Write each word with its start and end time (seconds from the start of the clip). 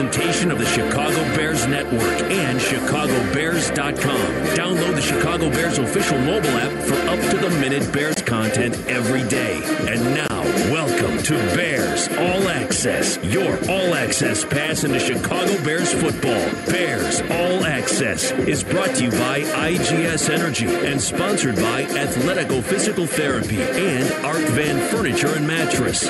presentation 0.00 0.50
of 0.50 0.58
the 0.58 0.64
Chicago 0.64 1.22
Bears 1.36 1.66
Network 1.66 2.22
and 2.30 2.58
ChicagoBears.com. 2.58 4.56
Download 4.56 4.94
the 4.94 5.02
Chicago 5.02 5.50
Bears 5.50 5.76
official 5.76 6.16
mobile 6.20 6.48
app 6.48 6.72
for 6.84 6.94
up 7.10 7.20
to 7.30 7.36
the 7.36 7.50
minute 7.60 7.92
Bears 7.92 8.22
content 8.22 8.74
every 8.86 9.22
day. 9.28 9.60
And 9.86 10.02
now, 10.14 10.42
welcome 10.72 11.22
to 11.24 11.34
Bears 11.54 12.08
All 12.08 12.48
Access, 12.48 13.22
your 13.22 13.58
all 13.70 13.94
access 13.94 14.42
pass 14.42 14.84
into 14.84 14.98
Chicago 14.98 15.62
Bears 15.64 15.92
football. 15.92 16.50
Bears 16.72 17.20
All 17.20 17.66
Access 17.66 18.32
is 18.32 18.64
brought 18.64 18.94
to 18.94 19.04
you 19.04 19.10
by 19.10 19.40
IGS 19.40 20.30
Energy 20.30 20.66
and 20.66 20.98
sponsored 20.98 21.56
by 21.56 21.84
Athletico 21.84 22.62
Physical 22.62 23.06
Therapy 23.06 23.60
and 23.60 24.10
Art 24.24 24.48
Van 24.52 24.80
Furniture 24.88 25.34
and 25.34 25.46
Mattress. 25.46 26.08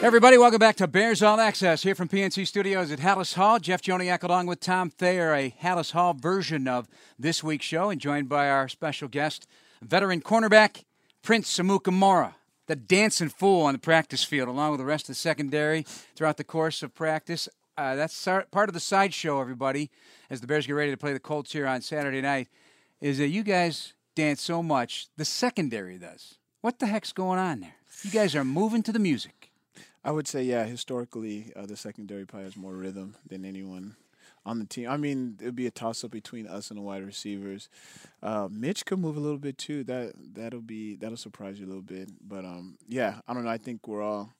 Everybody, 0.00 0.38
welcome 0.38 0.60
back 0.60 0.76
to 0.76 0.86
Bears 0.86 1.24
All 1.24 1.40
Access 1.40 1.82
here 1.82 1.96
from 1.96 2.08
PNC 2.08 2.46
Studios 2.46 2.92
at 2.92 3.00
Halas 3.00 3.34
Hall. 3.34 3.58
Jeff 3.58 3.82
Joniak 3.82 4.22
along 4.22 4.46
with 4.46 4.60
Tom 4.60 4.90
Thayer, 4.90 5.34
a 5.34 5.52
Halas 5.60 5.90
Hall 5.90 6.14
version 6.14 6.68
of 6.68 6.86
this 7.18 7.42
week's 7.42 7.66
show, 7.66 7.90
and 7.90 8.00
joined 8.00 8.28
by 8.28 8.48
our 8.48 8.68
special 8.68 9.08
guest, 9.08 9.48
veteran 9.82 10.20
cornerback 10.20 10.84
Prince 11.20 11.58
Amukamara, 11.58 12.34
the 12.68 12.76
dancing 12.76 13.28
fool 13.28 13.62
on 13.62 13.72
the 13.72 13.78
practice 13.80 14.22
field, 14.22 14.48
along 14.48 14.70
with 14.70 14.78
the 14.78 14.86
rest 14.86 15.06
of 15.06 15.08
the 15.08 15.14
secondary 15.16 15.82
throughout 16.14 16.36
the 16.36 16.44
course 16.44 16.84
of 16.84 16.94
practice. 16.94 17.48
Uh, 17.76 17.96
that's 17.96 18.28
part 18.52 18.68
of 18.68 18.74
the 18.74 18.80
sideshow, 18.80 19.40
everybody, 19.40 19.90
as 20.30 20.40
the 20.40 20.46
Bears 20.46 20.64
get 20.64 20.74
ready 20.74 20.92
to 20.92 20.96
play 20.96 21.12
the 21.12 21.18
Colts 21.18 21.52
here 21.52 21.66
on 21.66 21.82
Saturday 21.82 22.20
night, 22.20 22.46
is 23.00 23.18
that 23.18 23.28
you 23.28 23.42
guys 23.42 23.94
dance 24.14 24.42
so 24.42 24.62
much, 24.62 25.08
the 25.16 25.24
secondary 25.24 25.98
does. 25.98 26.36
What 26.60 26.78
the 26.78 26.86
heck's 26.86 27.12
going 27.12 27.40
on 27.40 27.60
there? 27.60 27.74
You 28.04 28.12
guys 28.12 28.36
are 28.36 28.44
moving 28.44 28.84
to 28.84 28.92
the 28.92 29.00
music. 29.00 29.37
I 30.04 30.10
would 30.10 30.28
say, 30.28 30.42
yeah, 30.42 30.64
historically, 30.64 31.52
uh, 31.56 31.66
the 31.66 31.76
secondary 31.76 32.24
probably 32.24 32.44
has 32.44 32.56
more 32.56 32.72
rhythm 32.72 33.16
than 33.26 33.44
anyone 33.44 33.96
on 34.46 34.58
the 34.58 34.64
team. 34.64 34.88
I 34.88 34.96
mean, 34.96 35.36
it 35.40 35.44
would 35.44 35.56
be 35.56 35.66
a 35.66 35.70
toss 35.70 36.04
up 36.04 36.10
between 36.10 36.46
us 36.46 36.70
and 36.70 36.78
the 36.78 36.82
wide 36.82 37.04
receivers. 37.04 37.68
Uh, 38.22 38.48
Mitch 38.50 38.86
could 38.86 38.98
move 38.98 39.16
a 39.16 39.20
little 39.20 39.38
bit 39.38 39.58
too. 39.58 39.84
That 39.84 40.12
that'll 40.34 40.60
be 40.60 40.96
that'll 40.96 41.16
surprise 41.16 41.60
you 41.60 41.66
a 41.66 41.68
little 41.68 41.82
bit. 41.82 42.10
But 42.26 42.44
um, 42.44 42.78
yeah, 42.86 43.20
I 43.26 43.34
don't 43.34 43.44
know. 43.44 43.50
I 43.50 43.58
think 43.58 43.86
we're 43.86 44.02
all 44.02 44.32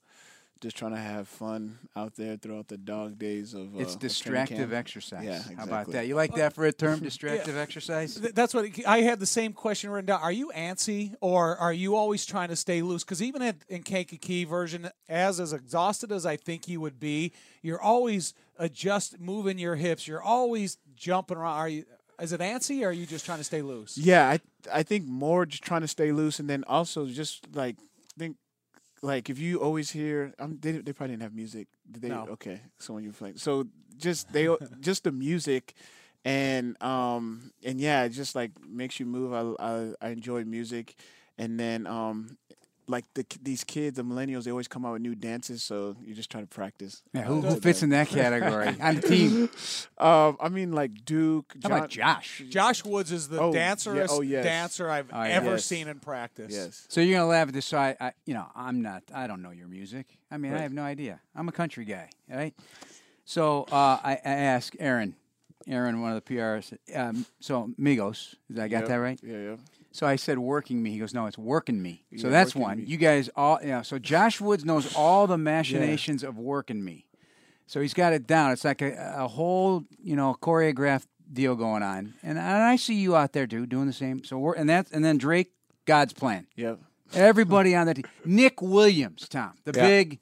just 0.60 0.76
trying 0.76 0.92
to 0.92 0.98
have 0.98 1.28
fun 1.28 1.78
out 1.94 2.16
there 2.16 2.36
throughout 2.36 2.68
the 2.68 2.76
dog 2.76 3.18
days 3.18 3.54
of. 3.54 3.76
Uh, 3.76 3.80
it's 3.80 3.96
distractive 3.96 4.72
exercise. 4.72 5.24
Yeah, 5.24 5.36
exactly. 5.36 5.56
How 5.56 5.64
about 5.64 5.90
that? 5.92 6.06
You 6.06 6.14
like 6.14 6.34
that 6.34 6.54
for 6.54 6.64
a 6.64 6.72
term, 6.72 7.00
distractive 7.02 7.54
yeah. 7.54 7.60
exercise? 7.60 8.14
That's 8.16 8.54
what 8.54 8.66
I 8.86 9.02
had 9.02 9.20
the 9.20 9.26
same 9.26 9.52
question 9.52 9.90
written 9.90 10.06
down. 10.06 10.20
Are 10.20 10.32
you 10.32 10.50
antsy 10.54 11.14
or 11.20 11.56
are 11.56 11.72
you 11.72 11.96
always 11.96 12.26
trying 12.26 12.48
to 12.48 12.56
stay 12.56 12.82
loose? 12.82 13.04
Because 13.04 13.22
even 13.22 13.42
at, 13.42 13.56
in 13.68 13.82
Kankakee 13.82 14.44
version, 14.44 14.90
as 15.08 15.40
as 15.40 15.52
exhausted 15.52 16.10
as 16.10 16.26
I 16.26 16.36
think 16.36 16.68
you 16.68 16.80
would 16.80 16.98
be, 16.98 17.32
you're 17.62 17.80
always 17.80 18.34
adjust, 18.58 19.20
moving 19.20 19.58
your 19.58 19.76
hips. 19.76 20.08
You're 20.08 20.22
always 20.22 20.78
jumping 20.94 21.36
around. 21.36 21.54
Are 21.54 21.68
you? 21.68 21.84
Is 22.20 22.32
it 22.32 22.40
antsy 22.40 22.82
or 22.82 22.88
are 22.88 22.92
you 22.92 23.06
just 23.06 23.24
trying 23.24 23.38
to 23.38 23.44
stay 23.44 23.62
loose? 23.62 23.96
Yeah, 23.96 24.28
I 24.28 24.40
I 24.72 24.82
think 24.82 25.06
more 25.06 25.46
just 25.46 25.62
trying 25.62 25.82
to 25.82 25.88
stay 25.88 26.10
loose, 26.10 26.40
and 26.40 26.50
then 26.50 26.64
also 26.66 27.06
just 27.06 27.46
like 27.54 27.76
think 28.18 28.36
like 29.02 29.30
if 29.30 29.38
you 29.38 29.60
always 29.60 29.90
hear 29.90 30.34
um, 30.38 30.58
they 30.60 30.72
they 30.72 30.92
probably 30.92 31.14
didn't 31.14 31.22
have 31.22 31.34
music. 31.34 31.68
Did 31.90 32.02
they? 32.02 32.08
No. 32.08 32.26
okay. 32.32 32.60
So 32.78 32.94
when 32.94 33.04
you 33.04 33.12
playing 33.12 33.36
so 33.36 33.66
just 33.96 34.32
they 34.32 34.48
just 34.80 35.04
the 35.04 35.12
music 35.12 35.74
and 36.24 36.80
um 36.82 37.52
and 37.64 37.80
yeah 37.80 38.04
it 38.04 38.10
just 38.10 38.34
like 38.34 38.52
makes 38.66 38.98
you 39.00 39.06
move. 39.06 39.32
I, 39.32 39.64
I 39.64 39.94
i 40.00 40.08
enjoy 40.10 40.44
music. 40.44 40.94
And 41.38 41.58
then 41.58 41.86
um 41.86 42.36
like 42.88 43.04
the 43.14 43.24
these 43.42 43.64
kids, 43.64 43.96
the 43.96 44.02
millennials, 44.02 44.44
they 44.44 44.50
always 44.50 44.68
come 44.68 44.84
out 44.84 44.94
with 44.94 45.02
new 45.02 45.14
dances. 45.14 45.62
So 45.62 45.96
you 46.02 46.14
just 46.14 46.30
try 46.30 46.40
to 46.40 46.46
practice. 46.46 47.02
Yeah, 47.12 47.22
who, 47.22 47.42
who 47.42 47.56
fits 47.56 47.82
in 47.82 47.90
that 47.90 48.08
category 48.20 48.74
on 48.80 48.96
the 48.96 49.02
team? 49.02 49.50
Um, 49.98 50.36
I 50.40 50.48
mean, 50.48 50.70
like 50.70 51.04
Duke. 51.04 51.54
John, 51.58 51.72
How 51.72 51.78
about 51.78 51.90
Josh? 51.90 52.42
Josh 52.48 52.84
Woods 52.84 53.10
is 53.10 53.26
the 53.26 53.40
oh, 53.40 53.52
dancerest 53.52 54.12
yeah, 54.12 54.16
oh, 54.16 54.20
yes. 54.20 54.44
dancer 54.44 54.88
I've 54.88 55.08
oh, 55.12 55.20
ever 55.20 55.52
yes. 55.52 55.64
seen 55.64 55.88
in 55.88 55.98
practice. 55.98 56.54
Yes. 56.54 56.86
So 56.88 57.00
you're 57.00 57.18
gonna 57.18 57.28
laugh 57.28 57.48
at 57.48 57.54
this. 57.54 57.66
So 57.66 57.78
I, 57.78 57.96
I, 58.00 58.12
you 58.24 58.34
know, 58.34 58.46
I'm 58.54 58.80
not. 58.80 59.02
I 59.12 59.26
don't 59.26 59.42
know 59.42 59.50
your 59.50 59.66
music. 59.66 60.06
I 60.30 60.36
mean, 60.36 60.52
right. 60.52 60.58
I 60.58 60.62
have 60.62 60.72
no 60.72 60.82
idea. 60.82 61.20
I'm 61.34 61.48
a 61.48 61.52
country 61.52 61.84
guy, 61.84 62.10
right? 62.30 62.54
So 63.24 63.64
uh, 63.72 63.98
I, 64.02 64.12
I 64.24 64.30
ask 64.30 64.76
Aaron, 64.78 65.16
Aaron, 65.66 66.00
one 66.00 66.12
of 66.12 66.24
the 66.24 66.34
PRs. 66.34 66.76
Um, 66.94 67.26
so 67.40 67.70
Migos, 67.78 68.36
did 68.48 68.60
I 68.60 68.68
got 68.68 68.80
yep. 68.80 68.88
that 68.88 68.96
right? 68.96 69.20
Yeah, 69.20 69.36
yeah. 69.36 69.56
So 69.90 70.06
I 70.06 70.16
said 70.16 70.38
working 70.38 70.82
me. 70.82 70.90
He 70.90 70.98
goes, 70.98 71.14
no, 71.14 71.26
it's 71.26 71.38
working 71.38 71.80
me. 71.82 72.04
So 72.18 72.28
that's 72.28 72.54
one. 72.54 72.78
Me. 72.78 72.84
You 72.84 72.98
guys 72.98 73.30
all, 73.34 73.58
yeah. 73.64 73.82
So 73.82 73.98
Josh 73.98 74.40
Woods 74.40 74.64
knows 74.64 74.94
all 74.94 75.26
the 75.26 75.38
machinations 75.38 76.22
yeah. 76.22 76.28
of 76.28 76.38
working 76.38 76.84
me. 76.84 77.06
So 77.66 77.80
he's 77.80 77.94
got 77.94 78.12
it 78.12 78.26
down. 78.26 78.52
It's 78.52 78.64
like 78.64 78.82
a, 78.82 79.14
a 79.18 79.28
whole, 79.28 79.84
you 80.02 80.16
know, 80.16 80.36
choreographed 80.40 81.06
deal 81.32 81.54
going 81.54 81.82
on. 81.82 82.14
And, 82.22 82.38
and 82.38 82.62
I 82.62 82.76
see 82.76 82.94
you 82.94 83.16
out 83.16 83.32
there, 83.32 83.46
dude, 83.46 83.68
doing 83.68 83.86
the 83.86 83.92
same. 83.92 84.24
So 84.24 84.38
we're, 84.38 84.54
and 84.54 84.68
that's, 84.68 84.90
and 84.90 85.04
then 85.04 85.18
Drake, 85.18 85.52
God's 85.84 86.12
plan. 86.12 86.46
Yep. 86.56 86.80
Everybody 87.14 87.74
on 87.74 87.86
that 87.86 87.94
team. 87.94 88.04
Nick 88.24 88.60
Williams, 88.60 89.28
Tom, 89.28 89.54
the 89.64 89.72
big 89.72 90.18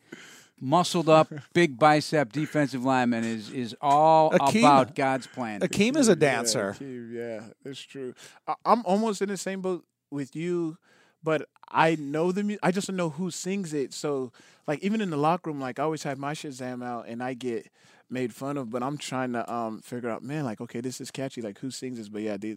muscled 0.60 1.08
up, 1.08 1.32
big 1.52 1.78
bicep 1.78 2.32
defensive 2.32 2.84
lineman 2.84 3.24
is 3.24 3.50
is 3.50 3.74
all 3.80 4.30
Akiem, 4.30 4.60
about 4.60 4.94
God's 4.94 5.26
plan. 5.26 5.60
Akiem 5.60 5.96
is 5.96 6.08
a 6.08 6.16
dancer. 6.16 6.76
Yeah, 6.80 6.86
Akiem, 6.86 7.12
yeah 7.12 7.40
it's 7.64 7.80
true. 7.80 8.14
I, 8.46 8.54
am 8.64 8.82
almost 8.84 9.22
in 9.22 9.28
the 9.28 9.36
same 9.36 9.60
boat 9.60 9.84
with 10.10 10.34
you, 10.34 10.78
but 11.22 11.48
I 11.68 11.96
know 11.96 12.32
the 12.32 12.42
music. 12.42 12.60
I 12.62 12.70
just 12.70 12.86
don't 12.86 12.96
know 12.96 13.10
who 13.10 13.30
sings 13.30 13.74
it. 13.74 13.92
So, 13.92 14.32
like, 14.66 14.82
even 14.82 15.00
in 15.00 15.10
the 15.10 15.16
locker 15.16 15.50
room, 15.50 15.60
like, 15.60 15.78
I 15.78 15.82
always 15.82 16.02
have 16.04 16.18
my 16.18 16.32
Shazam 16.32 16.84
out, 16.84 17.06
and 17.08 17.22
I 17.22 17.34
get 17.34 17.70
made 18.08 18.32
fun 18.32 18.56
of. 18.56 18.70
But 18.70 18.82
I'm 18.82 18.98
trying 18.98 19.32
to 19.32 19.52
um 19.52 19.80
figure 19.80 20.10
out, 20.10 20.22
man, 20.22 20.44
like, 20.44 20.60
okay, 20.60 20.80
this 20.80 21.00
is 21.00 21.10
catchy. 21.10 21.42
Like, 21.42 21.58
who 21.58 21.70
sings 21.70 21.98
this? 21.98 22.08
But 22.08 22.22
yeah, 22.22 22.36
they 22.36 22.56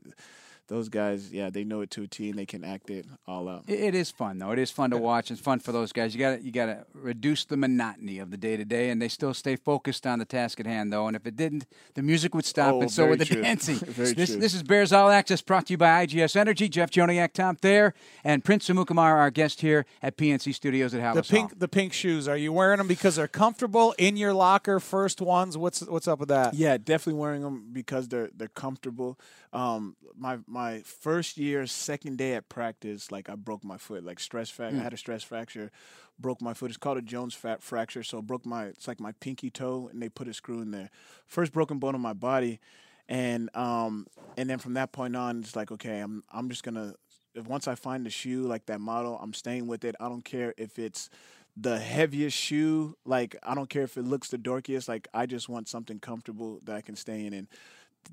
those 0.69 0.87
guys, 0.87 1.33
yeah, 1.33 1.49
they 1.49 1.63
know 1.63 1.81
it 1.81 1.89
to 1.91 2.03
a 2.03 2.07
T 2.07 2.29
and 2.29 2.37
they 2.37 2.45
can 2.45 2.63
act 2.63 2.89
it 2.89 3.05
all 3.27 3.49
out. 3.49 3.63
it 3.67 3.95
is 3.95 4.11
fun 4.11 4.37
though. 4.37 4.51
It 4.51 4.59
is 4.59 4.71
fun 4.71 4.91
to 4.91 4.97
watch. 4.97 5.31
It's 5.31 5.41
fun 5.41 5.59
for 5.59 5.71
those 5.71 5.91
guys. 5.91 6.13
You 6.13 6.19
got 6.19 6.43
you 6.43 6.51
got 6.51 6.67
to 6.67 6.85
reduce 6.93 7.43
the 7.43 7.57
monotony 7.57 8.19
of 8.19 8.31
the 8.31 8.37
day 8.37 8.55
to 8.55 8.63
day, 8.63 8.89
and 8.91 9.01
they 9.01 9.07
still 9.07 9.33
stay 9.33 9.55
focused 9.55 10.05
on 10.05 10.19
the 10.19 10.25
task 10.25 10.59
at 10.59 10.67
hand 10.67 10.93
though. 10.93 11.07
And 11.07 11.15
if 11.15 11.25
it 11.25 11.35
didn't, 11.35 11.65
the 11.95 12.03
music 12.03 12.33
would 12.35 12.45
stop, 12.45 12.75
oh, 12.75 12.81
and 12.81 12.91
so 12.91 13.07
would 13.07 13.19
the 13.19 13.25
true. 13.25 13.41
dancing. 13.41 13.75
very 13.85 14.13
this, 14.13 14.29
true. 14.29 14.39
this 14.39 14.53
is 14.53 14.63
Bears 14.63 14.93
All 14.93 15.09
Access, 15.09 15.41
brought 15.41 15.65
to 15.67 15.73
you 15.73 15.77
by 15.77 16.05
IGS 16.05 16.35
Energy. 16.35 16.69
Jeff 16.69 16.91
Joniak, 16.91 17.33
Tom 17.33 17.55
Thayer, 17.55 17.95
and 18.23 18.45
Prince 18.45 18.69
Amukamara, 18.69 19.17
our 19.17 19.31
guest 19.31 19.61
here 19.61 19.85
at 20.03 20.17
PNC 20.17 20.53
Studios 20.53 20.93
at 20.93 21.01
Halas 21.01 21.15
The 21.15 21.23
pink, 21.23 21.49
Hall. 21.49 21.57
the 21.57 21.67
pink 21.67 21.93
shoes. 21.93 22.27
Are 22.27 22.37
you 22.37 22.53
wearing 22.53 22.77
them 22.77 22.87
because 22.87 23.15
they're 23.15 23.27
comfortable 23.27 23.95
in 23.97 24.17
your 24.17 24.33
locker? 24.33 24.79
First 24.79 25.19
ones. 25.19 25.57
What's 25.57 25.81
what's 25.81 26.07
up 26.07 26.19
with 26.19 26.29
that? 26.29 26.53
Yeah, 26.53 26.77
definitely 26.77 27.19
wearing 27.19 27.41
them 27.41 27.69
because 27.73 28.07
they're 28.07 28.29
they're 28.35 28.47
comfortable. 28.47 29.17
Um, 29.51 29.95
my 30.15 30.37
my 30.45 30.81
first 30.81 31.37
year, 31.37 31.65
second 31.65 32.17
day 32.17 32.35
at 32.35 32.49
practice, 32.49 33.11
like 33.11 33.29
I 33.29 33.35
broke 33.35 33.63
my 33.63 33.77
foot, 33.77 34.03
like 34.03 34.19
stress 34.19 34.49
fracture. 34.49 34.77
Mm. 34.77 34.81
I 34.81 34.83
had 34.83 34.93
a 34.93 34.97
stress 34.97 35.23
fracture, 35.23 35.71
broke 36.19 36.41
my 36.41 36.53
foot. 36.53 36.69
It's 36.69 36.77
called 36.77 36.97
a 36.97 37.01
Jones 37.01 37.33
fat 37.33 37.63
fracture. 37.63 38.03
So 38.03 38.21
broke 38.21 38.45
my 38.45 38.65
it's 38.65 38.87
like 38.87 38.99
my 38.99 39.13
pinky 39.13 39.49
toe, 39.49 39.89
and 39.91 40.01
they 40.01 40.09
put 40.09 40.27
a 40.27 40.33
screw 40.33 40.61
in 40.61 40.71
there. 40.71 40.91
First 41.25 41.51
broken 41.51 41.79
bone 41.79 41.95
in 41.95 42.01
my 42.01 42.13
body, 42.13 42.59
and 43.07 43.49
um 43.55 44.05
and 44.37 44.49
then 44.49 44.59
from 44.59 44.75
that 44.75 44.91
point 44.91 45.15
on, 45.15 45.39
it's 45.39 45.55
like 45.55 45.71
okay, 45.71 45.99
I'm 45.99 46.23
I'm 46.31 46.49
just 46.49 46.63
gonna 46.63 46.93
if 47.33 47.47
once 47.47 47.67
I 47.67 47.75
find 47.75 48.05
the 48.05 48.11
shoe 48.11 48.43
like 48.43 48.67
that 48.67 48.81
model, 48.81 49.19
I'm 49.21 49.33
staying 49.33 49.65
with 49.65 49.83
it. 49.83 49.95
I 49.99 50.09
don't 50.09 50.23
care 50.25 50.53
if 50.57 50.77
it's 50.77 51.09
the 51.57 51.79
heaviest 51.79 52.37
shoe. 52.37 52.95
Like 53.05 53.35
I 53.43 53.55
don't 53.55 53.69
care 53.69 53.83
if 53.83 53.97
it 53.97 54.03
looks 54.03 54.29
the 54.29 54.37
dorkiest. 54.37 54.87
Like 54.87 55.07
I 55.13 55.25
just 55.25 55.49
want 55.49 55.67
something 55.67 55.99
comfortable 55.99 56.59
that 56.65 56.75
I 56.75 56.81
can 56.81 56.95
stay 56.95 57.25
in 57.25 57.33
and 57.33 57.47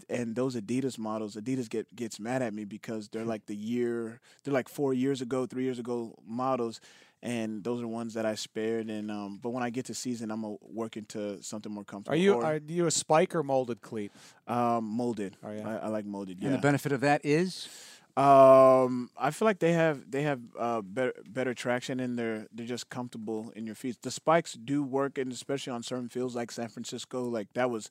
and 0.09 0.35
those 0.35 0.57
Adidas 0.57 0.99
models, 0.99 1.37
Adidas 1.37 1.69
get 1.69 1.95
gets 1.95 2.21
mad 2.21 2.43
at 2.43 2.55
me 2.55 2.65
because 2.65 3.09
they're 3.09 3.25
like 3.25 3.47
the 3.47 3.57
year, 3.57 4.21
they're 4.45 4.55
like 4.55 4.69
four 4.69 4.95
years 4.95 5.21
ago, 5.21 5.47
three 5.47 5.65
years 5.65 5.79
ago 5.79 6.15
models, 6.27 6.81
and 7.23 7.65
those 7.65 7.83
are 7.83 7.89
ones 7.89 8.15
that 8.15 8.27
I 8.27 8.35
spared. 8.35 8.89
And 8.89 9.11
um, 9.11 9.39
but 9.43 9.51
when 9.51 9.63
I 9.63 9.71
get 9.71 9.87
to 9.87 9.95
season, 9.95 10.31
I'm 10.31 10.45
a, 10.45 10.57
working 10.63 11.05
to 11.07 11.43
something 11.43 11.73
more 11.73 11.85
comfortable. 11.85 12.15
Are 12.15 12.21
you 12.21 12.35
or, 12.35 12.45
are 12.45 12.61
you 12.67 12.87
a 12.87 12.91
spike 12.91 13.35
or 13.35 13.43
molded 13.43 13.81
cleat? 13.81 14.13
Um, 14.47 14.85
molded. 14.85 15.37
Oh, 15.45 15.51
yeah. 15.51 15.69
I, 15.69 15.87
I, 15.87 15.89
like 15.89 16.05
molded. 16.05 16.39
Yeah. 16.41 16.49
And 16.49 16.55
the 16.55 16.61
benefit 16.63 16.93
of 16.93 17.01
that 17.01 17.25
is. 17.25 17.69
Um, 18.17 19.11
I 19.19 19.31
feel 19.31 19.45
like 19.45 19.59
they 19.59 19.73
have 19.73 20.11
they 20.11 20.23
have 20.23 20.41
uh, 20.59 20.81
better 20.81 21.13
better 21.29 21.53
traction 21.53 22.01
and 22.01 22.19
they're 22.19 22.47
they're 22.51 22.65
just 22.65 22.89
comfortable 22.89 23.53
in 23.55 23.67
your 23.67 23.75
feet. 23.75 24.01
The 24.01 24.11
spikes 24.11 24.55
do 24.55 24.83
work, 24.83 25.19
and 25.19 25.31
especially 25.31 25.75
on 25.75 25.83
certain 25.83 26.09
fields 26.09 26.35
like 26.35 26.51
San 26.51 26.69
Francisco, 26.69 27.25
like 27.25 27.53
that 27.53 27.69
was 27.69 27.91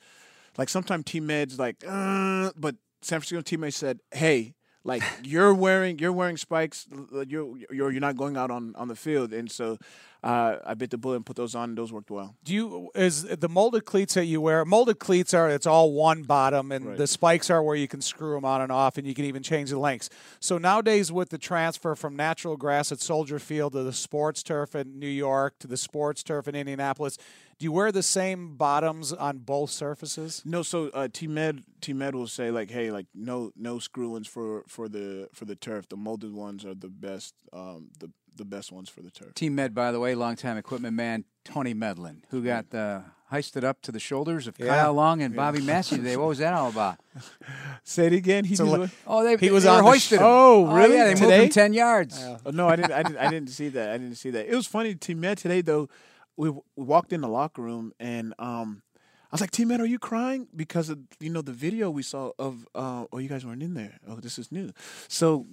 like 0.58 0.70
sometimes 0.70 1.06
team 1.06 1.28
meds 1.28 1.60
like, 1.60 1.84
uh, 1.88 2.52
but 2.56 2.76
San 3.02 3.20
Francisco 3.20 3.42
teammates 3.42 3.78
said, 3.78 4.00
"Hey, 4.12 4.56
like 4.84 5.04
you're 5.24 5.54
wearing 5.54 6.00
you're 6.00 6.14
wearing 6.14 6.38
spikes, 6.38 6.88
you're 7.28 7.58
you're 7.72 7.92
you're 7.92 8.00
not 8.00 8.18
going 8.18 8.38
out 8.38 8.52
on 8.52 8.76
on 8.76 8.88
the 8.88 8.96
field," 8.96 9.34
and 9.34 9.52
so 9.52 9.78
uh, 10.26 10.58
I 10.66 10.74
bit 10.74 10.90
the 10.90 10.98
bullet 10.98 11.18
and 11.18 11.26
put 11.26 11.36
those 11.36 11.54
on, 11.56 11.70
and 11.70 11.78
those 11.78 11.94
worked 11.94 12.10
well. 12.10 12.36
Do 12.44 12.54
you 12.54 12.90
is 12.96 13.24
the 13.24 13.48
molded 13.48 13.86
cleats 13.86 14.16
that 14.16 14.26
you 14.26 14.42
wear? 14.42 14.66
Molded 14.66 15.00
cleats 15.00 15.34
are 15.34 15.50
it's 15.50 15.68
all 15.68 15.94
one 15.94 16.24
bottom, 16.24 16.72
and 16.72 16.86
Right. 16.86 16.98
the 16.98 17.08
spikes 17.08 17.50
are 17.50 17.62
where 17.62 17.76
you 17.76 17.88
can 17.88 18.02
screw 18.02 18.34
them 18.34 18.44
on 18.44 18.62
and 18.62 18.72
off, 18.72 18.98
and 18.98 19.06
you 19.08 19.14
can 19.14 19.26
even 19.26 19.44
change 19.44 19.70
the 19.70 19.78
lengths. 19.80 20.10
So 20.40 20.58
nowadays, 20.58 21.12
with 21.12 21.30
the 21.30 21.38
transfer 21.38 21.96
from 21.96 22.16
natural 22.16 22.58
grass 22.58 22.92
at 22.92 23.00
Soldier 23.00 23.40
Field 23.40 23.74
to 23.74 23.84
the 23.84 23.94
sports 23.94 24.42
turf 24.44 24.76
in 24.76 25.00
New 25.00 25.08
York 25.08 25.60
to 25.60 25.68
the 25.68 25.78
sports 25.78 26.24
turf 26.24 26.48
in 26.48 26.56
Indianapolis, 26.56 27.18
do 27.60 27.64
you 27.64 27.72
wear 27.72 27.92
the 27.92 28.04
same 28.04 28.56
bottoms 28.58 29.14
on 29.14 29.38
both 29.38 29.70
surfaces? 29.70 30.42
No, 30.44 30.64
so 30.64 30.90
uh, 30.90 31.08
T 31.12 31.28
Med 31.28 31.64
T 31.82 31.94
Med 31.94 32.16
will 32.16 32.28
say 32.28 32.50
like, 32.52 32.72
hey, 32.72 32.92
like 32.92 33.06
no 33.14 33.52
no 33.56 33.80
screw 33.80 34.18
ins 34.18 34.28
for 34.28 34.64
for 34.68 34.90
the 34.90 35.30
for 35.34 35.46
the 35.46 35.56
turf. 35.56 35.88
The 35.88 35.96
molded 35.96 36.34
ones 36.34 36.66
are 36.66 36.74
the 36.74 36.90
best. 36.90 37.34
Um, 37.54 37.90
the 38.00 38.10
the 38.36 38.46
best 38.46 38.72
ones 38.72 38.90
for 38.90 39.02
the 39.02 39.12
turf. 39.12 39.34
Team 39.34 39.56
Med, 39.56 39.74
by 39.74 39.92
the 39.92 40.00
way, 40.00 40.16
longtime 40.16 40.58
equipment 40.58 40.96
man 40.96 41.26
Tony 41.44 41.74
Medlin, 41.74 42.24
who 42.30 42.44
got 42.44 42.74
uh, 42.74 43.02
hoisted 43.30 43.64
up 43.64 43.82
to 43.84 43.92
the 43.92 44.00
shoulders 44.00 44.48
of 44.48 44.56
Yeah. 44.60 44.68
Kyle 44.68 44.94
Long 44.94 45.22
and 45.22 45.36
Bobby 45.36 45.62
Massey 45.62 45.98
today. 45.98 46.18
What 46.18 46.28
was 46.28 46.38
that 46.40 46.54
all 46.54 46.70
about? 46.70 46.98
Say 47.84 48.08
it 48.08 48.14
again. 48.14 48.46
He 48.46 48.56
So, 48.56 48.66
like- 48.66 48.90
Oh, 49.08 49.24
they, 49.24 49.38
He 49.38 49.52
was 49.52 49.64
they 49.64 49.70
were 49.70 49.76
on 49.78 49.84
the 49.84 49.90
hoisted. 49.90 50.18
sh- 50.20 50.22
him. 50.22 50.28
Oh, 50.28 50.74
really? 50.74 50.96
yeah, 50.96 51.04
they 51.06 51.10
moved 51.12 51.22
Today? 51.24 51.44
him 51.44 51.50
ten 51.50 51.74
yards. 51.74 52.20
Oh, 52.46 52.50
no, 52.52 52.68
I 52.68 52.76
didn't. 52.76 52.92
I 52.92 53.04
didn't. 53.04 53.18
I 53.18 53.30
didn't 53.30 53.50
see 53.50 53.70
that. 53.70 53.90
I 53.90 53.98
didn't 53.98 54.16
see 54.16 54.30
that. 54.32 54.48
It 54.48 54.56
was 54.56 54.68
funny. 54.68 54.96
Team 54.96 55.20
Med 55.20 55.38
today 55.38 55.62
though. 55.62 55.90
We, 56.38 56.50
we 56.50 56.62
walked 56.76 57.14
in 57.14 57.22
the 57.22 57.30
locker 57.30 57.62
room 57.62 57.94
and 57.98 58.34
um, 58.40 58.82
I 58.96 59.28
was 59.32 59.40
like, 59.40 59.52
Team 59.52 59.70
Med, 59.70 59.80
are 59.80 59.86
you 59.86 60.00
crying 60.00 60.48
because 60.54 60.90
of 60.90 61.00
you 61.22 61.30
know 61.30 61.42
the 61.42 61.54
video 61.54 61.90
we 61.90 62.04
saw 62.04 62.32
of? 62.38 62.68
Uh, 62.76 63.06
oh, 63.14 63.18
you 63.20 63.30
guys 63.30 63.46
weren't 63.46 63.64
in 63.64 63.74
there. 63.74 64.00
Oh, 64.08 64.16
this 64.16 64.38
is 64.38 64.52
new. 64.52 64.72
So 65.08 65.46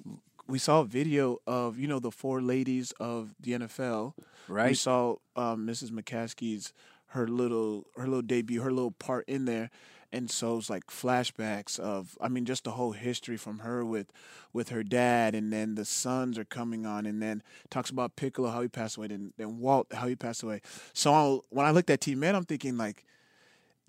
we 0.46 0.58
saw 0.58 0.80
a 0.80 0.84
video 0.84 1.38
of 1.46 1.78
you 1.78 1.88
know 1.88 1.98
the 1.98 2.10
four 2.10 2.40
ladies 2.40 2.92
of 3.00 3.34
the 3.40 3.52
NFL. 3.52 4.14
Right. 4.48 4.70
We 4.70 4.74
saw 4.74 5.16
um, 5.36 5.66
Mrs. 5.66 5.90
McCaskey's 5.90 6.72
her 7.08 7.28
little 7.28 7.86
her 7.96 8.06
little 8.06 8.22
debut, 8.22 8.62
her 8.62 8.72
little 8.72 8.90
part 8.90 9.28
in 9.28 9.44
there. 9.44 9.70
And 10.14 10.30
so 10.30 10.58
it's 10.58 10.68
like 10.68 10.88
flashbacks 10.88 11.80
of, 11.80 12.18
I 12.20 12.28
mean, 12.28 12.44
just 12.44 12.64
the 12.64 12.72
whole 12.72 12.92
history 12.92 13.38
from 13.38 13.60
her 13.60 13.82
with, 13.82 14.12
with 14.52 14.68
her 14.68 14.82
dad, 14.82 15.34
and 15.34 15.50
then 15.50 15.74
the 15.74 15.86
sons 15.86 16.38
are 16.38 16.44
coming 16.44 16.84
on, 16.84 17.06
and 17.06 17.22
then 17.22 17.42
talks 17.70 17.88
about 17.88 18.14
Piccolo 18.14 18.50
how 18.50 18.60
he 18.60 18.68
passed 18.68 18.98
away, 18.98 19.06
and 19.06 19.32
then 19.38 19.58
Walt 19.58 19.86
how 19.94 20.06
he 20.06 20.14
passed 20.14 20.42
away. 20.42 20.60
So 20.92 21.14
I, 21.14 21.38
when 21.48 21.64
I 21.64 21.70
looked 21.70 21.88
at 21.88 22.02
T 22.02 22.14
Man, 22.14 22.36
I'm 22.36 22.44
thinking 22.44 22.76
like, 22.76 23.06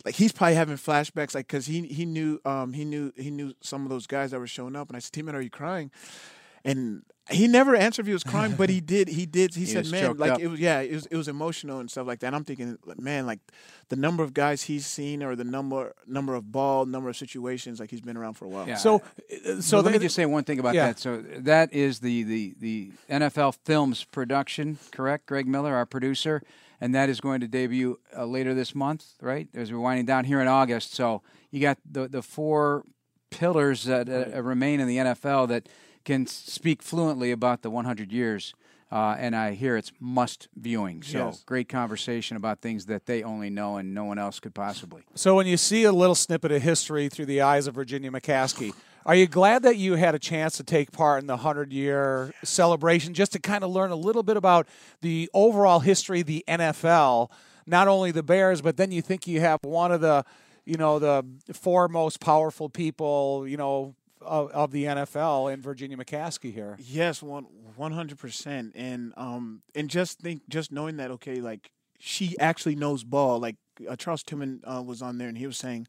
like 0.06 0.16
he's 0.16 0.32
probably 0.32 0.56
having 0.56 0.78
flashbacks, 0.78 1.36
like 1.36 1.48
because 1.48 1.66
he 1.66 1.82
he 1.88 2.06
knew 2.06 2.40
um 2.46 2.72
he 2.72 2.86
knew 2.86 3.12
he 3.18 3.30
knew 3.30 3.54
some 3.60 3.84
of 3.84 3.90
those 3.90 4.08
guys 4.08 4.32
that 4.32 4.40
were 4.40 4.48
showing 4.48 4.78
up, 4.78 4.88
and 4.88 4.96
I 4.96 5.00
said, 5.00 5.12
"Team, 5.12 5.26
Man, 5.26 5.36
are 5.36 5.42
you 5.42 5.50
crying? 5.50 5.92
And 6.65 7.04
he 7.30 7.48
never 7.48 7.75
answered 7.75 8.04
if 8.04 8.07
he 8.07 8.13
was 8.13 8.24
crying, 8.24 8.54
but 8.56 8.69
he 8.69 8.80
did. 8.95 9.07
He 9.10 9.25
did. 9.25 9.54
He, 9.54 9.62
He 9.62 9.65
said, 9.65 9.89
"Man, 9.92 10.18
like 10.18 10.31
up. 10.31 10.39
it 10.42 10.48
was. 10.48 10.60
Yeah, 10.60 10.80
it 10.81 10.94
was. 10.94 11.06
It 11.07 11.15
was 11.18 11.27
emotional 11.27 11.80
and 11.80 11.89
stuff 11.89 12.06
like 12.07 12.19
that." 12.19 12.27
And 12.27 12.36
I'm 12.36 12.44
thinking, 12.45 12.77
man, 12.98 13.25
like 13.25 13.39
the 13.89 13.95
number 13.95 14.24
of 14.24 14.33
guys 14.33 14.63
he's 14.63 14.86
seen, 14.86 15.24
or 15.24 15.36
the 15.36 15.44
number 15.44 15.94
number 16.07 16.36
of 16.36 16.51
ball, 16.51 16.86
number 16.86 17.10
of 17.10 17.18
situations, 17.18 17.80
like 17.80 17.89
he's 17.92 18.01
been 18.01 18.18
around 18.18 18.33
for 18.36 18.45
a 18.45 18.50
while. 18.50 18.68
Yeah. 18.68 18.75
So, 18.75 19.01
uh, 19.48 19.62
So 19.62 19.77
let 19.80 19.92
me 19.92 19.98
they- 19.98 20.06
just 20.06 20.15
say 20.15 20.25
one 20.25 20.44
thing 20.44 20.60
about 20.60 20.74
Yeah. 20.75 20.88
that. 20.88 21.00
So 21.00 21.21
that 21.21 21.74
is 21.74 22.00
the, 22.00 22.24
the, 22.24 22.56
the 22.60 22.92
NFL 23.09 23.56
Films 23.66 24.04
production, 24.06 24.77
correct? 24.92 25.25
Greg 25.25 25.48
Miller, 25.48 25.74
our 25.75 25.86
producer, 25.86 26.42
and 26.81 26.94
that 26.95 27.09
is 27.09 27.19
going 27.21 27.39
to 27.42 27.48
debut 27.48 28.00
uh, 28.18 28.25
later 28.25 28.54
this 28.54 28.74
month, 28.75 29.06
right? 29.21 29.48
As 29.54 29.71
we're 29.71 29.80
winding 29.80 30.06
down 30.06 30.25
here 30.25 30.42
in 30.42 30.48
August. 30.48 30.94
So 30.94 31.21
you 31.51 31.59
got 31.62 31.77
the 31.89 32.07
the 32.09 32.21
four 32.21 32.83
pillars 33.31 33.86
that 33.86 34.09
uh, 34.09 34.42
remain 34.44 34.80
in 34.80 34.88
the 34.88 34.98
NFL 34.98 35.48
that 35.50 35.68
can 36.06 36.26
speak 36.28 36.82
fluently 36.82 37.32
about 37.32 37.62
the 37.62 37.70
100 37.70 38.12
years. 38.12 38.54
Uh, 38.92 39.16
and 39.18 39.36
I 39.36 39.54
hear 39.54 39.76
it's 39.76 39.92
must 40.00 40.50
viewing. 40.56 41.02
So 41.02 41.18
Yes. 41.18 41.44
great 41.48 41.68
conversation 41.68 42.38
about 42.38 42.62
things 42.62 42.86
that 42.86 43.08
they 43.08 43.24
only 43.24 43.50
know 43.50 43.78
and 43.78 43.92
no 43.92 44.04
one 44.04 44.20
else 44.20 44.40
could 44.40 44.54
possibly. 44.54 45.02
So 45.16 45.36
when 45.36 45.48
you 45.48 45.58
see 45.58 45.84
a 45.84 45.92
little 45.92 46.14
snippet 46.14 46.52
of 46.52 46.62
history 46.62 47.10
through 47.10 47.26
the 47.26 47.42
eyes 47.42 47.66
of 47.66 47.74
Virginia 47.74 48.12
McCaskey, 48.12 48.72
are 49.04 49.16
you 49.16 49.26
glad 49.26 49.64
that 49.64 49.78
you 49.78 49.96
had 49.96 50.14
a 50.14 50.20
chance 50.20 50.58
to 50.58 50.64
take 50.64 50.92
part 50.92 51.22
in 51.22 51.28
the 51.28 51.38
100-year 51.38 52.34
celebration 52.44 53.16
just 53.16 53.32
to 53.34 53.40
kind 53.40 53.64
of 53.64 53.72
learn 53.72 53.90
a 53.90 53.96
little 53.96 54.22
bit 54.22 54.38
about 54.38 54.68
the 55.02 55.28
overall 55.34 55.80
history 55.80 56.22
of 56.22 56.28
the 56.28 56.44
NFL, 56.48 57.32
not 57.66 57.88
only 57.88 58.12
the 58.12 58.22
Bears, 58.24 58.62
but 58.62 58.78
then 58.78 58.92
you 58.92 59.02
think 59.02 59.26
you 59.28 59.40
have 59.40 59.58
one 59.64 59.92
of 59.92 60.02
the, 60.02 60.24
you 60.66 60.78
know, 60.78 61.00
the 61.00 61.26
four 61.52 61.88
most 61.88 62.20
powerful 62.20 62.70
people, 62.70 63.48
you 63.48 63.58
know, 63.58 63.96
of, 64.25 64.52
of 64.52 64.72
the 64.72 64.86
NFL 64.86 65.54
in 65.54 65.62
Virginia 65.62 65.98
McCaskey 65.98 66.54
here. 66.54 66.78
Yes, 66.80 67.22
one 67.22 67.46
one 67.75 67.92
hundred 67.92 68.18
percent, 68.20 68.74
and 68.75 69.14
um, 69.18 69.62
and 69.75 69.90
just 69.90 70.20
think, 70.20 70.42
just 70.50 70.72
knowing 70.72 70.98
that, 70.98 71.12
okay, 71.12 71.42
like 71.42 71.72
she 72.00 72.38
actually 72.40 72.75
knows 72.75 73.04
ball. 73.04 73.40
Like 73.40 73.56
uh, 73.88 73.96
Charles 73.96 74.24
Tillman 74.24 74.62
uh, 74.66 74.81
was 74.86 75.02
on 75.02 75.18
there, 75.18 75.28
and 75.28 75.38
he 75.38 75.48
was 75.48 75.58
saying, 75.58 75.88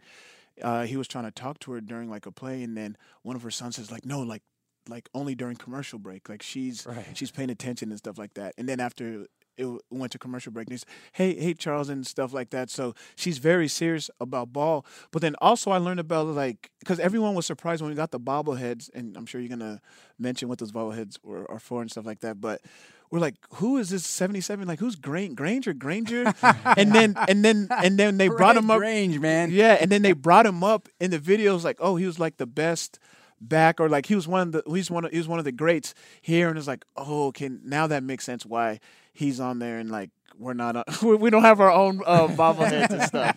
uh, 0.63 0.85
he 0.85 0.97
was 0.97 1.09
trying 1.09 1.25
to 1.25 1.31
talk 1.31 1.59
to 1.61 1.73
her 1.73 1.81
during 1.81 2.09
like 2.11 2.27
a 2.27 2.33
play, 2.33 2.63
and 2.63 2.77
then 2.77 2.97
one 3.23 3.37
of 3.37 3.43
her 3.43 3.51
sons 3.51 3.77
says, 3.77 3.91
like, 3.91 4.05
no, 4.07 4.21
like, 4.21 4.43
like 4.89 5.09
only 5.15 5.35
during 5.35 5.57
commercial 5.57 5.99
break, 5.99 6.29
like 6.29 6.43
she's 6.43 6.87
Right. 6.87 7.07
she's 7.15 7.31
paying 7.31 7.51
attention 7.51 7.91
and 7.91 7.99
stuff 7.99 8.19
like 8.19 8.35
that, 8.35 8.55
and 8.59 8.69
then 8.69 8.81
after. 8.81 9.27
It 9.57 9.67
went 9.91 10.13
to 10.13 10.19
commercial 10.19 10.53
break. 10.53 10.67
And 10.69 10.73
he's, 10.73 10.85
hey, 11.13 11.35
hey, 11.35 11.55
Charles, 11.55 11.89
and 11.89 12.07
stuff 12.07 12.33
like 12.33 12.51
that. 12.51 12.71
So 12.71 12.95
she's 13.17 13.39
very 13.39 13.69
serious 13.69 14.11
about 14.21 14.53
ball. 14.53 14.85
But 15.11 15.23
then 15.23 15.35
also, 15.41 15.71
I 15.71 15.79
learned 15.79 16.01
about 16.01 16.27
like 16.27 16.71
because 16.81 17.01
everyone 17.01 17.35
was 17.35 17.47
surprised 17.47 17.83
when 17.83 17.91
we 17.91 17.97
got 17.97 18.11
the 18.11 18.21
bobbleheads, 18.21 18.91
and 18.95 19.17
I'm 19.17 19.27
sure 19.27 19.41
you're 19.41 19.57
gonna 19.57 19.81
mention 20.19 20.49
what 20.49 20.59
those 20.59 20.73
bobbleheads 20.73 21.19
were 21.23 21.51
are 21.51 21.59
for 21.59 21.81
and 21.83 21.91
stuff 21.91 22.07
like 22.07 22.21
that. 22.21 22.41
But 22.41 22.61
we're 23.11 23.21
like, 23.21 23.37
who 23.55 23.79
is 23.79 23.91
this 23.91 24.05
77? 24.07 24.67
Like, 24.67 24.81
who's 24.81 24.97
Grain 24.97 25.35
Granger 25.35 25.73
Granger? 25.73 26.35
and 26.43 26.93
then 26.93 27.15
and 27.29 27.45
then 27.45 27.69
and 27.71 27.99
then 27.99 28.19
they 28.19 28.29
brought 28.29 28.57
him 28.57 28.71
up. 28.71 28.81
Range, 28.81 29.19
man. 29.21 29.51
Yeah, 29.53 29.77
and 29.81 29.91
then 29.91 30.03
they 30.03 30.13
brought 30.13 30.47
him 30.47 30.65
up 30.65 30.89
in 31.01 31.11
the 31.11 31.19
videos, 31.19 31.63
like, 31.65 31.77
oh, 31.81 31.97
he 31.97 32.07
was 32.07 32.19
like 32.19 32.39
the 32.39 32.47
best 32.47 32.99
back, 33.41 33.81
or 33.81 33.89
like 33.89 34.07
he 34.07 34.15
was 34.15 34.27
one 34.27 34.49
of 34.49 34.53
the 34.53 34.63
he's 34.73 34.91
one 34.91 35.05
of 35.05 35.13
he 35.13 35.19
was 35.19 35.29
one 35.29 35.39
of 35.39 35.45
the 35.45 35.53
greats 35.53 35.95
here, 36.23 36.49
and 36.49 36.59
it's 36.59 36.67
like, 36.67 36.85
oh, 36.97 37.29
okay, 37.29 37.51
now 37.63 37.87
that 37.87 38.03
makes 38.03 38.25
sense 38.25 38.45
why 38.45 38.81
he's 39.15 39.41
on 39.41 39.59
there, 39.59 39.79
and 39.79 39.91
like 39.91 40.11
we're 40.39 40.55
not, 40.55 40.77
on, 40.77 40.85
we 41.03 41.17
we 41.17 41.31
don't 41.31 41.43
have 41.43 41.61
our 41.61 41.71
own 41.73 42.01
uh, 42.05 42.27
bobbleheads 42.29 42.91
and 42.91 43.03
stuff. 43.03 43.37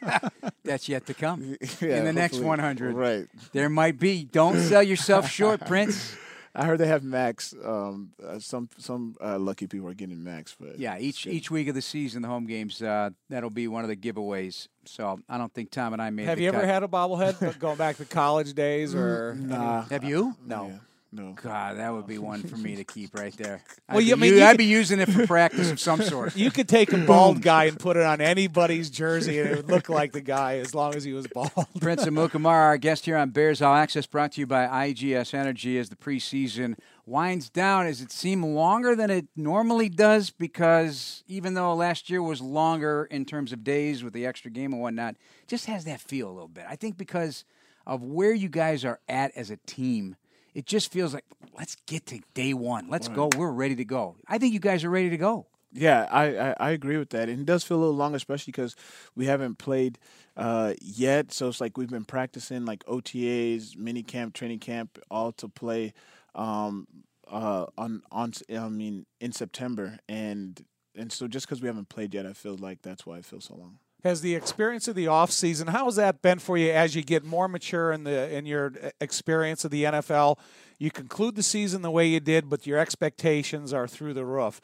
That's 0.63 0.89
yet 0.89 1.05
to 1.05 1.13
come. 1.13 1.55
Yeah, 1.79 1.97
in 1.99 2.05
the 2.05 2.13
next 2.13 2.39
100. 2.39 2.93
right? 2.93 3.27
There 3.53 3.69
might 3.69 3.99
be. 3.99 4.25
Don't 4.25 4.59
sell 4.59 4.83
yourself 4.83 5.29
short, 5.29 5.65
Prince. 5.65 6.17
I 6.59 6.65
heard 6.65 6.79
they 6.79 6.87
have 6.87 7.03
Max. 7.03 7.53
Um, 7.63 8.13
uh, 8.21 8.39
some 8.39 8.67
some 8.79 9.15
uh, 9.21 9.37
lucky 9.37 9.67
people 9.67 9.87
are 9.87 9.93
getting 9.93 10.23
Max, 10.23 10.55
but 10.59 10.79
Yeah, 10.79 10.97
each 10.97 11.27
each 11.27 11.51
week 11.51 11.67
of 11.67 11.75
the 11.75 11.83
season, 11.83 12.23
the 12.23 12.27
home 12.27 12.47
games, 12.47 12.81
uh, 12.81 13.11
that'll 13.29 13.51
be 13.51 13.67
one 13.67 13.83
of 13.83 13.89
the 13.89 13.95
giveaways. 13.95 14.67
So 14.85 15.19
I 15.29 15.37
don't 15.37 15.53
think 15.53 15.69
Tom 15.69 15.93
and 15.93 16.01
I 16.01 16.09
made. 16.09 16.25
Have 16.25 16.37
the 16.37 16.45
you 16.45 16.49
ever 16.49 16.65
had 16.65 16.81
a 16.81 16.87
bobblehead 16.87 17.59
going 17.59 17.77
back 17.77 17.97
to 17.97 18.05
college 18.05 18.53
days 18.53 18.95
or 18.95 19.35
nah, 19.35 19.83
Have 19.83 20.03
you? 20.03 20.35
no? 20.43 20.67
yeah, 20.67 20.77
no. 21.17 21.33
God, 21.33 21.77
that 21.77 21.91
would 21.93 22.07
be 22.07 22.17
one 22.17 22.43
for 22.43 22.55
me 22.57 22.75
to 22.75 22.83
keep 22.83 23.15
right 23.15 23.35
there. 23.37 23.61
Well, 23.89 23.97
I'd, 23.97 24.03
you- 24.03 24.13
I 24.13 24.15
be, 24.15 24.21
mean, 24.21 24.33
you 24.35 24.43
I'd 24.43 24.51
could- 24.51 24.57
be 24.59 24.65
using 24.65 24.99
it 24.99 25.09
for 25.09 25.25
practice 25.27 25.71
of 25.71 25.79
some 25.79 26.01
sort. 26.01 26.35
You 26.37 26.51
could 26.51 26.69
take 26.69 26.93
a 26.93 26.97
bald 26.97 27.41
guy 27.41 27.65
and 27.65 27.79
put 27.79 27.97
it 27.97 28.03
on 28.03 28.21
anybody's 28.21 28.89
jersey, 28.89 29.39
and 29.39 29.49
it 29.49 29.55
would 29.57 29.69
look 29.69 29.89
like 29.89 30.11
the 30.11 30.21
guy 30.21 30.57
as 30.59 30.73
long 30.75 30.95
as 30.95 31.03
he 31.03 31.13
was 31.13 31.27
bald. 31.27 31.51
Prince 31.81 32.05
of 32.05 32.13
Mukamar, 32.13 32.45
our 32.51 32.77
guest 32.77 33.05
here 33.05 33.17
on 33.17 33.31
Bears 33.31 33.61
All 33.61 33.73
Access, 33.75 34.05
brought 34.05 34.33
to 34.33 34.41
you 34.41 34.47
by 34.47 34.65
IGS 34.67 35.33
Energy 35.33 35.77
as 35.77 35.89
the 35.89 35.95
preseason 35.95 36.77
winds 37.05 37.49
down. 37.49 37.85
Does 37.85 38.01
it 38.01 38.11
seem 38.11 38.43
longer 38.43 38.95
than 38.95 39.09
it 39.09 39.27
normally 39.35 39.89
does? 39.89 40.29
Because 40.29 41.23
even 41.27 41.53
though 41.55 41.73
last 41.73 42.09
year 42.09 42.21
was 42.21 42.41
longer 42.41 43.07
in 43.09 43.25
terms 43.25 43.51
of 43.53 43.63
days 43.63 44.03
with 44.03 44.13
the 44.13 44.25
extra 44.25 44.51
game 44.51 44.73
and 44.73 44.81
whatnot, 44.81 45.15
just 45.47 45.65
has 45.65 45.85
that 45.85 46.01
feel 46.01 46.29
a 46.29 46.31
little 46.33 46.47
bit. 46.47 46.65
I 46.69 46.75
think 46.75 46.97
because 46.97 47.45
of 47.85 48.03
where 48.03 48.33
you 48.33 48.49
guys 48.49 48.83
are 48.83 48.99
at 49.07 49.31
as 49.35 49.49
a 49.49 49.57
team, 49.65 50.17
it 50.57 50.65
just 50.65 50.91
feels 50.91 51.13
like 51.13 51.23
let's 51.55 51.77
get 51.85 52.07
to 52.07 52.19
day 52.33 52.51
one. 52.51 52.89
Let's 52.89 53.09
go. 53.09 53.29
We're 53.37 53.51
ready 53.51 53.75
to 53.75 53.85
go. 53.85 54.15
I 54.27 54.39
think 54.39 54.55
you 54.55 54.59
guys 54.59 54.83
are 54.83 54.89
ready 54.89 55.11
to 55.11 55.17
go. 55.17 55.45
Yeah, 55.71 56.07
I, 56.09 56.35
I, 56.35 56.55
I 56.59 56.69
agree 56.71 56.97
with 56.97 57.11
that. 57.11 57.29
And 57.29 57.41
it 57.41 57.45
does 57.45 57.63
feel 57.63 57.77
a 57.77 57.81
little 57.81 57.95
long, 57.95 58.15
especially 58.15 58.49
because 58.49 58.75
we 59.15 59.27
haven't 59.27 59.59
played 59.59 59.99
uh, 60.35 60.73
yet. 60.81 61.31
So 61.31 61.47
it's 61.47 61.61
like 61.61 61.77
we've 61.77 61.91
been 61.91 62.05
practicing 62.05 62.65
like 62.65 62.83
OTAs, 62.85 63.77
mini 63.77 64.01
camp, 64.01 64.33
training 64.33 64.57
camp, 64.57 64.97
all 65.11 65.31
to 65.33 65.47
play 65.47 65.93
um, 66.33 66.87
uh, 67.29 67.67
on 67.77 68.01
on 68.11 68.33
I 68.49 68.67
mean 68.67 69.05
in 69.21 69.33
September. 69.33 69.99
And 70.09 70.59
and 70.95 71.11
so 71.11 71.27
just 71.27 71.45
because 71.45 71.61
we 71.61 71.67
haven't 71.67 71.89
played 71.89 72.15
yet, 72.15 72.25
I 72.25 72.33
feel 72.33 72.57
like 72.57 72.81
that's 72.81 73.05
why 73.05 73.19
it 73.19 73.25
feels 73.25 73.45
so 73.45 73.57
long. 73.57 73.77
Has 74.07 74.21
the 74.21 74.35
experience 74.35 74.87
of 74.87 74.95
the 74.95 75.07
off 75.07 75.31
season? 75.31 75.67
How 75.67 75.85
has 75.85 75.97
that 75.97 76.21
been 76.21 76.39
for 76.39 76.57
you 76.57 76.71
as 76.71 76.95
you 76.95 77.03
get 77.03 77.25
more 77.25 77.49
mature 77.49 77.91
in 77.91 78.05
the 78.05 78.33
in 78.33 78.45
your 78.45 78.71
experience 79.01 79.65
of 79.65 79.71
the 79.71 79.83
NFL? 79.83 80.39
You 80.79 80.91
conclude 80.91 81.35
the 81.35 81.43
season 81.43 81.81
the 81.81 81.91
way 81.91 82.07
you 82.07 82.21
did, 82.21 82.49
but 82.49 82.65
your 82.65 82.79
expectations 82.79 83.73
are 83.73 83.85
through 83.85 84.13
the 84.13 84.23
roof. 84.25 84.61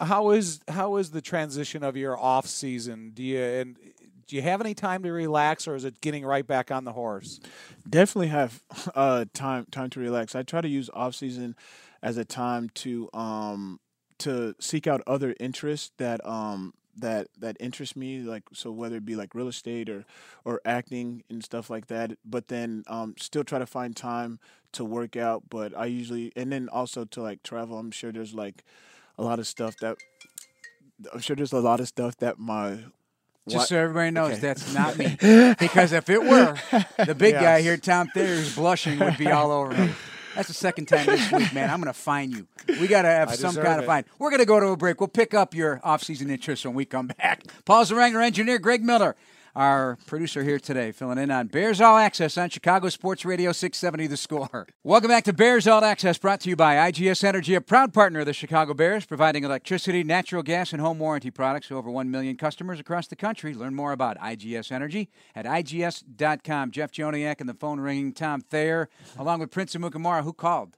How 0.00 0.30
is 0.30 0.60
how 0.68 0.96
is 0.96 1.10
the 1.10 1.20
transition 1.20 1.82
of 1.82 1.98
your 1.98 2.18
off 2.18 2.46
season? 2.46 3.10
Do 3.14 3.22
you 3.22 3.42
and 3.42 3.76
do 4.26 4.36
you 4.36 4.42
have 4.42 4.60
any 4.60 4.72
time 4.72 5.02
to 5.02 5.12
relax, 5.12 5.68
or 5.68 5.74
is 5.74 5.84
it 5.84 6.00
getting 6.00 6.24
right 6.24 6.46
back 6.46 6.70
on 6.70 6.84
the 6.84 6.92
horse? 6.92 7.40
definitely 7.88 8.28
have 8.28 8.62
uh 8.94 9.26
time 9.34 9.66
time 9.70 9.90
to 9.90 10.00
relax. 10.00 10.34
I 10.34 10.44
try 10.44 10.62
to 10.62 10.68
use 10.68 10.88
off 10.94 11.14
season 11.14 11.56
as 12.02 12.16
a 12.16 12.24
time 12.24 12.70
to 12.76 13.10
um 13.12 13.80
to 14.20 14.54
seek 14.60 14.86
out 14.86 15.02
other 15.06 15.34
interests 15.38 15.92
that 15.98 16.24
um 16.26 16.72
that 17.00 17.28
that 17.38 17.56
interest 17.60 17.96
me 17.96 18.20
like 18.20 18.42
so 18.52 18.70
whether 18.70 18.96
it 18.96 19.04
be 19.04 19.14
like 19.16 19.34
real 19.34 19.48
estate 19.48 19.88
or 19.88 20.04
or 20.44 20.60
acting 20.64 21.22
and 21.30 21.42
stuff 21.44 21.70
like 21.70 21.86
that 21.86 22.12
but 22.24 22.48
then 22.48 22.82
um 22.88 23.14
still 23.18 23.44
try 23.44 23.58
to 23.58 23.66
find 23.66 23.96
time 23.96 24.38
to 24.72 24.84
work 24.84 25.16
out 25.16 25.42
but 25.48 25.76
i 25.76 25.86
usually 25.86 26.32
and 26.36 26.52
then 26.52 26.68
also 26.70 27.04
to 27.04 27.22
like 27.22 27.42
travel 27.42 27.78
i'm 27.78 27.90
sure 27.90 28.12
there's 28.12 28.34
like 28.34 28.64
a 29.18 29.22
lot 29.22 29.38
of 29.38 29.46
stuff 29.46 29.76
that 29.80 29.96
i'm 31.12 31.20
sure 31.20 31.36
there's 31.36 31.52
a 31.52 31.60
lot 31.60 31.80
of 31.80 31.88
stuff 31.88 32.16
that 32.18 32.38
my 32.38 32.70
Just 33.46 33.56
what- 33.56 33.68
so 33.68 33.78
everybody 33.78 34.10
knows, 34.10 34.32
Okay. 34.32 34.40
that's 34.40 34.74
not 34.74 34.96
me. 34.98 35.16
because 35.58 35.92
if 35.92 36.10
it 36.10 36.22
were, 36.22 36.54
the 37.06 37.14
big 37.14 37.34
guy 37.34 37.62
here, 37.62 37.78
Tom 37.78 38.08
Thayer, 38.12 38.34
who's 38.36 38.54
blushing, 38.54 38.98
would 38.98 39.16
be 39.16 39.30
all 39.30 39.50
over 39.50 39.72
me. 39.72 39.94
That's 40.38 40.46
the 40.46 40.54
second 40.54 40.86
time 40.86 41.04
this 41.04 41.32
week, 41.32 41.52
man. 41.52 41.68
I'm 41.68 41.80
going 41.80 41.92
to 41.92 41.98
fine 41.98 42.30
you. 42.30 42.46
We 42.80 42.86
got 42.86 43.02
to 43.02 43.08
have 43.08 43.28
I 43.28 43.34
some 43.34 43.56
kind 43.56 43.78
of 43.78 43.82
it. 43.82 43.86
fine. 43.88 44.04
We're 44.20 44.30
going 44.30 44.38
to 44.38 44.46
go 44.46 44.60
to 44.60 44.68
a 44.68 44.76
break. 44.76 45.00
We'll 45.00 45.08
pick 45.08 45.34
up 45.34 45.52
your 45.52 45.80
off-season 45.82 46.30
interest 46.30 46.64
when 46.64 46.74
we 46.74 46.84
come 46.84 47.08
back. 47.08 47.42
Paul 47.64 47.84
Zaranger, 47.84 48.24
engineer 48.24 48.60
Greg 48.60 48.84
Miller, 48.84 49.16
our 49.58 49.98
producer 50.06 50.44
here 50.44 50.60
today, 50.60 50.92
filling 50.92 51.18
in 51.18 51.32
on 51.32 51.48
Bears 51.48 51.80
All 51.80 51.96
Access 51.96 52.38
on 52.38 52.48
Chicago 52.48 52.88
Sports 52.90 53.24
Radio 53.24 53.50
670 53.50 54.06
The 54.06 54.16
Score. 54.16 54.68
Welcome 54.84 55.08
back 55.08 55.24
to 55.24 55.32
Bears 55.32 55.66
All 55.66 55.82
Access, 55.82 56.16
brought 56.16 56.40
to 56.42 56.48
you 56.48 56.54
by 56.54 56.76
IGS 56.76 57.24
Energy, 57.24 57.56
a 57.56 57.60
proud 57.60 57.92
partner 57.92 58.20
of 58.20 58.26
the 58.26 58.32
Chicago 58.32 58.72
Bears, 58.72 59.04
providing 59.04 59.42
electricity, 59.42 60.04
natural 60.04 60.44
gas, 60.44 60.72
and 60.72 60.80
home 60.80 61.00
warranty 61.00 61.32
products 61.32 61.66
to 61.68 61.76
over 61.76 61.90
1 61.90 62.08
million 62.08 62.36
customers 62.36 62.78
across 62.78 63.08
the 63.08 63.16
country. 63.16 63.52
Learn 63.52 63.74
more 63.74 63.90
about 63.90 64.16
IGS 64.18 64.70
Energy 64.70 65.10
at 65.34 65.44
IGS.com. 65.44 66.70
Jeff 66.70 66.92
Joniak 66.92 67.40
and 67.40 67.48
the 67.48 67.54
phone 67.54 67.80
ringing, 67.80 68.12
Tom 68.12 68.40
Thayer, 68.40 68.88
along 69.18 69.40
with 69.40 69.50
Prince 69.50 69.74
Amukamara, 69.74 70.22
who 70.22 70.32
called. 70.32 70.76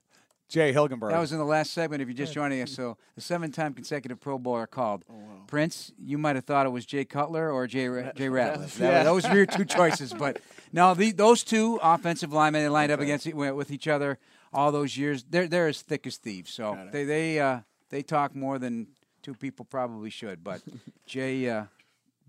Jay 0.51 0.73
Hilgenberg. 0.75 1.11
That 1.11 1.21
was 1.21 1.33
in 1.33 1.39
the 1.39 1.45
last 1.45 1.73
segment 1.73 2.03
if 2.03 2.09
you're 2.09 2.15
just 2.17 2.35
joining 2.35 2.61
us. 2.61 2.73
So 2.73 2.97
the 3.15 3.21
seven-time 3.21 3.73
consecutive 3.73 4.21
Pro 4.21 4.37
Bowler 4.39 4.67
called. 4.67 5.05
Prince, 5.47 5.93
you 5.99 6.19
might 6.19 6.37
have 6.37 6.45
thought 6.45 6.67
it 6.67 6.71
was 6.71 6.85
Jay 6.85 7.05
Cutler 7.05 7.51
or 7.51 7.67
Jay, 7.67 7.89
Ra- 7.89 8.13
Jay 8.15 8.27
Ratliff. 8.29 8.75
That- 8.75 8.93
Yeah. 8.93 9.03
those 9.05 9.29
were 9.29 9.35
your 9.37 9.47
two 9.47 9.65
choices. 9.79 10.13
But 10.13 10.41
no, 10.73 10.93
the, 10.95 11.13
those 11.13 11.43
two 11.43 11.79
offensive 11.83 12.33
linemen, 12.33 12.63
they 12.63 12.69
lined 12.69 12.93
up 12.93 13.01
against 13.01 13.27
e- 13.27 13.33
with 13.33 13.71
each 13.71 13.89
other 13.89 14.19
all 14.53 14.71
those 14.73 14.97
years. 14.97 15.25
They're, 15.29 15.49
they're 15.49 15.69
as 15.69 15.81
thick 15.83 16.07
as 16.07 16.17
thieves. 16.19 16.53
So 16.53 16.77
they, 16.93 17.05
they, 17.05 17.41
uh, 17.41 17.61
they 17.89 18.03
talk 18.03 18.35
more 18.37 18.59
than 18.59 18.89
two 19.23 19.35
people 19.35 19.65
probably 19.65 20.11
should. 20.11 20.43
But 20.45 20.63
Jay 21.07 21.49
uh, 21.49 21.65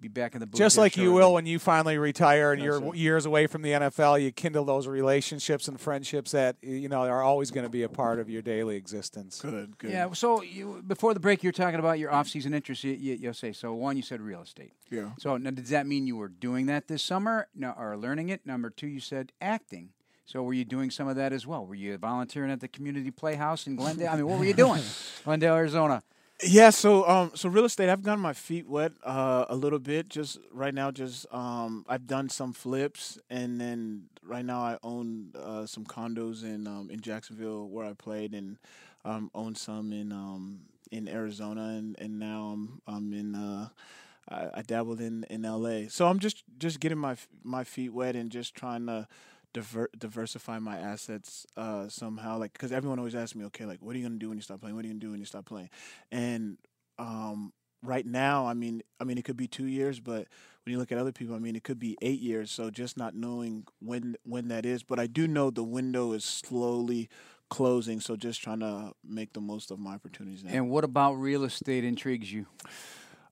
be 0.02 0.08
back 0.08 0.34
in 0.34 0.40
the 0.40 0.46
booth. 0.48 0.58
Just 0.58 0.76
here 0.76 0.84
like 0.84 0.98
you 0.98 1.14
will 1.14 1.34
when 1.34 1.46
you 1.46 1.60
finally 1.60 1.98
retire 1.98 2.52
and 2.52 2.62
you're 2.62 2.80
That's 2.80 2.94
it. 2.94 2.98
years 2.98 3.26
away 3.26 3.48
from 3.48 3.62
the 3.62 3.72
NFL, 3.72 4.22
you 4.22 4.32
kindle 4.32 4.66
those 4.66 4.88
relationships 4.88 5.68
and 5.68 5.80
friendships 5.80 6.32
that 6.32 6.58
you 6.62 6.90
know 6.90 7.02
are 7.04 7.22
always 7.22 7.52
going 7.52 7.66
to 7.66 7.70
be 7.70 7.84
a 7.84 7.90
part 7.90 8.20
of 8.20 8.30
your 8.30 8.42
daily 8.42 8.76
existence. 8.76 9.42
good 9.42 9.78
good 9.78 9.92
Yeah. 9.92 10.12
So 10.14 10.42
you, 10.42 10.84
before 10.86 11.14
the 11.14 11.20
break, 11.20 11.44
you 11.44 11.50
were 11.50 11.54
talking 11.54 11.80
about 11.80 12.00
your 12.00 12.12
off-season 12.12 12.54
interests. 12.54 12.84
You, 12.84 12.94
you, 12.94 13.14
you'll 13.14 13.34
say 13.34 13.54
so. 13.54 13.74
One, 13.74 13.96
you 13.96 14.04
said 14.04 14.22
real 14.22 14.42
estate. 14.42 14.74
yeah 14.90 15.10
So 15.20 15.38
now, 15.38 15.52
does 15.52 15.70
that 15.70 15.86
mean 15.86 16.08
you 16.08 16.16
were 16.16 16.30
doing 16.30 16.66
that 16.66 16.88
this 16.88 17.04
summer, 17.04 17.48
no, 17.56 17.74
or 17.78 17.96
learning 17.96 18.30
it? 18.30 18.46
Number 18.46 18.70
two, 18.70 18.88
you 18.88 19.00
said 19.00 19.32
acting. 19.40 19.90
So 20.26 20.42
were 20.44 20.54
you 20.54 20.64
doing 20.64 20.92
some 20.92 21.08
of 21.10 21.18
that 21.18 21.34
as 21.34 21.46
well? 21.46 21.66
Were 21.66 21.76
you 21.76 21.98
volunteering 21.98 22.52
at 22.52 22.62
the 22.62 22.68
community 22.70 23.12
playhouse 23.12 23.68
in 23.68 23.76
Glendale? 23.76 24.10
I 24.10 24.16
mean, 24.16 24.28
what 24.28 24.40
were 24.40 24.46
you 24.46 24.54
doing? 24.54 24.82
Glendale, 25.26 25.56
Arizona. 25.56 26.04
Yeah, 26.44 26.72
so 26.72 27.08
um, 27.08 27.32
so 27.36 27.50
real 27.50 27.66
estate. 27.66 27.90
I've 27.90 28.02
gotten 28.02 28.20
my 28.20 28.34
feet 28.34 28.68
wet 28.68 28.94
uh, 29.04 29.46
a 29.48 29.56
little 29.56 29.78
bit. 29.80 30.10
Just 30.10 30.40
right 30.52 30.74
now, 30.74 30.90
just 30.90 31.28
um, 31.32 31.86
I've 31.88 32.08
done 32.08 32.30
some 32.30 32.52
flips, 32.52 33.20
and 33.30 33.62
then 33.62 34.04
right 34.24 34.44
now 34.44 34.60
I 34.62 34.78
own 34.82 35.34
uh, 35.36 35.68
some 35.68 35.86
condos 35.86 36.44
in 36.44 36.66
um, 36.66 36.90
in 36.92 37.00
Jacksonville 37.02 37.68
where 37.68 37.86
I 37.86 37.94
played, 37.94 38.34
and 38.34 38.58
um, 39.06 39.30
own 39.36 39.54
some 39.56 39.94
in 39.94 40.12
um, 40.12 40.62
in 40.92 41.08
Arizona, 41.08 41.76
and, 41.78 41.96
and 42.00 42.18
now 42.20 42.54
I'm 42.56 42.82
I'm 42.88 43.14
in. 43.14 43.36
Uh, 43.36 43.70
I, 44.30 44.50
I 44.56 44.62
dabbled 44.62 45.02
in, 45.02 45.26
in 45.30 45.46
L.A. 45.46 45.88
So 45.90 46.08
I'm 46.08 46.20
just 46.20 46.44
just 46.58 46.80
getting 46.80 46.98
my 46.98 47.16
my 47.44 47.64
feet 47.64 47.94
wet 47.94 48.16
and 48.16 48.32
just 48.32 48.56
trying 48.56 48.86
to 48.88 49.08
diver- 49.54 49.90
diversify 49.98 50.60
my 50.60 50.78
assets 50.78 51.46
uh, 51.58 51.88
somehow. 51.90 52.38
Like, 52.38 52.54
because 52.54 52.72
everyone 52.72 53.00
always 53.00 53.16
asks 53.16 53.36
me, 53.36 53.46
okay, 53.46 53.66
like, 53.66 53.82
what 53.82 53.96
are 53.96 54.00
you 54.00 54.06
gonna 54.06 54.20
do 54.20 54.30
when 54.30 54.38
you 54.38 54.42
stop 54.44 54.62
playing? 54.62 54.76
What 54.76 54.86
are 54.86 54.88
you 54.88 54.94
gonna 54.94 55.02
do 55.02 55.12
when 55.12 55.20
you 55.20 55.26
stop 55.26 55.46
playing? 55.46 55.70
And 56.12 56.58
um, 57.00 57.54
right 57.84 58.06
now, 58.06 58.46
I 58.48 58.54
mean, 58.54 58.82
I 59.00 59.04
mean, 59.04 59.18
it 59.18 59.26
could 59.26 59.38
be 59.38 59.48
two 59.48 59.66
years, 59.66 60.00
but 60.00 60.28
when 60.64 60.74
you 60.74 60.78
look 60.78 60.92
at 60.92 60.98
other 60.98 61.12
people, 61.12 61.36
I 61.36 61.40
mean, 61.40 61.56
it 61.56 61.64
could 61.64 61.80
be 61.80 61.98
eight 62.02 62.20
years. 62.20 62.52
So 62.52 62.70
just 62.70 62.98
not 62.98 63.16
knowing 63.16 63.66
when 63.80 64.16
when 64.24 64.48
that 64.50 64.66
is, 64.66 64.84
but 64.84 65.00
I 65.00 65.08
do 65.08 65.28
know 65.28 65.50
the 65.50 65.64
window 65.64 66.14
is 66.14 66.24
slowly 66.24 67.10
closing. 67.50 68.00
So 68.00 68.16
just 68.16 68.42
trying 68.42 68.60
to 68.60 68.94
make 69.04 69.34
the 69.34 69.42
most 69.42 69.72
of 69.72 69.80
my 69.80 69.96
opportunities 69.96 70.44
now. 70.44 70.52
And 70.52 70.70
what 70.70 70.84
about 70.84 71.14
real 71.14 71.44
estate 71.44 71.84
intrigues 71.84 72.32
you? 72.32 72.46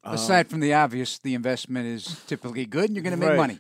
Um, 0.04 0.16
Aside 0.16 0.50
from 0.50 0.60
the 0.62 0.74
obvious, 0.74 1.20
the 1.20 1.36
investment 1.36 1.88
is 1.88 2.22
typically 2.26 2.66
good 2.66 2.86
and 2.86 2.96
you're 2.96 3.04
going 3.04 3.12
to 3.12 3.18
make 3.20 3.30
Right. 3.30 3.38
money. 3.38 3.60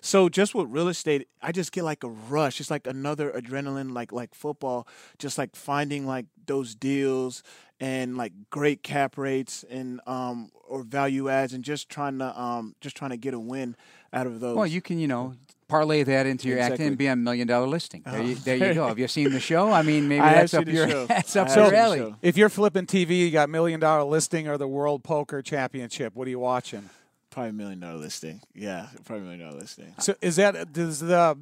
So 0.00 0.28
just 0.28 0.54
with 0.54 0.68
real 0.70 0.88
estate, 0.88 1.28
I 1.42 1.52
just 1.52 1.72
get 1.72 1.84
like 1.84 2.04
a 2.04 2.08
rush. 2.08 2.60
It's 2.60 2.70
like 2.70 2.86
another 2.86 3.30
adrenaline, 3.30 3.92
like 3.92 4.12
like 4.12 4.34
football. 4.34 4.86
Just 5.18 5.38
like 5.38 5.56
finding 5.56 6.06
like 6.06 6.26
those 6.46 6.74
deals 6.74 7.42
and 7.78 8.16
like 8.16 8.32
great 8.50 8.82
cap 8.82 9.16
rates 9.16 9.64
and 9.70 10.00
um 10.06 10.50
or 10.68 10.82
value 10.82 11.28
adds, 11.28 11.52
and 11.52 11.64
just 11.64 11.88
trying 11.88 12.18
to 12.18 12.40
um 12.40 12.74
just 12.80 12.96
trying 12.96 13.10
to 13.10 13.16
get 13.16 13.34
a 13.34 13.40
win 13.40 13.76
out 14.12 14.26
of 14.26 14.40
those. 14.40 14.56
Well, 14.56 14.66
you 14.66 14.80
can, 14.80 14.98
you 14.98 15.08
know, 15.08 15.34
parlay 15.68 16.02
that 16.02 16.26
into 16.26 16.48
your 16.48 16.58
acting 16.58 16.72
and 16.72 16.80
Exactly. 16.80 16.96
be 16.96 17.06
a 17.06 17.16
million 17.16 17.46
dollar 17.46 17.66
listing. 17.66 18.02
There, 18.04 18.22
you, 18.22 18.34
there 18.44 18.56
you 18.56 18.74
go. 18.74 18.88
Have 18.88 18.98
you 18.98 19.08
seen 19.08 19.30
the 19.30 19.40
show? 19.40 19.70
I 19.70 19.82
mean, 19.82 20.08
maybe 20.08 20.20
I 20.20 20.28
have 20.30 20.50
that's 20.50 20.54
up 20.54 20.66
seen 20.66 20.74
your 20.74 20.88
show. 20.88 21.06
that's 21.06 21.36
up 21.36 21.48
have 21.48 21.56
your 21.56 21.66
seen 21.66 21.72
the 21.72 21.78
alley. 21.78 22.14
If 22.22 22.36
you're 22.36 22.48
flipping 22.48 22.86
TV, 22.86 23.18
you 23.20 23.30
got 23.30 23.48
million 23.48 23.80
dollar 23.80 24.04
listing 24.04 24.48
or 24.48 24.58
the 24.58 24.68
World 24.68 25.04
Poker 25.04 25.42
Championship. 25.42 26.14
What 26.14 26.26
are 26.26 26.30
you 26.30 26.40
watching? 26.40 26.90
Probably 27.30 27.50
a 27.50 27.54
million 27.54 27.80
dollar 27.80 27.98
listing. 27.98 28.40
Yeah, 28.54 28.88
probably 29.04 29.20
a 29.20 29.30
million 29.30 29.46
dollar 29.46 29.60
listing. 29.60 29.94
So 29.98 30.14
is 30.20 30.36
that 30.36 30.72
does 30.72 31.00
the 31.00 31.38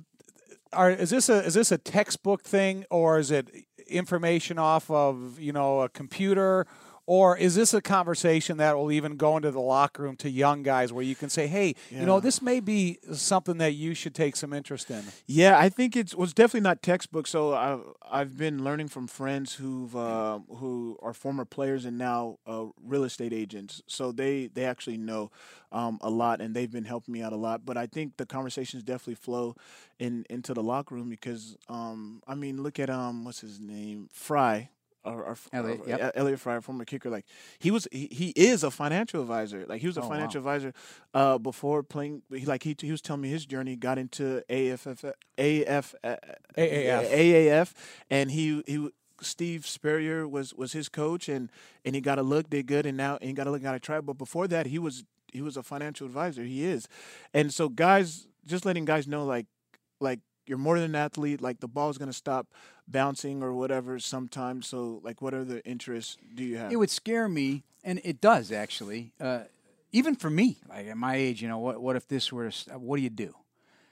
are 0.73 0.90
is 0.90 1.11
this 1.11 1.28
a 1.28 1.45
is 1.45 1.54
this 1.54 1.73
a 1.73 1.78
textbook 1.78 2.42
thing 2.42 2.85
or 2.90 3.18
is 3.18 3.30
it 3.30 3.49
information 3.87 4.59
off 4.59 4.90
of 4.90 5.40
you 5.40 5.52
know 5.52 5.80
a 5.80 5.88
computer 5.88 6.66
or 7.09 7.38
is 7.38 7.55
this 7.55 7.73
a 7.73 7.81
conversation 7.81 8.59
that 8.59 8.77
will 8.77 8.93
even 8.93 9.17
go 9.17 9.37
into 9.37 9.50
the 9.50 9.61
locker 9.61 10.03
room 10.03 10.15
to 10.15 10.29
young 10.29 10.62
guys 10.62 10.93
where 10.93 11.03
you 11.03 11.17
can 11.17 11.31
say 11.31 11.47
hey 11.47 11.75
you 11.91 12.05
know 12.05 12.21
this 12.21 12.43
may 12.43 12.61
be 12.61 12.99
something 13.12 13.57
that 13.57 13.73
you 13.73 13.95
should 13.95 14.15
take 14.15 14.37
some 14.37 14.53
interest 14.53 14.91
in 14.91 15.03
Yeah, 15.27 15.59
I 15.59 15.69
think 15.69 15.97
it's 15.97 16.15
was 16.15 16.35
definitely 16.35 16.61
not 16.61 16.83
textbook. 16.83 17.27
So 17.27 17.55
I've 17.55 17.81
I've 18.11 18.37
been 18.37 18.65
learning 18.65 18.88
from 18.88 19.07
friends 19.07 19.55
who've 19.55 19.95
uh, 19.97 20.41
who 20.57 20.99
are 21.03 21.15
former 21.15 21.45
players 21.45 21.85
and 21.85 21.97
now 21.97 22.38
uh, 22.47 22.67
real 22.83 23.05
estate 23.05 23.33
agents. 23.33 23.83
So 23.87 24.12
they 24.12 24.49
they 24.49 24.65
actually 24.65 24.99
know 24.99 25.31
um, 25.73 25.99
a 26.00 26.11
lot 26.11 26.41
and 26.41 26.55
they've 26.55 26.71
been 26.71 26.85
helping 26.85 27.12
me 27.12 27.23
out 27.23 27.33
a 27.33 27.37
lot. 27.37 27.65
But 27.65 27.77
I 27.77 27.87
think 27.87 28.17
the 28.17 28.27
conversations 28.27 28.83
definitely 28.83 29.15
flow 29.15 29.55
in 29.99 30.25
into 30.29 30.53
the 30.55 30.62
locker 30.62 30.95
room 30.95 31.09
because 31.09 31.57
um, 31.69 32.23
I 32.27 32.35
mean 32.35 32.62
look 32.62 32.79
at 32.79 32.91
um 32.91 33.25
what's 33.25 33.41
his 33.41 33.61
name 33.61 34.09
Fry. 34.12 34.71
Our, 35.05 35.25
our, 35.25 35.37
Elliot, 35.52 35.81
our- 35.83 35.88
yep. 35.88 36.00
uh, 36.02 36.11
Elliot 36.14 36.40
Fry, 36.40 36.61
former 36.61 36.85
kicker, 36.85 37.09
like 37.09 37.25
he 37.59 37.71
was, 37.71 37.87
he, 37.93 38.09
he 38.11 38.28
is 38.31 38.62
a 38.64 38.71
financial 38.71 39.21
advisor. 39.23 39.64
Like 39.67 39.81
he 39.81 39.87
was 39.87 39.97
a 39.97 40.00
Oh, 40.00 40.05
wow. 40.05 40.11
financial 40.11 40.38
advisor 40.38 40.73
uh, 41.14 41.38
before 41.38 41.83
playing. 41.83 42.23
He, 42.33 42.45
like 42.45 42.62
he, 42.64 42.76
he 42.78 42.90
was 42.90 43.00
telling 43.00 43.23
me 43.23 43.31
his 43.31 43.47
journey. 43.47 43.76
Got 43.76 43.99
into 43.99 44.43
AFF, 44.50 45.05
AF, 45.38 45.95
AAF. 46.57 47.11
AAF, 47.11 47.73
and 48.11 48.31
he 48.31 48.62
he 48.67 48.88
Steve 49.21 49.67
Spurrier 49.67 50.26
was 50.28 50.55
was 50.55 50.73
his 50.73 50.88
coach, 50.88 51.28
and 51.28 51.50
and 51.85 51.95
he 51.95 52.00
got 52.00 52.19
a 52.19 52.23
look, 52.23 52.50
did 52.50 52.67
good, 52.67 52.87
and 52.87 52.97
now 52.97 53.17
and 53.21 53.28
he 53.28 53.33
got 53.33 53.47
a 53.47 53.50
look, 53.50 53.62
got 53.62 53.75
a 53.75 53.81
try. 53.81 54.00
But 54.00 54.19
before 54.19 54.47
that, 54.49 54.67
he 54.67 54.78
was 54.78 55.05
he 55.33 55.43
was 55.43 55.57
a 55.57 55.62
financial 55.62 56.07
advisor. 56.07 56.43
He 56.43 56.64
is, 56.64 56.88
and 57.35 57.52
so 57.52 57.69
guys, 57.69 58.26
just 58.47 58.64
letting 58.64 58.85
guys 58.85 59.07
know, 59.07 59.25
like 59.25 59.47
like 60.00 60.21
you're 60.49 60.59
more 60.59 60.78
than 60.78 60.90
an 60.90 60.95
athlete. 60.95 61.40
Like 61.40 61.61
the 61.61 61.69
ball's 61.69 61.99
gonna 61.99 62.12
stop 62.12 62.49
bouncing 62.87 63.43
or 63.43 63.52
whatever 63.52 63.99
sometimes. 63.99 64.67
So 64.67 65.00
like, 65.02 65.21
what 65.21 65.35
other 65.35 65.61
interests 65.64 66.17
do 66.35 66.45
you 66.45 66.57
have? 66.59 66.73
It 66.73 66.76
would 66.76 66.90
scare 66.90 67.28
me, 67.28 67.64
and 67.85 68.00
it 68.05 68.21
does 68.21 68.52
actually. 68.52 69.12
Uh, 69.21 69.40
even 69.93 70.17
for 70.17 70.31
me, 70.31 70.59
like 70.69 70.87
at 70.87 70.97
my 70.97 71.17
age, 71.17 71.40
you 71.43 71.49
know, 71.49 71.59
what 71.59 71.81
what 71.81 71.97
if 71.97 72.07
this 72.09 72.33
were? 72.33 72.50
to 72.50 72.78
What 72.78 72.97
do 72.97 73.02
you 73.02 73.11
do? 73.11 73.35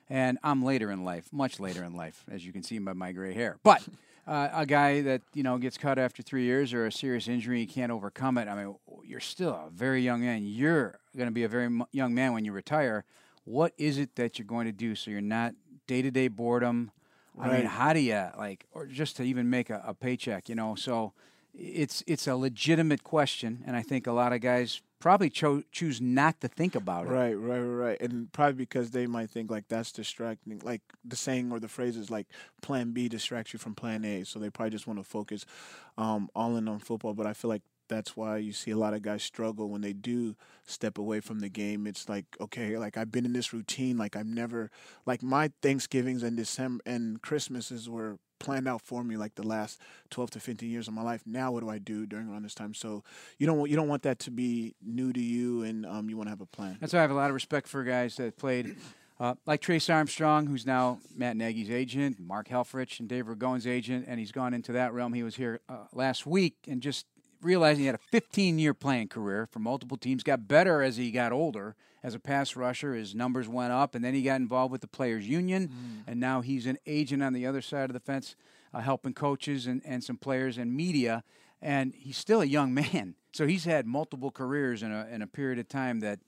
And 0.08 0.38
I'm 0.42 0.64
later 0.64 0.90
in 0.90 1.04
life, 1.04 1.32
much 1.32 1.58
later 1.58 1.82
in 1.82 1.96
life, 1.96 2.24
as 2.30 2.46
you 2.46 2.52
can 2.52 2.62
see 2.62 2.78
by 2.78 2.92
my 2.92 3.10
gray 3.12 3.34
hair. 3.34 3.58
But 3.64 3.82
uh, 4.26 4.48
a 4.52 4.66
guy 4.66 5.00
that 5.02 5.22
you 5.34 5.42
know 5.42 5.58
gets 5.58 5.78
cut 5.78 5.98
after 5.98 6.22
three 6.22 6.44
years 6.44 6.72
or 6.72 6.86
a 6.86 6.92
serious 6.92 7.28
injury, 7.28 7.60
you 7.60 7.66
can't 7.66 7.92
overcome 7.92 8.38
it. 8.38 8.48
I 8.48 8.54
mean, 8.54 8.76
you're 9.04 9.20
still 9.20 9.50
a 9.50 9.70
very 9.70 10.02
young 10.02 10.20
man. 10.20 10.44
You're 10.44 10.98
going 11.16 11.28
to 11.28 11.34
be 11.34 11.44
a 11.44 11.48
very 11.48 11.70
young 11.92 12.14
man 12.14 12.32
when 12.32 12.44
you 12.44 12.52
retire. 12.52 13.04
What 13.44 13.72
is 13.78 13.98
it 13.98 14.16
that 14.16 14.38
you're 14.38 14.46
going 14.46 14.66
to 14.66 14.72
do 14.72 14.96
so 14.96 15.10
you're 15.10 15.20
not 15.20 15.54
day 15.86 16.02
to 16.02 16.10
day 16.10 16.28
boredom? 16.28 16.90
I 17.38 17.48
mean, 17.48 17.66
how 17.66 17.92
do 17.92 18.00
you 18.00 18.30
like, 18.38 18.66
or 18.72 18.86
just 18.86 19.16
to 19.18 19.22
even 19.22 19.50
make 19.50 19.68
a, 19.68 19.82
a 19.86 19.92
paycheck, 19.92 20.48
you 20.48 20.54
know? 20.54 20.74
So 20.74 21.12
it's 21.54 22.02
it's 22.06 22.26
a 22.26 22.34
legitimate 22.34 23.04
question, 23.04 23.62
and 23.66 23.76
I 23.76 23.82
think 23.82 24.06
a 24.06 24.12
lot 24.12 24.32
of 24.32 24.40
guys 24.40 24.80
probably 24.98 25.28
cho- 25.28 25.62
choose 25.70 26.00
not 26.00 26.40
to 26.40 26.48
think 26.48 26.74
about 26.74 27.06
it. 27.06 27.10
Right, 27.10 27.34
right, 27.34 27.58
right, 27.58 27.86
right. 27.88 28.00
And 28.00 28.32
probably 28.32 28.54
because 28.54 28.90
they 28.90 29.06
might 29.06 29.30
think 29.30 29.50
like 29.50 29.68
that's 29.68 29.92
distracting. 29.92 30.60
Like 30.64 30.80
the 31.04 31.16
saying 31.16 31.52
or 31.52 31.60
the 31.60 31.68
phrase 31.68 31.96
is 31.96 32.10
like 32.10 32.26
plan 32.62 32.92
B 32.92 33.08
distracts 33.08 33.52
you 33.52 33.58
from 33.58 33.74
plan 33.74 34.04
A. 34.04 34.24
So 34.24 34.38
they 34.38 34.50
probably 34.50 34.70
just 34.70 34.86
want 34.86 34.98
to 34.98 35.04
focus 35.04 35.44
um, 35.98 36.30
all 36.34 36.56
in 36.56 36.68
on 36.68 36.78
football. 36.78 37.14
But 37.14 37.26
I 37.26 37.34
feel 37.34 37.50
like 37.50 37.62
that's 37.88 38.16
why 38.16 38.38
you 38.38 38.52
see 38.52 38.70
a 38.70 38.76
lot 38.76 38.94
of 38.94 39.02
guys 39.02 39.22
struggle 39.22 39.68
when 39.68 39.80
they 39.80 39.92
do 39.92 40.36
step 40.66 40.98
away 40.98 41.20
from 41.20 41.40
the 41.40 41.48
game. 41.48 41.86
It's 41.86 42.08
like, 42.08 42.24
okay, 42.40 42.76
like 42.78 42.96
I've 42.96 43.12
been 43.12 43.24
in 43.24 43.32
this 43.32 43.52
routine. 43.52 43.96
Like 43.96 44.16
I'm 44.16 44.34
never, 44.34 44.70
like 45.04 45.22
my 45.22 45.50
Thanksgivings 45.62 46.22
and 46.22 46.36
December 46.36 46.82
and 46.86 47.20
Christmases 47.22 47.88
were 47.88 48.18
planned 48.38 48.68
out 48.68 48.82
for 48.82 49.02
me 49.02 49.16
like 49.16 49.34
the 49.34 49.46
last 49.46 49.80
12 50.10 50.30
to 50.32 50.40
15 50.40 50.70
years 50.70 50.88
of 50.88 50.92
my 50.92 51.00
life 51.00 51.22
now 51.24 51.50
what 51.50 51.60
do 51.60 51.70
i 51.70 51.78
do 51.78 52.04
during 52.04 52.28
around 52.28 52.42
this 52.42 52.54
time 52.54 52.74
so 52.74 53.02
you 53.38 53.46
don't 53.46 53.70
you 53.70 53.74
don't 53.74 53.88
want 53.88 54.02
that 54.02 54.18
to 54.18 54.30
be 54.30 54.74
new 54.84 55.10
to 55.10 55.20
you 55.20 55.62
and 55.62 55.86
um, 55.86 56.10
you 56.10 56.18
want 56.18 56.26
to 56.26 56.30
have 56.30 56.42
a 56.42 56.46
plan 56.46 56.76
that's 56.78 56.92
why 56.92 56.98
i 56.98 57.02
have 57.02 57.10
a 57.10 57.14
lot 57.14 57.30
of 57.30 57.34
respect 57.34 57.66
for 57.66 57.82
guys 57.82 58.14
that 58.16 58.36
played 58.36 58.76
uh, 59.18 59.34
like 59.46 59.60
Trace 59.60 59.88
Armstrong, 59.88 60.46
who's 60.46 60.66
now 60.66 60.98
Matt 61.14 61.36
Nagy's 61.36 61.70
agent, 61.70 62.20
Mark 62.20 62.48
Helfrich 62.48 63.00
and 63.00 63.08
Dave 63.08 63.26
Ragone's 63.26 63.66
agent, 63.66 64.04
and 64.08 64.20
he's 64.20 64.32
gone 64.32 64.52
into 64.52 64.72
that 64.72 64.92
realm. 64.92 65.14
He 65.14 65.22
was 65.22 65.36
here 65.36 65.60
uh, 65.68 65.84
last 65.92 66.26
week 66.26 66.56
and 66.68 66.82
just 66.82 67.06
realizing 67.40 67.80
he 67.80 67.86
had 67.86 67.94
a 67.94 68.10
15 68.10 68.58
year 68.58 68.74
playing 68.74 69.08
career 69.08 69.46
for 69.50 69.58
multiple 69.58 69.96
teams, 69.96 70.22
got 70.22 70.48
better 70.48 70.82
as 70.82 70.96
he 70.96 71.10
got 71.10 71.32
older 71.32 71.76
as 72.02 72.14
a 72.14 72.20
pass 72.20 72.56
rusher. 72.56 72.94
His 72.94 73.14
numbers 73.14 73.48
went 73.48 73.72
up, 73.72 73.94
and 73.94 74.04
then 74.04 74.14
he 74.14 74.22
got 74.22 74.36
involved 74.36 74.72
with 74.72 74.80
the 74.80 74.86
Players 74.86 75.28
Union, 75.28 75.68
mm. 75.68 76.02
and 76.06 76.20
now 76.20 76.40
he's 76.40 76.66
an 76.66 76.78
agent 76.86 77.22
on 77.22 77.32
the 77.32 77.46
other 77.46 77.60
side 77.60 77.90
of 77.90 77.94
the 77.94 78.00
fence, 78.00 78.36
uh, 78.72 78.80
helping 78.80 79.12
coaches 79.12 79.66
and, 79.66 79.82
and 79.84 80.04
some 80.04 80.16
players 80.16 80.58
and 80.58 80.74
media. 80.74 81.24
And 81.60 81.94
he's 81.94 82.16
still 82.16 82.40
a 82.40 82.46
young 82.46 82.74
man. 82.92 83.14
So 83.32 83.46
he's 83.46 83.64
had 83.64 83.86
multiple 83.86 84.30
careers 84.30 84.82
in 84.82 84.92
a, 84.92 85.06
in 85.10 85.20
a 85.20 85.26
period 85.26 85.58
of 85.58 85.68
time 85.68 86.00
that 86.00 86.20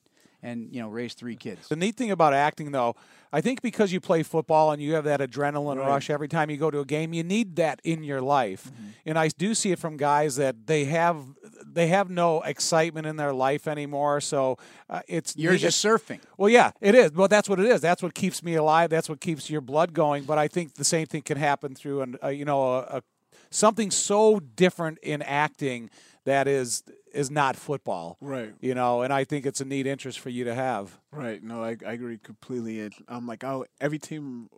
and 0.42 0.74
you 0.74 0.80
know 0.80 0.88
raise 0.88 1.14
three 1.14 1.36
kids. 1.36 1.68
The 1.68 1.76
neat 1.76 1.96
thing 1.96 2.10
about 2.10 2.34
acting, 2.34 2.72
though, 2.72 2.96
I 3.32 3.40
think 3.40 3.60
because 3.62 3.92
you 3.92 4.00
play 4.00 4.22
football 4.22 4.72
and 4.72 4.80
you 4.80 4.94
have 4.94 5.04
that 5.04 5.20
adrenaline 5.20 5.76
right. 5.76 5.86
rush 5.86 6.10
every 6.10 6.28
time 6.28 6.50
you 6.50 6.56
go 6.56 6.70
to 6.70 6.80
a 6.80 6.84
game, 6.84 7.12
you 7.12 7.22
need 7.22 7.56
that 7.56 7.80
in 7.84 8.02
your 8.02 8.20
life. 8.20 8.64
Mm-hmm. 8.64 8.88
And 9.06 9.18
I 9.18 9.28
do 9.28 9.54
see 9.54 9.72
it 9.72 9.78
from 9.78 9.96
guys 9.96 10.36
that 10.36 10.66
they 10.66 10.86
have 10.86 11.22
they 11.66 11.88
have 11.88 12.08
no 12.08 12.40
excitement 12.42 13.06
in 13.06 13.16
their 13.16 13.32
life 13.32 13.68
anymore. 13.68 14.20
So 14.20 14.58
uh, 14.88 15.00
it's 15.08 15.36
you're 15.36 15.56
just 15.56 15.84
surfing. 15.84 16.20
Well, 16.36 16.48
yeah, 16.48 16.70
it 16.80 16.94
is. 16.94 17.12
Well, 17.12 17.28
that's 17.28 17.48
what 17.48 17.60
it 17.60 17.66
is. 17.66 17.80
That's 17.80 18.02
what 18.02 18.14
keeps 18.14 18.42
me 18.42 18.54
alive. 18.54 18.90
That's 18.90 19.08
what 19.08 19.20
keeps 19.20 19.50
your 19.50 19.60
blood 19.60 19.92
going. 19.92 20.24
But 20.24 20.38
I 20.38 20.48
think 20.48 20.74
the 20.74 20.84
same 20.84 21.06
thing 21.06 21.22
can 21.22 21.36
happen 21.36 21.74
through 21.74 22.02
an 22.02 22.16
uh, 22.22 22.28
you 22.28 22.44
know 22.44 22.62
a, 22.62 22.78
a 22.80 23.02
something 23.50 23.90
so 23.90 24.40
different 24.40 24.98
in 24.98 25.22
acting 25.22 25.90
that 26.24 26.46
is 26.46 26.82
is 27.12 27.30
not 27.30 27.56
football. 27.56 28.16
Right. 28.20 28.54
You 28.60 28.74
know, 28.74 29.02
and 29.02 29.12
I 29.12 29.24
think 29.24 29.46
it's 29.46 29.60
a 29.60 29.64
neat 29.64 29.86
interest 29.86 30.20
for 30.20 30.30
you 30.30 30.44
to 30.44 30.54
have. 30.54 30.98
Right. 31.12 31.42
No, 31.42 31.62
I, 31.62 31.76
I 31.86 31.92
agree 31.92 32.18
completely. 32.18 32.80
And 32.80 32.94
I'm 33.08 33.26
like, 33.26 33.44
oh, 33.44 33.66
every 33.80 33.98
team 33.98 34.48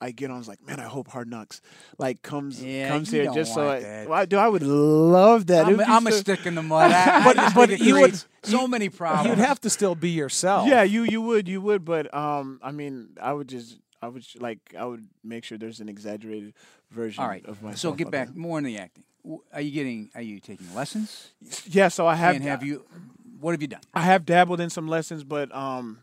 I 0.00 0.12
get 0.12 0.30
on 0.30 0.40
is 0.40 0.48
like, 0.48 0.64
man, 0.64 0.78
I 0.78 0.84
hope 0.84 1.08
Hard 1.08 1.28
Knocks 1.28 1.60
like 1.98 2.22
comes 2.22 2.62
yeah, 2.62 2.88
comes 2.88 3.10
here 3.10 3.30
just 3.32 3.54
so 3.54 3.68
I, 3.68 4.06
well, 4.06 4.12
I, 4.12 4.26
do. 4.26 4.36
I 4.36 4.48
would 4.48 4.62
love 4.62 5.46
that. 5.46 5.66
I'm, 5.66 5.80
I'm 5.80 6.06
a 6.06 6.12
stick 6.12 6.46
in 6.46 6.54
the 6.54 6.62
mud. 6.64 6.92
I, 6.92 7.24
but 7.24 7.38
I 7.38 7.52
but 7.52 7.78
you 7.78 8.00
would 8.00 8.22
so 8.42 8.62
you, 8.62 8.68
many 8.68 8.88
problems. 8.88 9.28
You'd 9.28 9.44
have 9.44 9.60
to 9.62 9.70
still 9.70 9.94
be 9.94 10.10
yourself. 10.10 10.68
Yeah, 10.68 10.82
you 10.82 11.02
you 11.02 11.20
would 11.22 11.48
you 11.48 11.60
would, 11.60 11.84
but 11.84 12.12
um, 12.14 12.60
I 12.62 12.70
mean, 12.70 13.10
I 13.20 13.32
would 13.32 13.48
just 13.48 13.78
I 14.00 14.08
would 14.08 14.24
like 14.40 14.60
I 14.78 14.84
would 14.84 15.08
make 15.24 15.44
sure 15.44 15.58
there's 15.58 15.80
an 15.80 15.88
exaggerated 15.88 16.54
version. 16.90 17.22
All 17.22 17.28
right. 17.28 17.44
of 17.44 17.62
myself. 17.62 17.78
So 17.78 17.92
get 17.92 18.10
back 18.10 18.34
more 18.34 18.58
in 18.58 18.64
the 18.64 18.78
acting. 18.78 19.04
Are 19.52 19.60
you 19.60 19.70
getting? 19.70 20.10
Are 20.14 20.22
you 20.22 20.40
taking 20.40 20.74
lessons? 20.74 21.32
Yeah. 21.66 21.88
So 21.88 22.06
I 22.06 22.14
have. 22.14 22.36
And 22.36 22.44
have 22.44 22.62
you? 22.62 22.84
What 23.40 23.52
have 23.52 23.62
you 23.62 23.68
done? 23.68 23.80
I 23.94 24.02
have 24.02 24.26
dabbled 24.26 24.60
in 24.60 24.70
some 24.70 24.88
lessons, 24.88 25.22
but 25.22 25.54
um, 25.54 25.98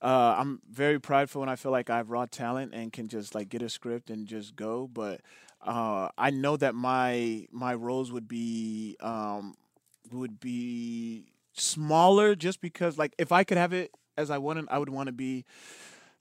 uh, 0.00 0.36
I'm 0.38 0.60
very 0.70 1.00
prideful 1.00 1.42
and 1.42 1.50
I 1.50 1.56
feel 1.56 1.72
like 1.72 1.90
I 1.90 1.96
have 1.96 2.10
raw 2.10 2.26
talent 2.26 2.72
and 2.72 2.92
can 2.92 3.08
just 3.08 3.34
like 3.34 3.48
get 3.48 3.62
a 3.62 3.68
script 3.68 4.10
and 4.10 4.26
just 4.26 4.54
go. 4.54 4.88
But 4.92 5.20
uh, 5.64 6.08
I 6.16 6.30
know 6.30 6.56
that 6.56 6.74
my 6.74 7.46
my 7.50 7.74
roles 7.74 8.12
would 8.12 8.28
be 8.28 8.96
um, 9.00 9.56
would 10.12 10.38
be 10.38 11.24
smaller 11.52 12.36
just 12.36 12.60
because 12.60 12.96
like 12.96 13.12
if 13.18 13.32
I 13.32 13.42
could 13.44 13.58
have 13.58 13.72
it 13.72 13.90
as 14.16 14.30
I 14.30 14.38
wanted, 14.38 14.66
I 14.70 14.78
would 14.78 14.88
want 14.88 15.08
to 15.08 15.12
be 15.12 15.44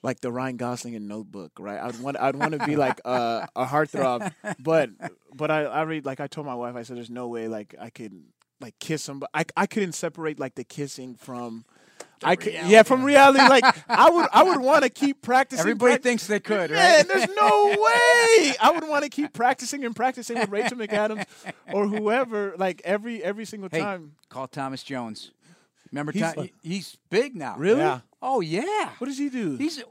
like 0.03 0.21
the 0.21 0.31
Ryan 0.31 0.57
Gosling 0.57 0.93
in 0.93 1.07
Notebook, 1.07 1.53
right? 1.59 1.79
I'd 1.79 1.99
want 1.99 2.17
I'd 2.17 2.35
want 2.35 2.53
to 2.53 2.65
be 2.65 2.75
like 2.75 3.01
a, 3.05 3.47
a 3.55 3.65
heartthrob, 3.65 4.31
but 4.59 4.89
but 5.33 5.51
I 5.51 5.63
I 5.63 5.81
read 5.83 6.05
like 6.05 6.19
I 6.19 6.27
told 6.27 6.47
my 6.47 6.55
wife 6.55 6.75
I 6.75 6.83
said 6.83 6.97
there's 6.97 7.09
no 7.09 7.27
way 7.27 7.47
like 7.47 7.75
I 7.79 7.89
could 7.89 8.13
like 8.61 8.77
kiss 8.79 9.07
him, 9.07 9.19
but 9.19 9.29
I 9.33 9.45
I 9.55 9.65
couldn't 9.65 9.93
separate 9.93 10.39
like 10.39 10.55
the 10.55 10.63
kissing 10.63 11.15
from. 11.15 11.65
I 12.23 12.35
could, 12.35 12.53
yeah, 12.53 12.81
from 12.81 13.03
reality. 13.03 13.39
Like 13.39 13.63
I 13.87 14.09
would, 14.09 14.27
I 14.33 14.41
would 14.41 14.59
want 14.61 14.83
to 14.83 14.89
keep 14.89 15.21
practicing. 15.21 15.59
Everybody 15.59 15.95
pra- 15.95 16.01
thinks 16.01 16.25
they 16.25 16.39
could, 16.39 16.71
right? 16.71 16.79
Yeah, 16.79 17.03
there's 17.03 17.27
no 17.27 17.67
way. 17.67 18.55
I 18.59 18.71
would 18.73 18.87
want 18.87 19.03
to 19.03 19.09
keep 19.09 19.33
practicing 19.33 19.85
and 19.85 19.95
practicing 19.95 20.39
with 20.39 20.49
Rachel 20.49 20.77
McAdams 20.77 21.25
or 21.71 21.87
whoever. 21.87 22.55
Like 22.57 22.81
every 22.83 23.23
every 23.23 23.45
single 23.45 23.69
hey, 23.71 23.81
time. 23.81 24.15
Call 24.29 24.47
Thomas 24.47 24.81
Jones. 24.81 25.29
Remember, 25.91 26.11
he's, 26.11 26.33
Tom, 26.33 26.49
he's 26.63 26.97
big 27.09 27.35
now. 27.35 27.55
Really? 27.57 27.81
Yeah. 27.81 27.99
Oh 28.21 28.41
yeah. 28.41 28.91
What 28.97 29.07
does 29.07 29.17
he 29.17 29.29
do? 29.29 29.55
He's. 29.57 29.83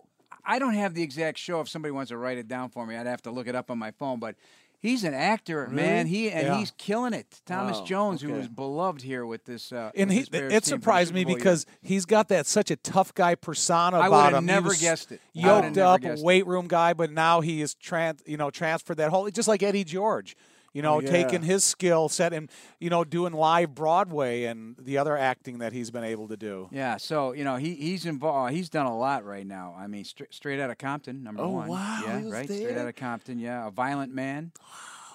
I 0.45 0.59
don't 0.59 0.75
have 0.75 0.95
the 0.95 1.03
exact 1.03 1.39
show. 1.39 1.61
If 1.61 1.69
somebody 1.69 1.93
wants 1.93 2.11
to 2.11 2.17
write 2.17 2.39
it 2.39 2.47
down 2.47 2.69
for 2.69 2.87
me, 2.87 2.97
I'd 2.97 3.07
have 3.07 3.23
to 3.23 3.31
look 3.31 3.49
it 3.49 3.57
up 3.57 3.71
on 3.71 3.79
my 3.79 3.91
phone. 3.91 4.21
But 4.21 4.37
he's 4.79 5.03
an 5.03 5.15
actor, 5.15 5.62
really? 5.62 5.75
man. 5.75 6.07
He 6.07 6.31
and 6.31 6.47
yeah. 6.47 6.59
he's 6.59 6.73
killing 6.79 7.12
it. 7.12 7.41
Thomas 7.47 7.79
wow. 7.79 7.85
Jones, 7.85 8.23
okay. 8.23 8.33
who 8.33 8.39
was 8.39 8.49
beloved 8.49 9.03
here 9.03 9.27
with 9.27 9.45
this. 9.45 9.73
Uh, 9.73 9.91
and 9.95 10.09
with 10.09 10.33
he, 10.33 10.39
it 10.39 10.65
surprised 10.65 11.12
me 11.12 11.25
because 11.25 11.67
year. 11.67 11.79
he's 11.83 12.07
got 12.07 12.29
that 12.29 12.47
such 12.47 12.71
a 12.71 12.77
tough 12.77 13.12
guy 13.15 13.35
persona 13.35 13.99
I 13.99 14.07
about 14.07 14.33
have 14.33 14.35
him. 14.35 14.47
Never 14.47 14.75
guessed 14.75 15.12
it. 15.12 15.21
Yoked 15.33 15.79
up, 15.79 16.03
weight 16.19 16.47
room 16.47 16.69
guy, 16.69 16.95
but 16.95 17.11
now 17.11 17.41
he 17.41 17.61
is 17.61 17.75
trans, 17.75 18.23
you 18.27 18.37
know, 18.37 18.51
transferred 18.51 18.99
that 18.99 19.11
whole 19.11 19.29
just 19.31 19.49
like 19.49 19.62
Eddie 19.62 19.85
George 19.85 20.37
you 20.77 20.83
know, 20.83 20.97
oh, 20.97 21.01
yeah. 21.01 21.11
taking 21.11 21.41
his 21.41 21.65
skill 21.65 22.11
set 22.11 22.35
and 22.35 22.51
you 22.79 22.91
know 22.91 23.03
doing 23.03 23.33
live 23.33 23.75
Broadway 23.75 24.45
and 24.45 24.77
the 24.79 24.99
other 24.99 25.17
acting 25.17 25.61
that 25.61 25.73
he's 25.73 25.91
been 25.91 26.05
able 26.05 26.29
to 26.29 26.37
do. 26.37 26.69
Yeah, 26.71 26.99
so 26.99 27.33
you 27.33 27.45
know 27.45 27.57
he 27.57 27.75
he's 27.75 28.05
involved. 28.05 28.53
He's 28.53 28.69
done 28.69 28.85
a 28.85 28.95
lot 28.95 29.25
right 29.25 29.47
now. 29.47 29.75
I 29.79 29.87
mean, 29.87 30.05
straight, 30.05 30.35
straight 30.35 30.61
out 30.61 30.69
of 30.69 30.77
Compton, 30.77 31.23
number 31.23 31.43
oh, 31.43 31.49
one. 31.49 31.69
wow, 31.69 32.03
yeah, 32.05 32.12
right, 32.29 32.47
there? 32.47 32.59
straight 32.59 32.77
out 32.77 32.89
of 32.89 32.95
Compton. 32.95 33.39
Yeah, 33.39 33.67
a 33.67 33.71
violent 33.71 34.12
man. 34.12 34.53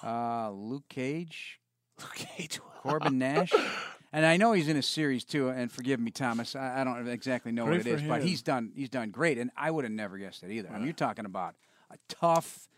Uh, 0.02 0.50
Luke 0.50 0.88
Cage. 0.88 1.60
Luke 2.00 2.16
Cage. 2.16 2.58
Corbin 2.82 3.18
Nash. 3.18 3.52
And 4.12 4.26
I 4.26 4.36
know 4.36 4.52
he's 4.52 4.68
in 4.68 4.76
a 4.76 4.82
series 4.82 5.24
too. 5.24 5.48
And 5.48 5.70
forgive 5.70 6.00
me, 6.00 6.10
Thomas. 6.10 6.56
I, 6.56 6.80
I 6.80 6.84
don't 6.84 7.06
exactly 7.08 7.52
know 7.52 7.66
great 7.66 7.78
what 7.78 7.86
it 7.86 7.94
is, 7.94 8.00
him. 8.00 8.08
but 8.08 8.22
he's 8.24 8.42
done 8.42 8.72
he's 8.74 8.88
done 8.88 9.10
great. 9.10 9.38
And 9.38 9.52
I 9.56 9.70
would 9.70 9.84
have 9.84 9.92
never 9.92 10.18
guessed 10.18 10.42
it 10.42 10.50
either. 10.50 10.68
I 10.70 10.78
mean, 10.78 10.84
you're 10.84 10.92
talking 10.92 11.24
about 11.24 11.54
a 11.88 11.96
tough 12.08 12.68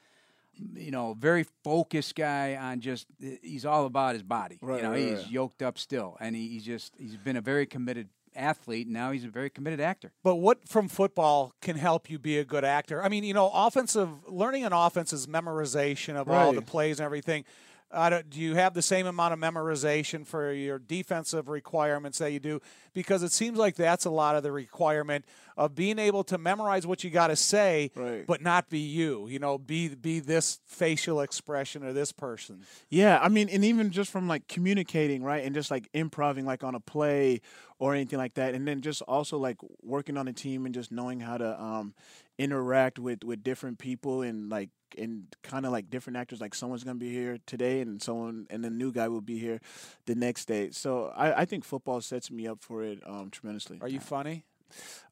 you 0.75 0.91
know, 0.91 1.15
very 1.19 1.45
focused 1.63 2.15
guy 2.15 2.57
on 2.57 2.81
just 2.81 3.07
he's 3.43 3.65
all 3.65 3.87
about 3.87 4.15
his 4.15 4.23
body. 4.23 4.59
Right, 4.61 4.77
you 4.77 4.83
know, 4.83 4.91
right, 4.91 5.01
he's 5.01 5.19
right. 5.19 5.31
yoked 5.31 5.63
up 5.63 5.79
still, 5.79 6.17
and 6.21 6.35
he, 6.35 6.49
he's 6.49 6.65
just 6.65 6.95
he's 6.99 7.17
been 7.17 7.37
a 7.37 7.41
very 7.41 7.67
committed 7.67 8.09
athlete. 8.37 8.87
And 8.87 8.95
now 8.95 9.13
he's 9.13 9.25
a 9.25 9.29
very 9.29 9.51
committed 9.51 9.81
actor. 9.81 10.13
But 10.23 10.37
what 10.37 10.69
from 10.69 10.89
football 10.89 11.53
can 11.61 11.77
help 11.77 12.11
you 12.11 12.19
be 12.19 12.39
a 12.39 12.45
good 12.45 12.65
actor? 12.65 13.03
I 13.03 13.09
mean, 13.09 13.25
you 13.25 13.35
know, 13.35 13.51
offensive 13.53 14.09
learning 14.29 14.65
an 14.65 14.73
offense 14.73 15.13
is 15.13 15.27
memorization 15.27 16.17
of 16.17 16.29
all 16.29 16.53
the 16.53 16.63
plays 16.63 16.99
and 16.99 17.05
everything. 17.05 17.45
I 17.93 18.11
don't, 18.11 18.29
do 18.29 18.41
you 18.41 18.57
have 18.57 18.75
the 18.75 18.83
same 18.83 19.07
amount 19.07 19.35
of 19.35 19.39
memorization 19.39 20.27
for 20.27 20.53
your 20.53 20.81
defensive 20.81 21.49
requirements 21.49 22.19
that 22.19 22.33
you 22.33 22.41
do? 22.41 22.61
Because 22.93 23.23
it 23.23 23.31
seems 23.31 23.57
like 23.57 23.77
that's 23.77 24.05
a 24.05 24.11
lot 24.11 24.35
of 24.35 24.43
the 24.43 24.51
requirement 24.51 25.25
of 25.57 25.75
being 25.75 25.99
able 25.99 26.25
to 26.25 26.37
memorize 26.39 26.87
what 26.87 27.05
you 27.05 27.11
got 27.11 27.29
to 27.29 27.37
say, 27.37 27.91
Right. 27.95 28.27
but 28.27 28.41
not 28.43 28.69
be 28.69 28.79
you. 28.81 29.29
You 29.29 29.39
know, 29.39 29.57
be 29.59 29.95
be 29.95 30.21
this 30.21 30.61
facial 30.67 31.21
expression 31.21 31.85
or 31.85 31.93
this 31.93 32.13
person. 32.13 32.63
Yeah, 32.89 33.19
I 33.23 33.29
mean, 33.29 33.49
and 33.49 33.65
even 33.65 33.91
just 33.91 34.11
from 34.11 34.27
like 34.29 34.49
communicating, 34.49 35.23
right, 35.23 35.45
and 35.45 35.55
just 35.55 35.71
like 35.71 35.89
improving, 35.95 36.45
like 36.45 36.65
on 36.65 36.75
a 36.75 36.81
play 36.81 37.41
or 37.79 37.95
anything 37.95 38.19
like 38.19 38.35
that, 38.35 38.55
and 38.55 38.67
then 38.67 38.81
just 38.81 39.03
also 39.03 39.39
like 39.39 39.59
working 39.83 40.17
on 40.17 40.27
a 40.29 40.33
team 40.33 40.67
and 40.67 40.75
just 40.75 40.91
knowing 40.91 41.21
how 41.21 41.37
to 41.37 41.61
um, 41.63 41.95
interact 42.39 42.99
with 42.99 43.23
with 43.25 43.43
different 43.43 43.79
people 43.79 44.23
and 44.23 44.49
like 44.51 44.71
and 44.99 45.27
kind 45.43 45.67
of 45.67 45.73
like 45.73 45.91
different 45.91 46.17
actors. 46.17 46.41
Like 46.41 46.55
someone's 46.55 46.85
gonna 46.85 46.99
be 46.99 47.13
here 47.13 47.39
today, 47.47 47.81
and 47.81 48.03
someone 48.03 48.47
and 48.51 48.65
the 48.65 48.71
new 48.71 48.93
guy 48.93 49.09
will 49.09 49.21
be 49.21 49.39
here 49.39 49.61
the 50.07 50.15
next 50.15 50.47
day. 50.47 50.71
So 50.71 51.13
I, 51.17 51.43
I 51.43 51.45
think 51.45 51.65
football 51.65 52.01
sets 52.01 52.31
me 52.31 52.47
up 52.47 52.61
for 52.61 52.83
it 52.83 53.01
um, 53.07 53.31
tremendously. 53.31 53.79
Are 53.81 53.89
you 53.89 54.01
funny? 54.01 54.45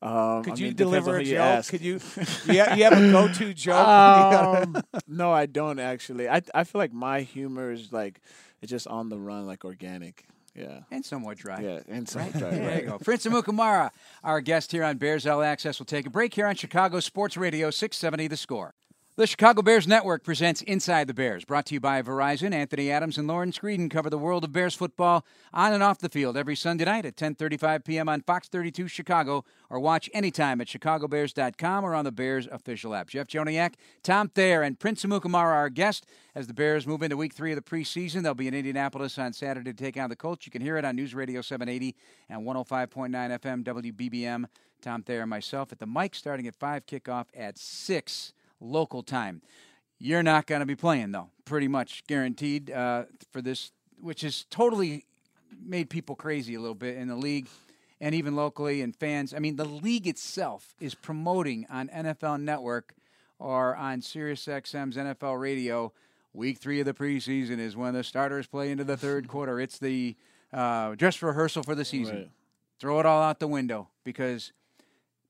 Um, 0.00 0.42
Could 0.42 0.54
I 0.54 0.56
you 0.56 0.66
mean, 0.66 0.74
deliver 0.76 1.16
a 1.16 1.22
who 1.22 1.28
you 1.30 1.36
joke? 1.36 1.66
Could 1.68 1.80
you? 1.80 2.00
Yeah, 2.46 2.74
you 2.74 2.84
have 2.84 2.94
a 2.94 3.10
go-to 3.12 3.54
joke. 3.54 3.76
Um, 3.86 4.82
no, 5.06 5.30
I 5.32 5.46
don't 5.46 5.78
actually. 5.78 6.28
I 6.28 6.42
I 6.54 6.64
feel 6.64 6.80
like 6.80 6.92
my 6.92 7.20
humor 7.20 7.70
is 7.70 7.92
like 7.92 8.20
it's 8.60 8.70
just 8.70 8.86
on 8.88 9.08
the 9.10 9.18
run, 9.18 9.46
like 9.46 9.64
organic. 9.64 10.24
Yeah. 10.54 10.80
And 10.90 11.02
somewhat 11.04 11.38
dry. 11.38 11.60
Yeah, 11.62 11.80
and 11.88 12.06
so 12.06 12.18
Right? 12.20 12.34
right, 12.34 12.40
There 12.50 12.80
you 12.82 12.86
go. 12.88 12.98
Prince 12.98 13.24
Amukamara, 13.24 13.90
our 14.22 14.40
guest 14.42 14.70
here 14.72 14.84
on 14.84 14.98
Bears 14.98 15.26
All 15.26 15.42
Access. 15.42 15.78
We'll 15.80 15.86
take 15.86 16.06
a 16.06 16.10
break 16.10 16.34
here 16.34 16.46
on 16.46 16.56
Chicago 16.56 17.00
Sports 17.00 17.38
Radio 17.38 17.70
670 17.70 18.26
The 18.28 18.36
Score. 18.36 18.74
The 19.14 19.26
Chicago 19.26 19.60
Bears 19.60 19.86
Network 19.86 20.24
presents 20.24 20.62
Inside 20.62 21.06
the 21.06 21.12
Bears, 21.12 21.44
brought 21.44 21.66
to 21.66 21.74
you 21.74 21.80
by 21.80 22.00
Verizon. 22.00 22.54
Anthony 22.54 22.90
Adams 22.90 23.18
and 23.18 23.28
Lauren 23.28 23.52
Screeden 23.52 23.90
cover 23.90 24.08
the 24.08 24.16
world 24.16 24.42
of 24.42 24.52
Bears 24.52 24.74
football 24.74 25.26
on 25.52 25.74
and 25.74 25.82
off 25.82 25.98
the 25.98 26.08
field 26.08 26.34
every 26.34 26.56
Sunday 26.56 26.86
night 26.86 27.04
at 27.04 27.16
10:35 27.16 27.84
p.m. 27.84 28.08
on 28.08 28.22
Fox 28.22 28.48
32 28.48 28.88
Chicago, 28.88 29.44
or 29.68 29.80
watch 29.80 30.08
anytime 30.14 30.62
at 30.62 30.66
chicagobears.com 30.66 31.84
or 31.84 31.94
on 31.94 32.06
the 32.06 32.10
Bears 32.10 32.48
official 32.50 32.94
app. 32.94 33.10
Jeff 33.10 33.26
Joniak, 33.26 33.74
Tom 34.02 34.30
Thayer, 34.30 34.62
and 34.62 34.80
Prince 34.80 35.04
Amukamara 35.04 35.34
are 35.34 35.52
our 35.56 35.68
guests 35.68 36.06
as 36.34 36.46
the 36.46 36.54
Bears 36.54 36.86
move 36.86 37.02
into 37.02 37.18
Week 37.18 37.34
Three 37.34 37.52
of 37.52 37.62
the 37.62 37.70
preseason. 37.70 38.22
They'll 38.22 38.32
be 38.32 38.48
in 38.48 38.54
Indianapolis 38.54 39.18
on 39.18 39.34
Saturday 39.34 39.74
to 39.74 39.76
take 39.76 39.98
on 39.98 40.08
the 40.08 40.16
Colts. 40.16 40.46
You 40.46 40.52
can 40.52 40.62
hear 40.62 40.78
it 40.78 40.86
on 40.86 40.96
News 40.96 41.14
Radio 41.14 41.42
780 41.42 41.94
and 42.30 42.46
105.9 42.46 43.10
FM 43.10 43.62
WBBM. 43.62 44.46
Tom 44.80 45.02
Thayer 45.02 45.20
and 45.20 45.28
myself 45.28 45.70
at 45.70 45.80
the 45.80 45.86
mic, 45.86 46.14
starting 46.14 46.46
at 46.46 46.54
five, 46.54 46.86
kickoff 46.86 47.26
at 47.36 47.58
six 47.58 48.32
local 48.62 49.02
time. 49.02 49.42
You're 49.98 50.22
not 50.22 50.46
going 50.46 50.60
to 50.60 50.66
be 50.66 50.74
playing, 50.74 51.12
though, 51.12 51.30
pretty 51.44 51.68
much 51.68 52.04
guaranteed 52.06 52.70
uh, 52.70 53.04
for 53.30 53.42
this, 53.42 53.70
which 54.00 54.22
has 54.22 54.44
totally 54.50 55.04
made 55.64 55.90
people 55.90 56.16
crazy 56.16 56.54
a 56.54 56.60
little 56.60 56.74
bit 56.74 56.96
in 56.96 57.08
the 57.08 57.16
league 57.16 57.46
and 58.00 58.14
even 58.14 58.34
locally 58.34 58.82
and 58.82 58.96
fans. 58.96 59.32
I 59.32 59.38
mean, 59.38 59.56
the 59.56 59.64
league 59.64 60.08
itself 60.08 60.74
is 60.80 60.94
promoting 60.94 61.66
on 61.70 61.88
NFL 61.88 62.42
Network 62.42 62.94
or 63.38 63.76
on 63.76 64.00
SiriusXM's 64.00 64.96
NFL 64.96 65.40
Radio. 65.40 65.92
Week 66.34 66.58
three 66.58 66.80
of 66.80 66.86
the 66.86 66.94
preseason 66.94 67.58
is 67.58 67.76
when 67.76 67.94
the 67.94 68.02
starters 68.02 68.46
play 68.46 68.70
into 68.70 68.84
the 68.84 68.96
third 68.96 69.28
quarter. 69.28 69.60
It's 69.60 69.78
the 69.78 70.16
uh, 70.52 70.94
dress 70.94 71.22
rehearsal 71.22 71.62
for 71.62 71.74
the 71.74 71.84
season. 71.84 72.16
Right. 72.16 72.30
Throw 72.80 72.98
it 72.98 73.06
all 73.06 73.22
out 73.22 73.38
the 73.38 73.46
window 73.46 73.88
because 74.02 74.52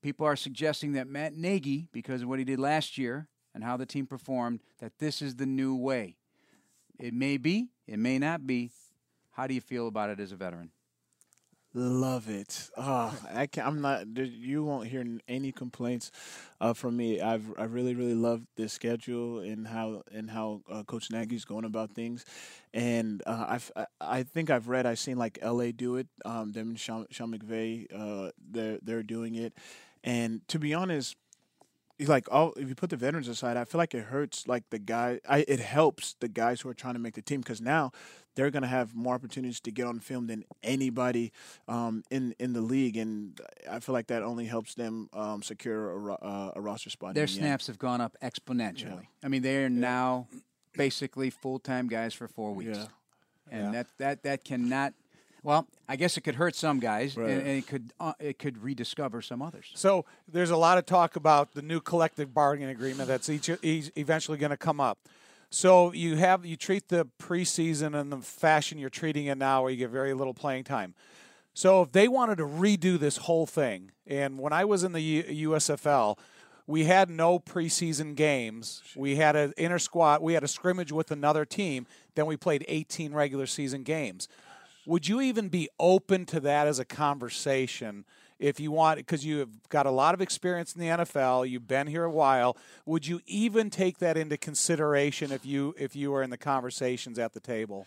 people 0.02 0.26
are 0.26 0.36
suggesting 0.36 0.92
that 0.92 1.06
Matt 1.06 1.34
Nagy, 1.34 1.88
because 1.92 2.22
of 2.22 2.28
what 2.28 2.38
he 2.38 2.44
did 2.44 2.58
last 2.58 2.98
year 2.98 3.28
and 3.54 3.64
how 3.64 3.76
the 3.76 3.86
team 3.86 4.06
performed, 4.06 4.60
that 4.80 4.98
this 4.98 5.22
is 5.22 5.36
the 5.36 5.46
new 5.46 5.74
way. 5.74 6.16
It 6.98 7.14
may 7.14 7.36
be, 7.36 7.68
it 7.86 7.98
may 7.98 8.18
not 8.18 8.46
be. 8.46 8.70
How 9.32 9.46
do 9.46 9.54
you 9.54 9.60
feel 9.60 9.88
about 9.88 10.10
it 10.10 10.20
as 10.20 10.32
a 10.32 10.36
veteran? 10.36 10.70
Love 11.74 12.28
it. 12.28 12.68
Oh, 12.76 13.18
I 13.32 13.46
can, 13.46 13.66
I'm 13.66 13.80
not. 13.80 14.06
You 14.14 14.62
won't 14.62 14.88
hear 14.88 15.06
any 15.26 15.52
complaints 15.52 16.10
uh, 16.60 16.74
from 16.74 16.98
me. 16.98 17.22
I've 17.22 17.50
I 17.56 17.64
really 17.64 17.94
really 17.94 18.14
love 18.14 18.42
this 18.56 18.74
schedule 18.74 19.38
and 19.38 19.66
how 19.66 20.02
and 20.12 20.30
how 20.30 20.60
uh, 20.70 20.82
Coach 20.82 21.10
Nagy's 21.10 21.46
going 21.46 21.64
about 21.64 21.92
things, 21.92 22.26
and 22.74 23.22
uh, 23.24 23.46
I've 23.48 23.72
I, 23.74 23.86
I 24.02 24.22
think 24.22 24.50
I've 24.50 24.68
read 24.68 24.84
I've 24.84 24.98
seen 24.98 25.16
like 25.16 25.38
L.A. 25.40 25.72
do 25.72 25.96
it. 25.96 26.08
Um, 26.26 26.52
them 26.52 26.68
and 26.68 26.78
Sean, 26.78 27.06
Sean 27.10 27.32
McVay, 27.32 27.86
uh, 27.90 28.32
they're 28.50 28.78
they're 28.82 29.02
doing 29.02 29.36
it, 29.36 29.54
and 30.04 30.46
to 30.48 30.58
be 30.58 30.74
honest, 30.74 31.16
like 32.00 32.26
all 32.32 32.52
if 32.56 32.68
you 32.68 32.74
put 32.74 32.90
the 32.90 32.96
veterans 32.96 33.28
aside, 33.28 33.56
I 33.56 33.64
feel 33.64 33.78
like 33.78 33.94
it 33.94 34.04
hurts 34.04 34.48
like 34.48 34.64
the 34.70 34.78
guy. 34.78 35.20
I 35.28 35.44
it 35.48 35.60
helps 35.60 36.14
the 36.20 36.28
guys 36.28 36.60
who 36.60 36.68
are 36.68 36.74
trying 36.74 36.94
to 36.94 37.00
make 37.00 37.14
the 37.14 37.22
team 37.22 37.40
because 37.40 37.60
now 37.60 37.92
they're 38.34 38.50
gonna 38.50 38.66
have 38.66 38.94
more 38.94 39.14
opportunities 39.14 39.60
to 39.60 39.70
get 39.70 39.86
on 39.86 40.00
film 40.00 40.26
than 40.26 40.44
anybody 40.62 41.32
um, 41.68 42.02
in 42.10 42.34
in 42.38 42.54
the 42.54 42.60
league, 42.62 42.96
and 42.96 43.40
I 43.70 43.78
feel 43.80 43.92
like 43.92 44.08
that 44.08 44.22
only 44.22 44.46
helps 44.46 44.74
them 44.74 45.08
um, 45.12 45.42
secure 45.42 46.08
a, 46.08 46.14
uh, 46.14 46.52
a 46.56 46.60
roster 46.60 46.90
spot. 46.90 47.14
Their 47.14 47.26
the 47.26 47.32
end. 47.32 47.38
snaps 47.40 47.66
have 47.68 47.78
gone 47.78 48.00
up 48.00 48.16
exponentially. 48.22 49.06
I 49.22 49.28
mean, 49.28 49.42
they 49.42 49.62
are 49.64 49.68
now 49.70 50.26
basically 50.74 51.30
full 51.30 51.58
time 51.58 51.88
guys 51.88 52.14
for 52.14 52.26
four 52.26 52.52
weeks. 52.52 52.78
Yeah. 52.78 52.86
And 53.50 53.62
Yeah. 53.64 53.70
that, 53.72 53.86
that, 53.98 54.22
that 54.22 54.44
cannot. 54.44 54.94
Well, 55.44 55.66
I 55.88 55.96
guess 55.96 56.16
it 56.16 56.20
could 56.20 56.37
hurt 56.37 56.55
some 56.55 56.78
guys, 56.78 57.16
Right. 57.16 57.31
and, 57.31 57.40
and 57.40 57.48
it 57.59 57.66
could 57.66 57.92
uh, 57.98 58.12
it 58.20 58.38
could 58.38 58.62
rediscover 58.62 59.20
some 59.22 59.42
others. 59.42 59.70
So 59.74 60.05
there's 60.28 60.50
a 60.50 60.57
lot 60.57 60.78
of 60.78 60.87
talk 60.87 61.16
about 61.16 61.52
the 61.55 61.62
new 61.62 61.81
collective 61.81 62.33
bargaining 62.33 62.70
agreement 62.70 63.09
that's 63.09 63.28
each, 63.28 63.50
each 63.62 63.90
eventually 63.96 64.38
going 64.38 64.50
to 64.50 64.57
come 64.57 64.81
up. 64.81 64.98
So 65.50 65.92
you 65.92 66.16
have 66.16 66.46
you 66.46 66.57
treat 66.57 66.88
the 66.88 67.07
preseason 67.20 68.00
in 68.00 68.11
the 68.11 68.18
fashion 68.18 68.78
you're 68.78 68.88
treating 68.90 69.26
it 69.26 69.37
now, 69.37 69.62
where 69.62 69.70
you 69.70 69.76
get 69.76 69.90
very 69.90 70.14
little 70.14 70.33
playing 70.35 70.64
time. 70.64 70.94
So 71.55 71.83
if 71.83 71.92
they 71.92 72.09
wanted 72.09 72.38
to 72.38 72.44
redo 72.46 72.98
this 72.98 73.18
whole 73.18 73.44
thing, 73.46 73.90
and 74.07 74.38
when 74.38 74.52
I 74.55 74.64
was 74.64 74.85
in 74.85 74.92
the 74.92 75.02
U- 75.02 75.50
USFL, 75.50 76.16
we 76.66 76.85
had 76.85 77.11
no 77.11 77.38
preseason 77.38 78.14
games. 78.14 78.81
We 78.96 79.16
had 79.16 79.37
an 79.37 79.52
inter 79.59 79.78
squad. 79.78 80.22
We 80.22 80.33
had 80.35 80.44
a 80.44 80.48
scrimmage 80.48 80.92
with 80.92 81.11
another 81.11 81.44
team. 81.44 81.87
Then 82.14 82.24
we 82.26 82.37
played 82.38 82.64
18 82.68 83.12
regular 83.12 83.46
season 83.46 83.83
games. 83.83 84.28
Would 84.86 85.08
you 85.08 85.20
even 85.20 85.48
be 85.48 85.68
open 85.78 86.26
to 86.26 86.40
that 86.40 86.66
as 86.66 86.78
a 86.78 86.84
conversation 86.84 88.04
if 88.38 88.58
you 88.58 88.72
want? 88.72 88.98
Because 88.98 89.24
you 89.24 89.38
have 89.38 89.68
got 89.68 89.86
a 89.86 89.90
lot 89.90 90.14
of 90.14 90.20
experience 90.20 90.74
in 90.74 90.80
the 90.80 90.88
NFL. 90.88 91.48
You've 91.48 91.68
been 91.68 91.86
here 91.86 92.04
a 92.04 92.10
while. 92.10 92.56
Would 92.86 93.06
you 93.06 93.20
even 93.26 93.70
take 93.70 93.98
that 93.98 94.16
into 94.16 94.36
consideration 94.36 95.30
if 95.30 95.46
you 95.46 95.74
if 95.78 95.94
you 95.94 96.10
were 96.10 96.22
in 96.22 96.30
the 96.30 96.38
conversations 96.38 97.18
at 97.18 97.32
the 97.32 97.40
table? 97.40 97.86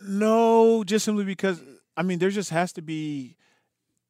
No, 0.00 0.84
just 0.84 1.04
simply 1.04 1.24
because 1.24 1.60
I 1.96 2.02
mean 2.02 2.18
there 2.18 2.30
just 2.30 2.50
has 2.50 2.72
to 2.72 2.82
be 2.82 3.36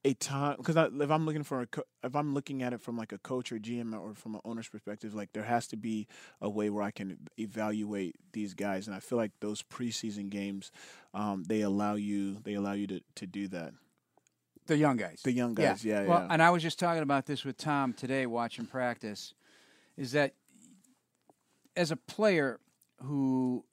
a 0.04 0.14
time 0.14 0.56
because 0.58 0.76
if 0.76 1.10
I'm 1.10 1.26
looking 1.26 1.42
for 1.42 1.60
a 1.62 1.66
co- 1.66 1.82
if 2.04 2.14
I'm 2.14 2.32
looking 2.32 2.62
at 2.62 2.72
it 2.72 2.80
from 2.80 2.96
like 2.96 3.12
a 3.12 3.18
coach 3.18 3.50
or 3.50 3.58
GM 3.58 3.98
or 3.98 4.14
from 4.14 4.36
an 4.36 4.40
owner's 4.44 4.68
perspective, 4.68 5.14
like 5.14 5.32
there 5.32 5.42
has 5.42 5.66
to 5.68 5.76
be 5.76 6.06
a 6.40 6.48
way 6.48 6.70
where 6.70 6.82
I 6.82 6.90
can 6.90 7.18
evaluate 7.38 8.16
these 8.32 8.54
guys, 8.54 8.86
and 8.86 8.94
I 8.94 9.00
feel 9.00 9.18
like 9.18 9.32
those 9.40 9.62
preseason 9.62 10.30
games, 10.30 10.70
um, 11.14 11.44
they 11.48 11.62
allow 11.62 11.94
you 11.94 12.38
they 12.44 12.54
allow 12.54 12.72
you 12.72 12.86
to, 12.86 13.00
to 13.16 13.26
do 13.26 13.48
that. 13.48 13.72
The 14.66 14.76
young 14.76 14.96
guys. 14.98 15.22
The 15.24 15.32
young 15.32 15.54
guys, 15.54 15.84
yeah, 15.84 16.02
yeah 16.02 16.08
Well, 16.08 16.20
yeah. 16.20 16.28
and 16.30 16.42
I 16.42 16.50
was 16.50 16.62
just 16.62 16.78
talking 16.78 17.02
about 17.02 17.26
this 17.26 17.44
with 17.44 17.56
Tom 17.56 17.92
today, 17.92 18.26
watching 18.26 18.66
practice. 18.66 19.34
Is 19.96 20.12
that 20.12 20.34
as 21.74 21.90
a 21.90 21.96
player 21.96 22.60
who 23.02 23.64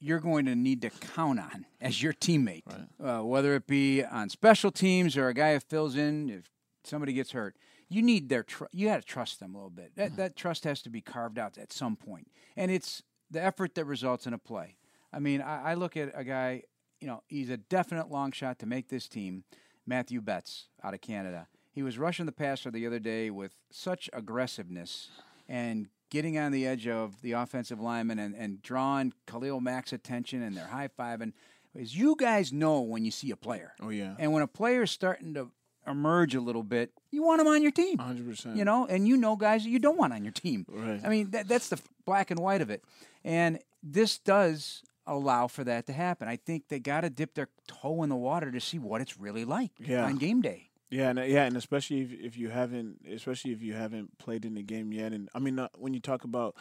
you're 0.00 0.20
going 0.20 0.46
to 0.46 0.54
need 0.54 0.82
to 0.82 0.90
count 0.90 1.40
on 1.40 1.66
as 1.80 2.02
your 2.02 2.12
teammate, 2.12 2.62
uh, 3.02 3.24
whether 3.24 3.54
it 3.54 3.66
be 3.66 4.04
on 4.04 4.28
special 4.28 4.70
teams 4.70 5.16
or 5.16 5.28
a 5.28 5.34
guy 5.34 5.54
who 5.54 5.60
fills 5.60 5.96
in 5.96 6.30
if 6.30 6.50
somebody 6.84 7.12
gets 7.12 7.32
hurt. 7.32 7.56
You 7.88 8.02
need 8.02 8.28
their 8.28 8.42
tr- 8.42 8.64
you 8.72 8.86
got 8.88 9.00
to 9.00 9.06
trust 9.06 9.40
them 9.40 9.54
a 9.54 9.58
little 9.58 9.70
bit. 9.70 9.96
That 9.96 10.16
that 10.16 10.36
trust 10.36 10.64
has 10.64 10.82
to 10.82 10.90
be 10.90 11.00
carved 11.00 11.38
out 11.38 11.56
at 11.58 11.72
some 11.72 11.96
point, 11.96 12.28
and 12.56 12.70
it's 12.70 13.02
the 13.30 13.42
effort 13.42 13.74
that 13.76 13.86
results 13.86 14.26
in 14.26 14.34
a 14.34 14.38
play. 14.38 14.76
I 15.12 15.20
mean, 15.20 15.40
I, 15.40 15.70
I 15.70 15.74
look 15.74 15.96
at 15.96 16.12
a 16.14 16.22
guy. 16.22 16.62
You 17.00 17.06
know, 17.06 17.22
he's 17.28 17.48
a 17.48 17.56
definite 17.56 18.10
long 18.10 18.32
shot 18.32 18.58
to 18.58 18.66
make 18.66 18.88
this 18.88 19.08
team. 19.08 19.44
Matthew 19.86 20.20
Betts 20.20 20.66
out 20.84 20.92
of 20.92 21.00
Canada. 21.00 21.48
He 21.72 21.82
was 21.82 21.96
rushing 21.96 22.26
the 22.26 22.32
passer 22.32 22.70
the 22.70 22.86
other 22.86 22.98
day 22.98 23.30
with 23.30 23.54
such 23.70 24.10
aggressiveness 24.12 25.08
and 25.48 25.88
getting 26.10 26.38
on 26.38 26.52
the 26.52 26.66
edge 26.66 26.86
of 26.88 27.20
the 27.22 27.32
offensive 27.32 27.80
lineman 27.80 28.18
and, 28.18 28.34
and 28.34 28.62
drawing 28.62 29.12
Khalil 29.26 29.60
Mack's 29.60 29.92
attention 29.92 30.42
and 30.42 30.56
they're 30.56 30.66
high 30.66 30.88
fiving. 30.88 31.32
As 31.78 31.96
you 31.96 32.16
guys 32.16 32.52
know 32.52 32.80
when 32.80 33.04
you 33.04 33.10
see 33.10 33.30
a 33.30 33.36
player. 33.36 33.74
Oh 33.80 33.90
yeah, 33.90 34.14
And 34.18 34.32
when 34.32 34.42
a 34.42 34.46
player 34.48 34.82
is 34.82 34.90
starting 34.90 35.34
to 35.34 35.50
emerge 35.86 36.34
a 36.34 36.40
little 36.40 36.62
bit, 36.62 36.92
you 37.10 37.22
want 37.22 37.40
him 37.40 37.46
on 37.46 37.62
your 37.62 37.70
team. 37.70 37.98
hundred 37.98 38.26
percent. 38.28 38.56
You 38.56 38.64
know, 38.64 38.86
and 38.86 39.06
you 39.06 39.16
know 39.16 39.36
guys 39.36 39.64
that 39.64 39.70
you 39.70 39.78
don't 39.78 39.96
want 39.98 40.12
on 40.12 40.24
your 40.24 40.32
team. 40.32 40.66
Right. 40.68 41.00
I 41.04 41.08
mean, 41.08 41.30
that, 41.30 41.46
that's 41.48 41.68
the 41.68 41.80
black 42.04 42.30
and 42.30 42.40
white 42.40 42.60
of 42.62 42.70
it. 42.70 42.82
And 43.24 43.58
this 43.82 44.18
does 44.18 44.82
allow 45.06 45.46
for 45.46 45.64
that 45.64 45.86
to 45.86 45.92
happen. 45.92 46.28
I 46.28 46.36
think 46.36 46.68
they 46.68 46.78
got 46.80 47.02
to 47.02 47.10
dip 47.10 47.34
their 47.34 47.48
toe 47.66 48.02
in 48.02 48.08
the 48.10 48.16
water 48.16 48.50
to 48.50 48.60
see 48.60 48.78
what 48.78 49.00
it's 49.00 49.18
really 49.18 49.44
like 49.44 49.70
Yeah. 49.78 50.04
on 50.04 50.16
game 50.16 50.40
day. 50.42 50.67
Yeah, 50.90 51.10
and 51.10 51.18
yeah, 51.18 51.44
and 51.44 51.56
especially 51.56 52.00
if, 52.00 52.12
if 52.12 52.36
you 52.38 52.48
haven't, 52.48 53.00
especially 53.12 53.52
if 53.52 53.62
you 53.62 53.74
haven't 53.74 54.16
played 54.18 54.44
in 54.44 54.54
the 54.54 54.62
game 54.62 54.92
yet, 54.92 55.12
and 55.12 55.28
I 55.34 55.38
mean, 55.38 55.58
uh, 55.58 55.68
when 55.76 55.92
you 55.94 56.00
talk 56.00 56.24
about 56.24 56.54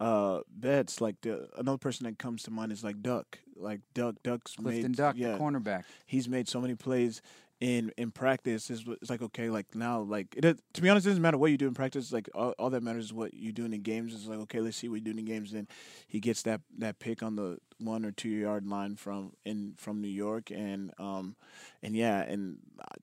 uh 0.00 0.40
Betts, 0.50 1.00
like 1.00 1.20
the 1.22 1.48
another 1.56 1.78
person 1.78 2.04
that 2.06 2.18
comes 2.18 2.42
to 2.44 2.50
mind 2.50 2.72
is 2.72 2.82
like 2.84 3.02
Duck, 3.02 3.38
like 3.56 3.80
Duck, 3.94 4.16
Duck's 4.22 4.54
Clifton 4.56 4.82
made, 4.82 4.96
Duck, 4.96 5.14
yeah, 5.16 5.32
the 5.32 5.38
cornerback. 5.38 5.84
he's 6.06 6.28
made 6.28 6.48
so 6.48 6.60
many 6.60 6.74
plays 6.74 7.22
in 7.60 7.92
in 7.96 8.10
practice. 8.10 8.70
is 8.70 8.84
it's 8.86 9.10
like 9.10 9.22
okay, 9.22 9.50
like 9.50 9.74
now, 9.74 10.00
like 10.00 10.34
it. 10.36 10.58
To 10.74 10.82
be 10.82 10.88
honest, 10.88 11.06
it 11.06 11.10
doesn't 11.10 11.22
matter 11.22 11.38
what 11.38 11.50
you 11.50 11.58
do 11.58 11.66
in 11.66 11.74
practice. 11.74 12.12
Like 12.12 12.28
all, 12.34 12.54
all 12.58 12.70
that 12.70 12.82
matters 12.82 13.06
is 13.06 13.12
what 13.12 13.34
you 13.34 13.52
do 13.52 13.64
in 13.64 13.72
the 13.72 13.78
games. 13.78 14.14
It's 14.14 14.26
like 14.26 14.38
okay, 14.40 14.60
let's 14.60 14.76
see 14.76 14.88
what 14.88 14.96
you 14.96 15.00
do 15.00 15.10
in 15.10 15.16
the 15.16 15.22
games. 15.22 15.52
Then 15.52 15.66
he 16.06 16.20
gets 16.20 16.42
that 16.42 16.60
that 16.78 16.98
pick 16.98 17.22
on 17.22 17.36
the 17.36 17.58
one 17.78 18.04
or 18.04 18.12
two 18.12 18.28
yard 18.28 18.66
line 18.66 18.96
from 18.96 19.32
in 19.44 19.74
from 19.76 20.00
New 20.00 20.08
York, 20.08 20.50
and 20.50 20.92
um 20.98 21.34
and 21.82 21.96
yeah, 21.96 22.20
and 22.20 22.58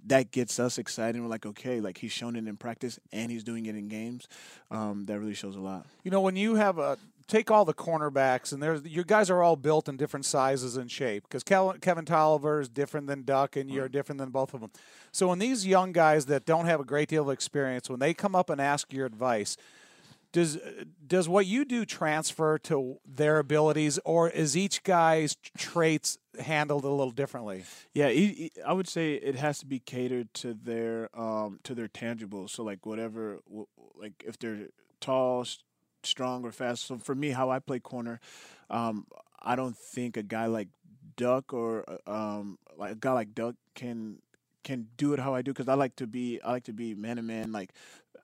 that 0.06 0.32
gets 0.32 0.60
us 0.60 0.78
excited. 0.78 1.22
We're 1.22 1.28
like 1.28 1.46
okay, 1.46 1.82
like 1.82 1.98
he's 1.98 2.14
shown 2.14 2.36
it 2.36 2.48
in 2.48 2.56
practice 2.56 3.00
and 3.12 3.30
he's 3.30 3.44
doing 3.44 3.66
it 3.66 3.76
in 3.76 3.90
games. 3.90 4.28
Um, 4.72 5.06
that 5.06 5.20
really 5.20 5.34
shows 5.34 5.56
a 5.56 5.62
lot. 5.62 5.86
You 6.04 6.12
know, 6.12 6.22
when 6.22 6.38
you 6.38 6.56
have 6.56 6.78
a 6.78 6.98
take 7.28 7.50
all 7.50 7.66
the 7.66 7.74
cornerbacks, 7.74 8.52
and 8.52 8.62
there's 8.62 8.84
you 8.86 9.04
guys 9.04 9.30
are 9.30 9.42
all 9.42 9.56
built 9.56 9.90
in 9.90 9.98
different 9.98 10.26
sizes 10.26 10.78
and 10.78 10.90
shape 10.90 11.24
because 11.24 11.44
Kevin, 11.44 11.80
Kevin 11.80 12.06
Toliver 12.06 12.62
is 12.62 12.70
different 12.70 13.08
than 13.08 13.24
Duck, 13.24 13.56
and 13.56 13.70
you're 13.70 13.90
different 13.90 14.20
than 14.20 14.30
both 14.30 14.54
of 14.54 14.62
them. 14.62 14.72
So 15.12 15.28
when 15.28 15.40
these 15.40 15.66
young 15.66 15.92
guys 15.92 16.28
that 16.28 16.46
don't 16.46 16.66
have 16.66 16.80
a 16.80 16.86
great 16.86 17.10
deal 17.10 17.24
of 17.24 17.34
experience, 17.34 17.90
when 17.90 18.00
they 18.00 18.14
come 18.14 18.36
up 18.36 18.50
and 18.50 18.62
ask 18.62 18.92
your 18.94 19.06
advice, 19.06 19.58
does 20.32 20.60
does 21.08 21.30
what 21.30 21.46
you 21.46 21.64
do 21.64 21.86
transfer 21.86 22.58
to 22.60 23.00
their 23.06 23.40
abilities, 23.40 24.00
or 24.04 24.30
is 24.30 24.58
each 24.58 24.84
guy's 24.84 25.36
traits 25.58 26.18
handled 26.40 26.84
a 26.84 26.90
little 26.90 27.12
differently? 27.12 27.64
Yeah, 27.94 28.08
I 28.66 28.74
would 28.74 28.88
say 28.88 29.14
it 29.14 29.36
has 29.36 29.60
to 29.60 29.66
be 29.66 29.80
catered 29.80 30.34
to 30.36 30.54
their 30.54 31.10
um 31.18 31.60
to 31.64 31.74
their 31.74 31.88
tangibles. 31.88 32.50
So 32.50 32.64
like 32.64 32.86
whatever, 32.86 33.40
like 33.96 34.24
if 34.28 34.38
they're 34.38 34.68
tall, 35.00 35.46
strong 36.06 36.46
or 36.46 36.52
fast. 36.52 36.86
So 36.86 36.98
for 36.98 37.16
me, 37.16 37.30
how 37.32 37.50
I 37.50 37.60
play 37.60 37.80
corner, 37.80 38.20
um, 38.70 39.08
I 39.42 39.56
don't 39.56 39.78
think 39.78 40.18
a 40.18 40.24
guy 40.24 40.48
like 40.48 40.70
Duck 41.18 41.54
or 41.54 41.86
uh, 41.88 42.12
um, 42.12 42.58
like 42.78 42.92
a 42.94 42.96
guy 42.96 43.12
like 43.14 43.36
Duck 43.36 43.56
can 43.76 44.20
can 44.64 44.88
do 44.98 45.14
it 45.14 45.20
how 45.20 45.36
I 45.36 45.42
do 45.44 45.52
because 45.54 45.70
I 45.70 45.76
like 45.76 45.96
to 45.98 46.08
be 46.08 46.42
I 46.42 46.52
like 46.52 46.64
to 46.66 46.74
be 46.74 46.96
man 46.96 47.18
to 47.18 47.22
man 47.22 47.52
like 47.52 47.72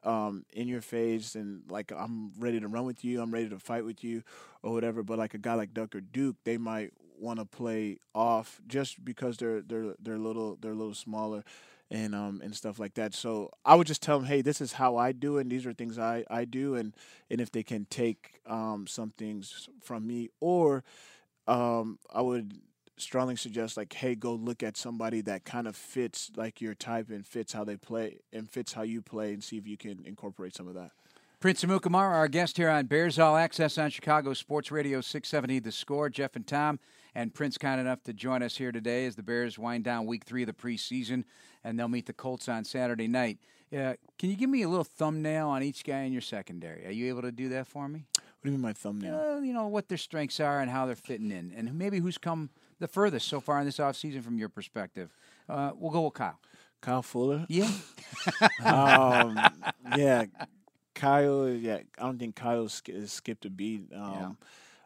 um, 0.04 0.46
in 0.54 0.68
your 0.68 0.82
face 0.82 1.36
and 1.36 1.62
like 1.70 1.92
I'm 1.96 2.32
ready 2.40 2.60
to 2.60 2.68
run 2.68 2.86
with 2.86 3.06
you, 3.06 3.22
I'm 3.22 3.32
ready 3.32 3.50
to 3.50 3.60
fight 3.60 3.86
with 3.86 4.04
you 4.04 4.24
or 4.64 4.74
whatever. 4.74 5.04
But 5.04 5.20
like 5.20 5.34
a 5.34 5.38
guy 5.38 5.54
like 5.54 5.74
Duck 5.74 5.96
or 5.96 6.02
Duke, 6.02 6.38
they 6.44 6.58
might 6.58 6.92
want 7.20 7.40
to 7.40 7.46
play 7.46 8.00
off 8.16 8.60
just 8.68 9.06
because 9.06 9.38
they're 9.38 9.62
they're 9.62 9.94
they're 10.02 10.18
little 10.18 10.58
they're 10.60 10.72
a 10.72 10.76
little 10.76 10.96
smaller 10.96 11.44
and 11.92 12.16
um 12.16 12.42
and 12.44 12.56
stuff 12.56 12.80
like 12.80 12.96
that. 12.96 13.14
So 13.16 13.52
I 13.66 13.76
would 13.76 13.88
just 13.88 14.02
tell 14.04 14.20
them, 14.20 14.28
hey, 14.28 14.42
this 14.42 14.62
is 14.62 14.74
how 14.74 14.98
I 14.98 15.14
do, 15.14 15.38
it, 15.38 15.42
and 15.42 15.52
these 15.52 15.66
are 15.68 15.74
things 15.74 16.00
I 16.00 16.26
I 16.32 16.46
do, 16.46 16.76
and 16.76 16.96
and 17.30 17.42
if 17.42 17.52
they 17.52 17.64
can 17.64 17.86
take 17.92 18.42
um 18.48 18.88
some 18.88 19.12
things 19.18 19.70
from 19.84 20.08
me, 20.08 20.30
or 20.40 20.84
um 21.48 22.00
I 22.14 22.22
would 22.22 22.60
strongly 22.98 23.36
suggest 23.36 23.78
like, 23.78 23.94
hey, 23.94 24.16
go 24.16 24.34
look 24.34 24.64
at 24.64 24.78
somebody 24.78 25.22
that 25.22 25.46
kind 25.46 25.68
of 25.68 25.76
fits 25.76 26.32
like 26.38 26.62
your 26.62 26.76
type 26.76 27.10
and 27.10 27.26
fits 27.28 27.54
how 27.54 27.64
they 27.66 27.78
play 27.78 28.20
and 28.34 28.50
fits 28.50 28.74
how 28.74 28.84
you 28.84 29.02
play, 29.02 29.34
and 29.34 29.44
see 29.44 29.58
if 29.58 29.68
you 29.68 29.78
can 29.78 30.06
incorporate 30.06 30.56
some 30.56 30.68
of 30.68 30.76
that. 30.76 30.92
Prince 31.42 31.64
Amukamara, 31.64 32.12
our 32.12 32.28
guest 32.28 32.58
here 32.58 32.70
on 32.70 32.86
Bears 32.86 33.18
All 33.18 33.36
Access 33.36 33.80
on 33.80 33.90
Chicago 33.90 34.32
Sports 34.36 34.72
Radio 34.72 35.02
670 35.02 35.58
The 35.58 35.72
Score. 35.72 36.08
Jeff 36.08 36.36
and 36.36 36.46
Tom 36.46 36.80
and 37.16 37.34
Prince 37.34 37.58
kind 37.58 37.82
enough 37.82 38.04
to 38.04 38.14
join 38.14 38.44
us 38.44 38.58
here 38.58 38.72
today 38.72 39.08
as 39.08 39.16
the 39.16 39.24
Bears 39.24 39.58
wind 39.58 39.84
down 39.84 40.06
week 40.06 40.24
three 40.24 40.44
of 40.44 40.46
the 40.46 40.54
preseason, 40.54 41.24
and 41.64 41.80
they'll 41.80 41.88
meet 41.88 42.06
the 42.06 42.14
Colts 42.14 42.48
on 42.48 42.64
Saturday 42.64 43.08
night. 43.08 43.40
Uh, 43.76 43.96
can 44.20 44.30
you 44.30 44.36
give 44.36 44.52
me 44.52 44.62
a 44.62 44.70
little 44.70 44.84
thumbnail 44.84 45.48
on 45.48 45.64
each 45.64 45.84
guy 45.84 46.02
in 46.02 46.14
your 46.14 46.22
secondary? 46.22 46.86
Are 46.86 46.92
you 46.92 47.08
able 47.08 47.24
to 47.24 47.32
do 47.32 47.50
that 47.50 47.66
for 47.66 47.88
me? 47.88 48.06
What 48.14 48.24
do 48.44 48.50
you 48.50 48.52
mean 48.52 48.62
my 48.62 48.74
thumbnail? 48.74 49.16
Uh, 49.16 49.40
you 49.40 49.52
know, 49.52 49.66
what 49.66 49.90
their 49.90 49.98
strengths 49.98 50.40
are 50.40 50.60
and 50.60 50.70
how 50.70 50.86
they're 50.86 50.96
fitting 50.96 51.32
in, 51.32 51.54
and 51.58 51.74
maybe 51.74 51.98
who's 51.98 52.20
come 52.20 52.52
the 52.78 52.88
furthest 52.88 53.28
so 53.28 53.40
far 53.40 53.58
in 53.58 53.66
this 53.66 53.80
offseason 53.80 54.22
from 54.22 54.38
your 54.38 54.50
perspective. 54.50 55.10
Uh, 55.50 55.72
we'll 55.74 55.90
go 55.90 56.02
with 56.02 56.14
Kyle. 56.14 56.40
Kyle 56.82 57.02
Fuller? 57.02 57.48
Yeah. 57.50 57.72
um, 58.64 59.40
yeah. 59.98 60.26
Kyle, 61.02 61.50
yeah, 61.50 61.80
I 61.98 62.04
don't 62.04 62.20
think 62.20 62.36
Kyle 62.36 62.70
sk- 62.70 62.92
skipped 63.08 63.46
a 63.46 63.50
beat. 63.50 63.92
Um, 63.92 64.14
yeah. 64.14 64.32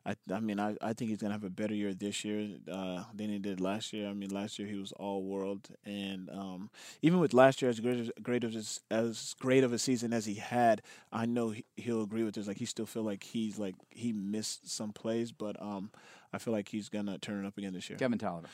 I, 0.06 0.36
I 0.36 0.40
mean, 0.40 0.60
I, 0.60 0.78
I 0.82 0.94
think 0.94 1.10
he's 1.10 1.18
gonna 1.18 1.34
have 1.34 1.44
a 1.44 1.50
better 1.50 1.74
year 1.74 1.94
this 1.94 2.24
year 2.24 2.48
uh, 2.72 3.04
than 3.14 3.30
he 3.30 3.38
did 3.38 3.60
last 3.60 3.92
year. 3.92 4.08
I 4.08 4.14
mean, 4.14 4.30
last 4.30 4.58
year 4.58 4.68
he 4.68 4.78
was 4.78 4.94
all 4.94 5.24
world, 5.24 5.68
and 5.84 6.30
um, 6.30 6.70
even 7.02 7.20
with 7.20 7.34
last 7.34 7.62
year 7.62 7.70
as 7.70 7.82
great 7.82 8.00
as 8.00 8.12
great 8.22 8.46
of 8.46 8.56
as, 8.56 8.80
as 8.90 9.36
great 9.40 9.66
of 9.66 9.74
a 9.74 9.80
season 9.80 10.14
as 10.14 10.26
he 10.26 10.36
had, 10.36 10.84
I 11.12 11.26
know 11.26 11.50
he, 11.76 11.92
will 11.92 12.04
agree 12.04 12.24
with 12.24 12.36
this. 12.36 12.48
Like 12.48 12.60
he 12.60 12.66
still 12.66 12.86
feel 12.86 13.04
like 13.04 13.24
he's 13.24 13.60
like 13.60 13.76
he 13.90 14.14
missed 14.14 14.70
some 14.70 14.94
plays, 14.94 15.34
but 15.34 15.62
um, 15.62 15.90
I 16.36 16.38
feel 16.38 16.54
like 16.54 16.68
he's 16.70 16.90
gonna 16.90 17.18
turn 17.18 17.44
it 17.44 17.48
up 17.48 17.58
again 17.58 17.74
this 17.74 17.90
year. 17.90 17.98
Kevin 17.98 18.20
Toliver. 18.20 18.46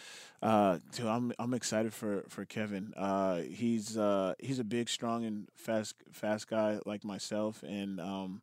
Uh, 0.42 0.78
I'm 1.04 1.34
I'm 1.40 1.54
excited 1.54 1.94
for 1.94 2.24
for 2.30 2.46
Kevin. 2.46 2.94
Uh, 2.96 3.38
he's 3.38 3.98
uh, 3.98 4.36
he's 4.40 4.60
a 4.60 4.64
big, 4.64 4.88
strong, 4.88 5.26
and 5.26 5.48
fast 5.56 5.96
fast 6.12 6.48
guy 6.48 6.80
like 6.86 7.04
myself, 7.04 7.64
and 7.64 8.00
um, 8.00 8.42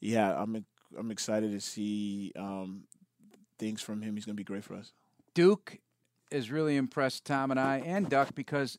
yeah, 0.00 0.40
I'm 0.40 0.64
I'm 0.98 1.10
excited 1.10 1.50
to 1.52 1.60
see 1.60 2.32
um, 2.36 2.84
things 3.58 3.82
from 3.82 4.02
him. 4.02 4.14
He's 4.14 4.24
going 4.24 4.36
to 4.36 4.40
be 4.40 4.44
great 4.44 4.64
for 4.64 4.74
us. 4.74 4.92
Duke 5.34 5.78
has 6.32 6.50
really 6.50 6.76
impressed 6.76 7.24
Tom 7.24 7.50
and 7.50 7.60
I 7.60 7.78
and 7.84 8.08
Duck 8.08 8.34
because 8.34 8.78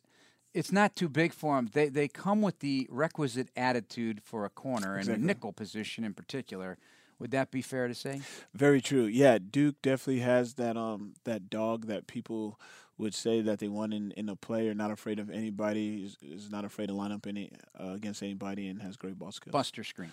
it's 0.53 0.71
not 0.71 0.95
too 0.95 1.09
big 1.09 1.33
for 1.33 1.57
him. 1.57 1.69
They 1.71 1.89
they 1.89 2.07
come 2.07 2.41
with 2.41 2.59
the 2.59 2.87
requisite 2.89 3.49
attitude 3.55 4.21
for 4.23 4.45
a 4.45 4.49
corner 4.49 4.95
and 4.95 5.07
a 5.09 5.17
nickel 5.17 5.53
position 5.53 6.03
in 6.03 6.13
particular. 6.13 6.77
Would 7.19 7.31
that 7.31 7.51
be 7.51 7.61
fair 7.61 7.87
to 7.87 7.95
say? 7.95 8.21
Very 8.53 8.81
true. 8.81 9.05
Yeah, 9.05 9.39
Duke 9.39 9.75
definitely 9.81 10.21
has 10.21 10.55
that 10.55 10.77
um 10.77 11.13
that 11.23 11.49
dog 11.49 11.87
that 11.87 12.07
people 12.07 12.59
would 12.97 13.13
say 13.13 13.41
that 13.41 13.59
they 13.59 13.67
want 13.67 13.93
in, 13.93 14.11
in 14.11 14.29
a 14.29 14.35
player, 14.35 14.73
not 14.73 14.91
afraid 14.91 15.19
of 15.19 15.29
anybody, 15.29 16.03
is, 16.03 16.17
is 16.21 16.49
not 16.49 16.65
afraid 16.65 16.87
to 16.87 16.93
line 16.93 17.11
up 17.11 17.27
any 17.27 17.51
uh, 17.79 17.89
against 17.89 18.23
anybody, 18.23 18.67
and 18.67 18.81
has 18.81 18.97
great 18.97 19.17
ball 19.17 19.31
skills. 19.31 19.51
Buster 19.51 19.83
Skrine. 19.83 20.09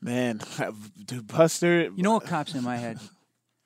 Man, 0.00 0.40
dude, 1.04 1.26
Buster. 1.26 1.82
You 1.82 2.02
know 2.02 2.14
what 2.14 2.26
pops 2.26 2.54
in 2.54 2.62
my 2.62 2.76
head? 2.76 2.98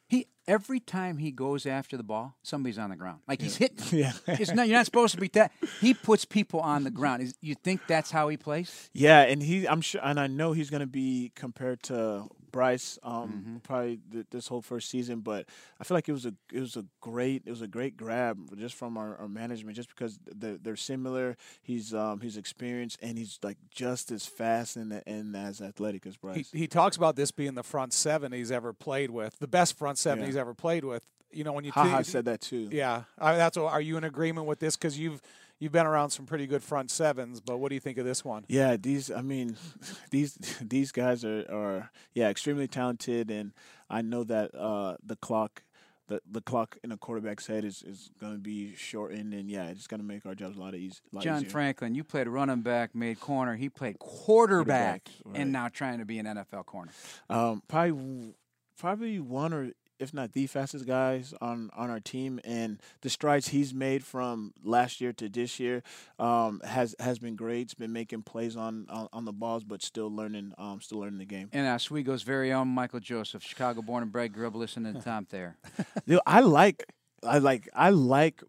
He 0.09 0.27
every 0.47 0.81
time 0.81 1.19
he 1.19 1.31
goes 1.31 1.67
after 1.67 1.97
the 1.97 2.03
ball, 2.03 2.37
somebody's 2.43 2.79
on 2.79 2.91
the 2.91 2.97
ground. 2.97 3.21
Like 3.27 3.41
he's 3.41 3.59
yeah. 3.59 3.69
hitting. 3.69 3.99
Yeah, 3.99 4.13
it's 4.27 4.53
not. 4.53 4.69
You're 4.69 4.77
not 4.77 4.87
supposed 4.87 5.15
to 5.15 5.21
be 5.21 5.29
that. 5.29 5.53
He 5.81 5.95
puts 5.95 6.25
people 6.25 6.61
on 6.61 6.85
the 6.85 6.91
ground. 6.91 7.23
Is, 7.23 7.35
you 7.41 7.55
think 7.55 7.83
that's 7.87 8.11
how 8.11 8.29
he 8.29 8.37
plays? 8.37 8.91
Yeah, 8.93 9.23
and 9.23 9.43
he. 9.43 9.67
I'm 9.67 9.81
sure, 9.81 10.01
and 10.05 10.19
I 10.19 10.27
know 10.27 10.53
he's 10.53 10.71
going 10.71 10.81
to 10.81 10.87
be 10.87 11.33
compared 11.35 11.83
to 11.85 12.29
Bryce 12.55 13.01
um, 13.03 13.29
mm-hmm. 13.29 13.57
probably 13.65 13.99
th- 14.13 14.27
this 14.31 14.47
whole 14.47 14.63
first 14.63 14.89
season, 14.89 15.21
but 15.21 15.47
I 15.81 15.83
feel 15.83 15.97
like 15.97 16.09
it 16.09 16.13
was 16.13 16.25
a 16.25 16.35
it 16.53 16.61
was 16.61 16.77
a 16.77 16.85
great 17.01 17.43
it 17.47 17.51
was 17.51 17.63
a 17.63 17.67
great 17.67 17.97
grab 17.97 18.39
just 18.57 18.77
from 18.77 18.97
our, 18.97 19.17
our 19.17 19.27
management 19.27 19.75
just 19.75 19.89
because 19.89 20.21
they're, 20.25 20.57
they're 20.59 20.77
similar. 20.77 21.37
He's 21.63 21.93
um, 21.93 22.21
he's 22.21 22.37
experienced 22.37 23.01
and 23.03 23.19
he's 23.19 23.41
like 23.43 23.57
just 23.73 24.13
as 24.13 24.25
fast 24.25 24.77
and, 24.77 25.03
and 25.05 25.37
as 25.37 25.61
athletic 25.61 26.07
as 26.07 26.17
Bryce. 26.17 26.53
He, 26.53 26.61
he 26.61 26.67
talks 26.69 26.97
about 26.97 27.17
this 27.17 27.33
being 27.33 27.57
the 27.57 27.65
front 27.65 27.93
seven 27.93 28.31
he's 28.31 28.53
ever 28.53 28.73
played 28.73 29.11
with, 29.11 29.37
the 29.41 29.49
best 29.49 29.77
front 29.77 29.99
seven 29.99 30.21
yeah. 30.21 30.27
he's 30.27 30.37
ever 30.37 30.55
played 30.55 30.85
with. 30.85 31.05
You 31.33 31.43
know 31.43 31.53
when 31.53 31.65
you 31.65 31.73
ha 31.73 32.03
said 32.03 32.27
that 32.27 32.41
too. 32.41 32.69
Yeah, 32.71 33.03
I, 33.19 33.37
that's 33.37 33.59
what, 33.59 33.73
are 33.73 33.81
you 33.81 33.97
in 33.97 34.05
agreement 34.05 34.47
with 34.47 34.61
this 34.61 34.77
because 34.77 34.97
you've 34.97 35.21
you've 35.59 35.73
been 35.73 35.87
around 35.87 36.11
some 36.11 36.27
pretty 36.27 36.47
good 36.47 36.63
front 36.63 36.91
sevens, 36.91 37.41
but 37.41 37.59
what 37.59 37.69
do 37.69 37.75
you 37.75 37.81
think 37.81 37.99
of 37.99 38.05
this 38.05 38.25
one? 38.25 38.45
Yeah, 38.49 38.77
these 38.77 39.11
I 39.11 39.23
mean, 39.23 39.57
these 40.11 40.35
these 40.61 40.93
guys 40.93 41.25
are, 41.25 41.45
are 41.51 41.91
yeah 42.15 42.29
extremely 42.29 42.69
talented, 42.69 43.31
and 43.31 43.53
I 43.89 44.03
know 44.03 44.25
that 44.25 44.55
uh, 44.55 44.97
the 45.05 45.17
clock. 45.17 45.63
The, 46.07 46.21
the 46.31 46.43
clock 46.43 46.77
in 46.85 46.93
a 46.93 46.99
quarterback's 46.99 47.47
head 47.47 47.65
is, 47.65 47.83
is 47.83 48.11
going 48.21 48.35
to 48.35 48.39
be 48.39 48.75
shortened, 48.77 49.33
and 49.33 49.49
yeah, 49.49 49.69
it's 49.69 49.87
going 49.87 50.01
to 50.01 50.07
make 50.07 50.27
our 50.27 50.35
jobs 50.35 50.59
a 50.59 50.61
lot, 50.61 50.75
easy, 50.75 50.99
lot 51.13 51.25
John 51.25 51.39
easier. 51.39 51.49
Franklin, 51.49 51.95
you 51.95 52.05
played 52.05 52.29
running 52.29 52.61
back, 52.61 52.95
made 52.95 53.21
corner. 53.21 53.57
He 53.57 53.71
played 53.71 53.99
quarterback, 53.99 55.07
quarterback 55.07 55.11
right. 55.25 55.41
and 55.41 55.51
now 55.51 55.69
trying 55.69 56.01
to 56.01 56.05
be 56.05 56.19
an 56.19 56.27
NFL 56.27 56.67
corner. 56.67 56.93
Um, 57.31 57.63
probably, 57.69 58.35
probably 58.77 59.19
one 59.19 59.55
or 59.55 59.71
if 60.05 60.15
not 60.15 60.33
the 60.33 60.47
fastest 60.47 60.87
guys 60.87 61.35
on 61.41 61.71
on 61.77 61.91
our 61.91 62.01
team, 62.01 62.41
and 62.45 62.81
the 63.01 63.11
strides 63.11 63.49
he's 63.49 63.75
made 63.75 64.05
from 64.05 64.53
last 64.63 65.01
year 65.01 65.13
to 65.15 65.29
this 65.29 65.59
year 65.59 65.83
um, 66.19 66.61
has 66.65 66.95
has 67.01 67.19
been 67.19 67.35
great. 67.35 67.71
He's 67.71 67.75
been 67.75 67.93
making 67.93 68.23
plays 68.23 68.57
on 68.57 68.87
on, 68.89 69.09
on 69.13 69.25
the 69.25 69.33
balls, 69.33 69.65
but 69.65 69.83
still 69.83 70.15
learning 70.15 70.53
um, 70.59 70.81
still 70.81 71.01
learning 71.01 71.19
the 71.19 71.25
game. 71.25 71.49
And 71.53 71.67
Oswego's 71.67 72.23
very 72.23 72.53
own 72.53 72.69
Michael 72.69 73.01
Joseph, 73.01 73.43
Chicago 73.43 73.83
born 73.83 74.03
and 74.03 74.13
bred, 74.13 74.33
grew 74.33 74.47
up 74.47 74.55
listening 74.55 74.95
to 74.95 75.01
Tom 75.01 75.25
Thayer. 75.25 75.57
Dude, 76.07 76.21
I 76.27 76.41
like 76.41 76.85
I 77.25 77.39
like 77.39 77.69
I 77.75 77.91
like 77.91 78.43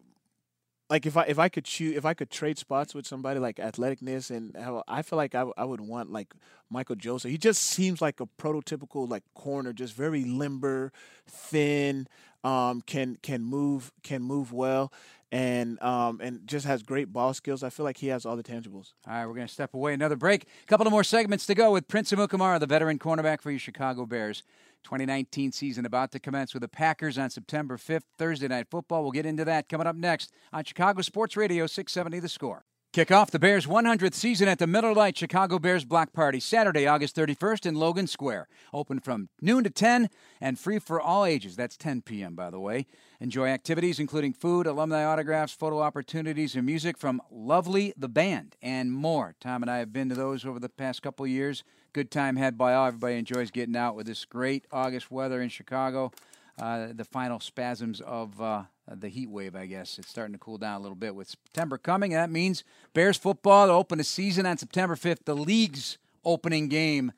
like 0.88 1.06
if 1.06 1.16
I 1.16 1.24
if 1.24 1.38
I 1.38 1.48
could 1.48 1.64
choose 1.64 1.96
if 1.96 2.04
I 2.04 2.14
could 2.14 2.30
trade 2.30 2.58
spots 2.58 2.94
with 2.94 3.06
somebody 3.06 3.40
like 3.40 3.56
athleticness 3.56 4.30
and 4.30 4.56
I 4.86 5.02
feel 5.02 5.16
like 5.16 5.34
I, 5.34 5.44
I 5.56 5.64
would 5.64 5.80
want 5.80 6.12
like 6.12 6.32
Michael 6.70 6.96
Joseph. 6.96 7.30
He 7.30 7.38
just 7.38 7.62
seems 7.62 8.00
like 8.00 8.20
a 8.20 8.26
prototypical 8.26 9.08
like 9.08 9.24
corner, 9.34 9.72
just 9.72 9.94
very 9.94 10.24
limber, 10.24 10.92
thin, 11.26 12.06
um, 12.44 12.82
can 12.82 13.16
can 13.22 13.42
move 13.42 13.92
can 14.04 14.22
move 14.22 14.52
well, 14.52 14.92
and 15.32 15.82
um, 15.82 16.20
and 16.22 16.46
just 16.46 16.66
has 16.66 16.82
great 16.82 17.12
ball 17.12 17.34
skills. 17.34 17.64
I 17.64 17.70
feel 17.70 17.84
like 17.84 17.96
he 17.96 18.08
has 18.08 18.24
all 18.24 18.36
the 18.36 18.44
tangibles. 18.44 18.92
All 19.06 19.14
right, 19.14 19.26
we're 19.26 19.34
to 19.34 19.48
step 19.48 19.74
away. 19.74 19.92
Another 19.92 20.16
break. 20.16 20.44
A 20.44 20.66
couple 20.66 20.86
of 20.86 20.92
more 20.92 21.04
segments 21.04 21.46
to 21.46 21.54
go 21.54 21.72
with 21.72 21.88
Prince 21.88 22.12
Amukamara, 22.12 22.60
the 22.60 22.66
veteran 22.66 22.98
cornerback 22.98 23.40
for 23.40 23.50
your 23.50 23.60
Chicago 23.60 24.06
Bears. 24.06 24.44
2019 24.86 25.50
season 25.50 25.84
about 25.84 26.12
to 26.12 26.20
commence 26.20 26.54
with 26.54 26.60
the 26.60 26.68
Packers 26.68 27.18
on 27.18 27.28
September 27.28 27.76
5th, 27.76 28.04
Thursday 28.16 28.46
Night 28.46 28.68
Football. 28.70 29.02
We'll 29.02 29.10
get 29.10 29.26
into 29.26 29.44
that 29.44 29.68
coming 29.68 29.88
up 29.88 29.96
next 29.96 30.32
on 30.52 30.62
Chicago 30.62 31.02
Sports 31.02 31.36
Radio 31.36 31.66
670 31.66 32.20
The 32.20 32.28
Score. 32.28 32.64
Kick 32.92 33.10
off 33.10 33.32
the 33.32 33.40
Bears' 33.40 33.66
100th 33.66 34.14
season 34.14 34.46
at 34.46 34.60
the 34.60 34.66
Miller 34.68 34.94
Lite 34.94 35.18
Chicago 35.18 35.58
Bears 35.58 35.84
Block 35.84 36.12
Party 36.12 36.38
Saturday, 36.38 36.86
August 36.86 37.16
31st 37.16 37.66
in 37.66 37.74
Logan 37.74 38.06
Square. 38.06 38.46
Open 38.72 39.00
from 39.00 39.28
noon 39.42 39.64
to 39.64 39.70
10 39.70 40.08
and 40.40 40.56
free 40.56 40.78
for 40.78 41.00
all 41.00 41.24
ages. 41.24 41.56
That's 41.56 41.76
10 41.76 42.02
p.m., 42.02 42.36
by 42.36 42.48
the 42.48 42.60
way. 42.60 42.86
Enjoy 43.20 43.48
activities 43.48 43.98
including 43.98 44.32
food, 44.32 44.68
alumni 44.68 45.04
autographs, 45.04 45.52
photo 45.52 45.80
opportunities, 45.80 46.54
and 46.54 46.64
music 46.64 46.96
from 46.96 47.20
Lovely 47.28 47.92
the 47.96 48.08
Band 48.08 48.54
and 48.62 48.92
more. 48.92 49.34
Tom 49.40 49.62
and 49.62 49.70
I 49.70 49.78
have 49.78 49.92
been 49.92 50.08
to 50.10 50.14
those 50.14 50.46
over 50.46 50.60
the 50.60 50.68
past 50.68 51.02
couple 51.02 51.26
years. 51.26 51.64
Good 51.96 52.10
time 52.10 52.36
had 52.36 52.58
by 52.58 52.74
all. 52.74 52.88
Everybody 52.88 53.16
enjoys 53.16 53.50
getting 53.50 53.74
out 53.74 53.96
with 53.96 54.06
this 54.06 54.26
great 54.26 54.66
August 54.70 55.10
weather 55.10 55.40
in 55.40 55.48
Chicago. 55.48 56.12
Uh, 56.60 56.88
the 56.94 57.06
final 57.06 57.40
spasms 57.40 58.02
of 58.02 58.38
uh, 58.38 58.64
the 58.86 59.08
heat 59.08 59.30
wave, 59.30 59.56
I 59.56 59.64
guess. 59.64 59.98
It's 59.98 60.10
starting 60.10 60.34
to 60.34 60.38
cool 60.38 60.58
down 60.58 60.78
a 60.78 60.82
little 60.82 60.94
bit 60.94 61.14
with 61.14 61.26
September 61.26 61.78
coming. 61.78 62.10
that 62.10 62.28
means 62.28 62.64
Bears 62.92 63.16
football 63.16 63.68
to 63.68 63.72
open 63.72 63.98
a 63.98 64.04
season 64.04 64.44
on 64.44 64.58
September 64.58 64.94
5th, 64.94 65.24
the 65.24 65.34
league's 65.34 65.96
opening 66.22 66.68
game. 66.68 67.12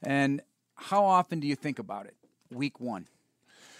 And 0.00 0.42
how 0.76 1.04
often 1.04 1.40
do 1.40 1.48
you 1.48 1.56
think 1.56 1.80
about 1.80 2.06
it? 2.06 2.14
Week 2.52 2.78
one 2.78 3.08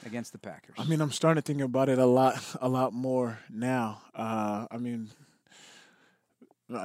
against 0.05 0.33
the 0.33 0.39
Packers. 0.39 0.75
I 0.77 0.83
mean, 0.83 1.01
I'm 1.01 1.13
starting 1.13 1.41
to 1.41 1.47
think 1.47 1.61
about 1.61 1.89
it 1.89 2.01
a 2.01 2.07
lot, 2.07 2.43
a 2.61 2.69
lot 2.69 2.93
more 2.93 3.39
now. 3.49 4.03
Uh, 4.17 4.67
I 4.69 4.79
mean, 4.79 5.11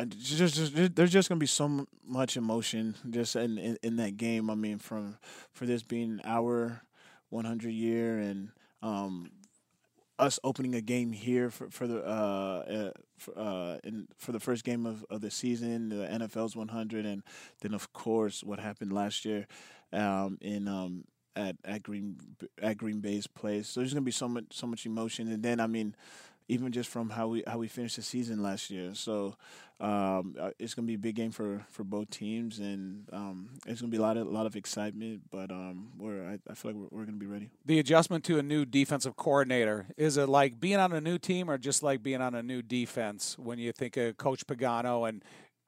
Just, 0.08 0.56
just, 0.56 0.96
there's 0.96 1.12
just 1.12 1.30
gonna 1.30 1.40
be 1.40 1.46
so 1.46 1.86
much 2.08 2.38
emotion 2.38 2.96
just 3.10 3.36
in, 3.36 3.58
in 3.58 3.78
in 3.84 3.96
that 3.98 4.18
game. 4.18 4.50
I 4.50 4.56
mean, 4.56 4.80
from 4.80 5.18
for 5.54 5.66
this 5.66 5.84
being 5.84 6.22
our 6.24 6.82
100 7.30 7.70
year 7.70 8.18
and 8.18 8.50
um, 8.82 9.30
us 10.18 10.40
opening 10.44 10.76
a 10.76 10.82
game 10.82 11.12
here 11.12 11.50
for 11.50 11.70
for 11.70 11.88
the 11.88 12.04
uh, 12.04 12.10
uh, 12.10 12.92
for, 13.18 13.38
uh, 13.38 13.78
in, 13.84 14.08
for 14.18 14.32
the 14.32 14.40
first 14.40 14.64
game 14.64 14.86
of, 14.86 15.06
of 15.10 15.22
the 15.22 15.32
season, 15.32 15.90
the 15.90 16.08
NFL's 16.08 16.56
100, 16.56 17.06
and 17.06 17.24
then 17.62 17.74
of 17.74 17.94
course 17.94 18.44
what 18.44 18.60
happened 18.60 18.94
last 18.94 19.26
year 19.26 19.46
um, 19.94 20.38
in 20.42 20.68
um, 20.68 21.04
at 21.36 21.58
at 21.66 21.84
Green 21.84 22.18
at 22.62 22.78
Green 22.78 23.02
Bay's 23.02 23.28
place. 23.28 23.68
So 23.68 23.82
there's 23.82 23.94
gonna 23.94 24.02
be 24.04 24.12
so 24.12 24.28
much 24.28 24.46
so 24.52 24.68
much 24.68 24.86
emotion, 24.86 25.32
and 25.32 25.44
then 25.44 25.60
I 25.60 25.68
mean 25.68 25.96
even 26.48 26.72
just 26.72 26.90
from 26.90 27.10
how 27.10 27.28
we 27.28 27.44
how 27.48 27.58
we 27.58 27.68
finished 27.68 27.96
the 27.96 28.02
season 28.02 28.42
last 28.42 28.70
year. 28.70 28.92
So 28.94 29.36
um, 29.80 30.36
uh, 30.40 30.52
it's 30.58 30.74
going 30.74 30.86
to 30.86 30.88
be 30.88 30.94
a 30.94 31.00
big 31.00 31.16
game 31.16 31.32
for, 31.32 31.66
for 31.70 31.84
both 31.84 32.10
teams, 32.10 32.60
and 32.60 33.10
um, 33.12 33.50
it's 33.66 33.82
going 33.82 33.92
to 33.92 33.98
be 33.98 33.98
a 33.98 34.02
lot 34.02 34.16
of 34.16 34.28
a 34.28 34.30
lot 34.30 34.46
of 34.46 34.56
excitement. 34.56 35.24
But 35.30 35.52
um, 35.52 35.92
we're 35.98 36.24
I, 36.26 36.40
I 36.50 36.54
feel 36.54 36.72
like 36.72 36.80
we're, 36.80 37.00
we're 37.00 37.06
going 37.06 37.20
to 37.20 37.26
be 37.26 37.26
ready. 37.26 37.50
The 37.66 37.80
adjustment 37.80 38.24
to 38.26 38.40
a 38.40 38.44
new 38.44 38.66
defensive 38.66 39.16
coordinator 39.16 39.88
is 39.98 40.18
it 40.18 40.30
like 40.30 40.60
being 40.60 40.78
on 40.78 40.94
a 40.94 41.02
new 41.02 41.18
team, 41.18 41.50
or 41.50 41.58
just 41.58 41.84
like 41.84 42.02
being 42.02 42.22
on 42.22 42.36
a 42.36 42.44
new 42.44 42.62
defense? 42.62 43.38
When 43.38 43.60
you 43.60 43.72
think 43.72 43.98
of 43.98 44.18
Coach 44.18 44.48
Pagano 44.48 45.10
and 45.10 45.24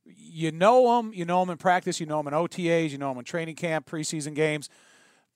you 0.06 0.52
know 0.52 1.00
him, 1.00 1.12
you 1.14 1.26
know 1.26 1.42
him 1.42 1.50
in 1.50 1.58
practice, 1.58 2.00
you 2.00 2.06
know 2.06 2.20
him 2.20 2.28
in 2.28 2.34
OTAs, 2.34 2.92
you 2.92 2.98
know 2.98 3.12
him 3.12 3.18
in 3.18 3.26
training 3.26 3.56
camp, 3.56 3.90
preseason 3.90 4.36
games. 4.36 4.70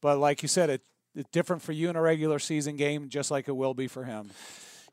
But 0.02 0.18
like 0.18 0.42
you 0.42 0.48
said, 0.48 0.70
it, 0.70 0.82
it's 1.14 1.30
different 1.32 1.62
for 1.62 1.74
you 1.74 1.90
in 1.90 1.98
a 1.98 2.02
regular 2.02 2.40
season 2.40 2.78
game, 2.78 3.10
just 3.10 3.32
like 3.32 3.50
it 3.50 3.56
will 3.56 3.74
be 3.74 3.88
for 3.88 4.06
him. 4.06 4.32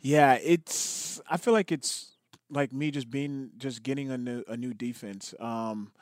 Yeah, 0.00 0.34
it's. 0.42 1.20
I 1.28 1.36
feel 1.36 1.52
like 1.54 1.72
it's 1.72 2.12
like 2.50 2.72
me 2.72 2.90
just 2.90 3.10
being 3.10 3.50
just 3.58 3.82
getting 3.82 4.10
a 4.10 4.18
new 4.18 4.44
a 4.48 4.56
new 4.56 4.74
defense. 4.74 5.34
Um, 5.40 5.92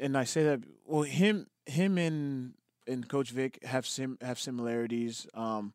and 0.00 0.16
I 0.16 0.24
say 0.24 0.44
that 0.44 0.60
well, 0.86 1.02
him 1.02 1.46
him 1.66 1.98
and 1.98 2.54
and 2.86 3.08
Coach 3.08 3.30
Vic 3.30 3.58
have 3.64 3.86
sim 3.86 4.18
have 4.20 4.38
similarities. 4.38 5.26
Um, 5.34 5.72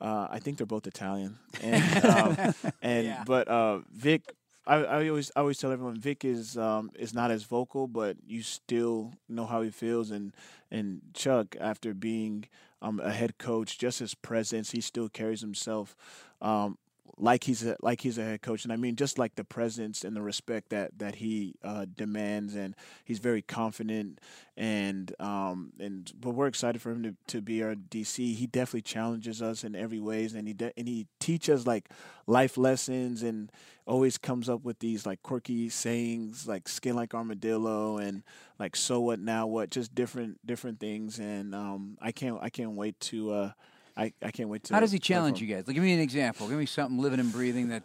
uh, 0.00 0.28
I 0.30 0.38
think 0.40 0.58
they're 0.58 0.66
both 0.66 0.86
Italian, 0.86 1.38
and 1.60 2.04
um, 2.04 2.38
and 2.82 3.04
Yeah. 3.04 3.24
but 3.24 3.48
uh, 3.48 3.80
Vic. 3.92 4.22
I, 4.66 4.76
I 4.84 5.08
always 5.08 5.30
I 5.36 5.40
always 5.40 5.58
tell 5.58 5.72
everyone 5.72 5.98
Vic 6.00 6.24
is 6.24 6.56
um, 6.56 6.90
is 6.94 7.14
not 7.14 7.30
as 7.30 7.44
vocal, 7.44 7.86
but 7.86 8.16
you 8.26 8.42
still 8.42 9.12
know 9.28 9.46
how 9.46 9.62
he 9.62 9.70
feels. 9.70 10.10
And 10.10 10.34
and 10.70 11.00
Chuck, 11.14 11.56
after 11.60 11.94
being 11.94 12.46
um, 12.82 13.00
a 13.00 13.10
head 13.12 13.38
coach, 13.38 13.78
just 13.78 13.98
his 14.00 14.14
presence, 14.14 14.70
he 14.72 14.80
still 14.80 15.08
carries 15.08 15.40
himself 15.40 15.96
um, 16.40 16.78
like 17.16 17.44
he's 17.44 17.64
a 17.64 17.76
like 17.80 18.00
he's 18.00 18.18
a 18.18 18.24
head 18.24 18.42
coach, 18.42 18.64
and 18.64 18.72
I 18.72 18.76
mean 18.76 18.96
just 18.96 19.18
like 19.18 19.34
the 19.36 19.44
presence 19.44 20.04
and 20.04 20.16
the 20.16 20.22
respect 20.22 20.70
that 20.70 20.98
that 20.98 21.16
he 21.16 21.54
uh, 21.62 21.86
demands, 21.94 22.54
and 22.54 22.74
he's 23.04 23.18
very 23.18 23.42
confident, 23.42 24.20
and 24.56 25.14
um 25.20 25.72
and 25.78 26.12
but 26.20 26.30
we're 26.30 26.46
excited 26.46 26.82
for 26.82 26.90
him 26.90 27.02
to, 27.04 27.14
to 27.28 27.40
be 27.40 27.62
our 27.62 27.74
DC. 27.74 28.34
He 28.34 28.46
definitely 28.46 28.82
challenges 28.82 29.40
us 29.42 29.64
in 29.64 29.74
every 29.76 30.00
ways, 30.00 30.34
and 30.34 30.48
he 30.48 30.54
de- 30.54 30.72
and 30.76 30.88
he 30.88 31.06
teaches 31.20 31.66
like 31.66 31.88
life 32.26 32.56
lessons, 32.56 33.22
and 33.22 33.50
always 33.86 34.16
comes 34.16 34.48
up 34.48 34.64
with 34.64 34.78
these 34.78 35.04
like 35.04 35.22
quirky 35.22 35.68
sayings 35.68 36.48
like 36.48 36.68
skin 36.68 36.96
like 36.96 37.12
armadillo 37.14 37.98
and 37.98 38.22
like 38.58 38.74
so 38.74 39.00
what 39.00 39.18
now 39.20 39.46
what 39.46 39.70
just 39.70 39.94
different 39.94 40.38
different 40.46 40.80
things 40.80 41.18
and 41.18 41.54
um 41.54 41.98
I 42.00 42.10
can't 42.10 42.38
I 42.40 42.48
can't 42.48 42.72
wait 42.72 42.98
to 43.00 43.30
uh 43.32 43.52
I, 43.96 44.12
I 44.22 44.30
can't 44.30 44.48
wait 44.48 44.64
to 44.64 44.74
How 44.74 44.80
does 44.80 44.90
he 44.92 44.98
challenge 44.98 45.40
you 45.40 45.46
guys? 45.46 45.66
Like, 45.66 45.74
give 45.74 45.84
me 45.84 45.92
an 45.94 46.00
example. 46.00 46.48
Give 46.48 46.58
me 46.58 46.66
something 46.66 46.98
living 46.98 47.20
and 47.20 47.32
breathing 47.32 47.68
that. 47.68 47.84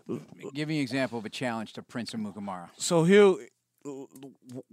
Give 0.54 0.68
me 0.68 0.78
an 0.78 0.82
example 0.82 1.20
of 1.20 1.26
a 1.26 1.30
challenge 1.30 1.74
to 1.74 1.84
Prince 1.84 2.12
Amukamara. 2.14 2.70
so 2.78 3.04
he'll 3.04 3.38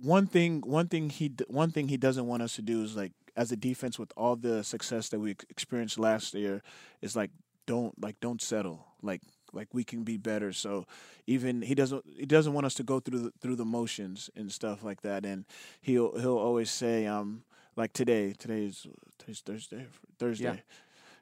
one 0.03 0.27
thing 0.27 0.63
one 0.63 0.89
thing 0.89 1.11
he 1.11 1.31
one 1.49 1.71
thing 1.71 1.89
he 1.89 1.97
doesn't 1.97 2.27
want 2.27 2.43
us 2.43 2.57
to 2.57 2.63
do 2.63 2.83
is 2.83 2.97
like 2.97 3.13
as 3.37 3.53
a 3.53 3.57
defense 3.57 3.99
with 3.99 4.13
all 4.17 4.35
the 4.35 4.65
success 4.65 5.09
that 5.11 5.21
we 5.21 5.31
experienced 5.49 5.99
last 5.99 6.35
year 6.35 6.63
is 7.03 7.15
like 7.15 7.31
don't 7.67 8.01
like 8.03 8.19
don't 8.21 8.43
settle 8.43 8.85
like 9.03 9.21
like 9.53 9.69
we 9.73 9.85
can 9.85 10.03
be 10.03 10.17
better 10.17 10.53
so 10.53 10.87
even 11.27 11.63
he 11.63 11.75
doesn't 11.75 12.05
he 12.19 12.27
doesn't 12.27 12.53
want 12.53 12.67
us 12.67 12.75
to 12.75 12.83
go 12.83 12.99
through 12.99 13.21
the, 13.21 13.33
through 13.41 13.57
the 13.57 13.65
motions 13.65 14.29
and 14.37 14.51
stuff 14.51 14.83
like 14.83 15.03
that 15.03 15.25
and 15.25 15.45
he'll 15.81 16.19
he'll 16.19 16.39
always 16.39 16.71
say 16.71 17.07
um 17.07 17.45
like 17.77 17.93
today 17.93 18.33
today's 18.37 18.87
today's 19.19 19.41
Thursday 19.41 19.87
Thursday 20.19 20.63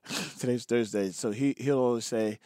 today's 0.38 0.64
Thursday 0.64 1.10
so 1.10 1.30
he 1.30 1.54
he'll 1.58 1.78
always 1.78 2.04
say 2.04 2.38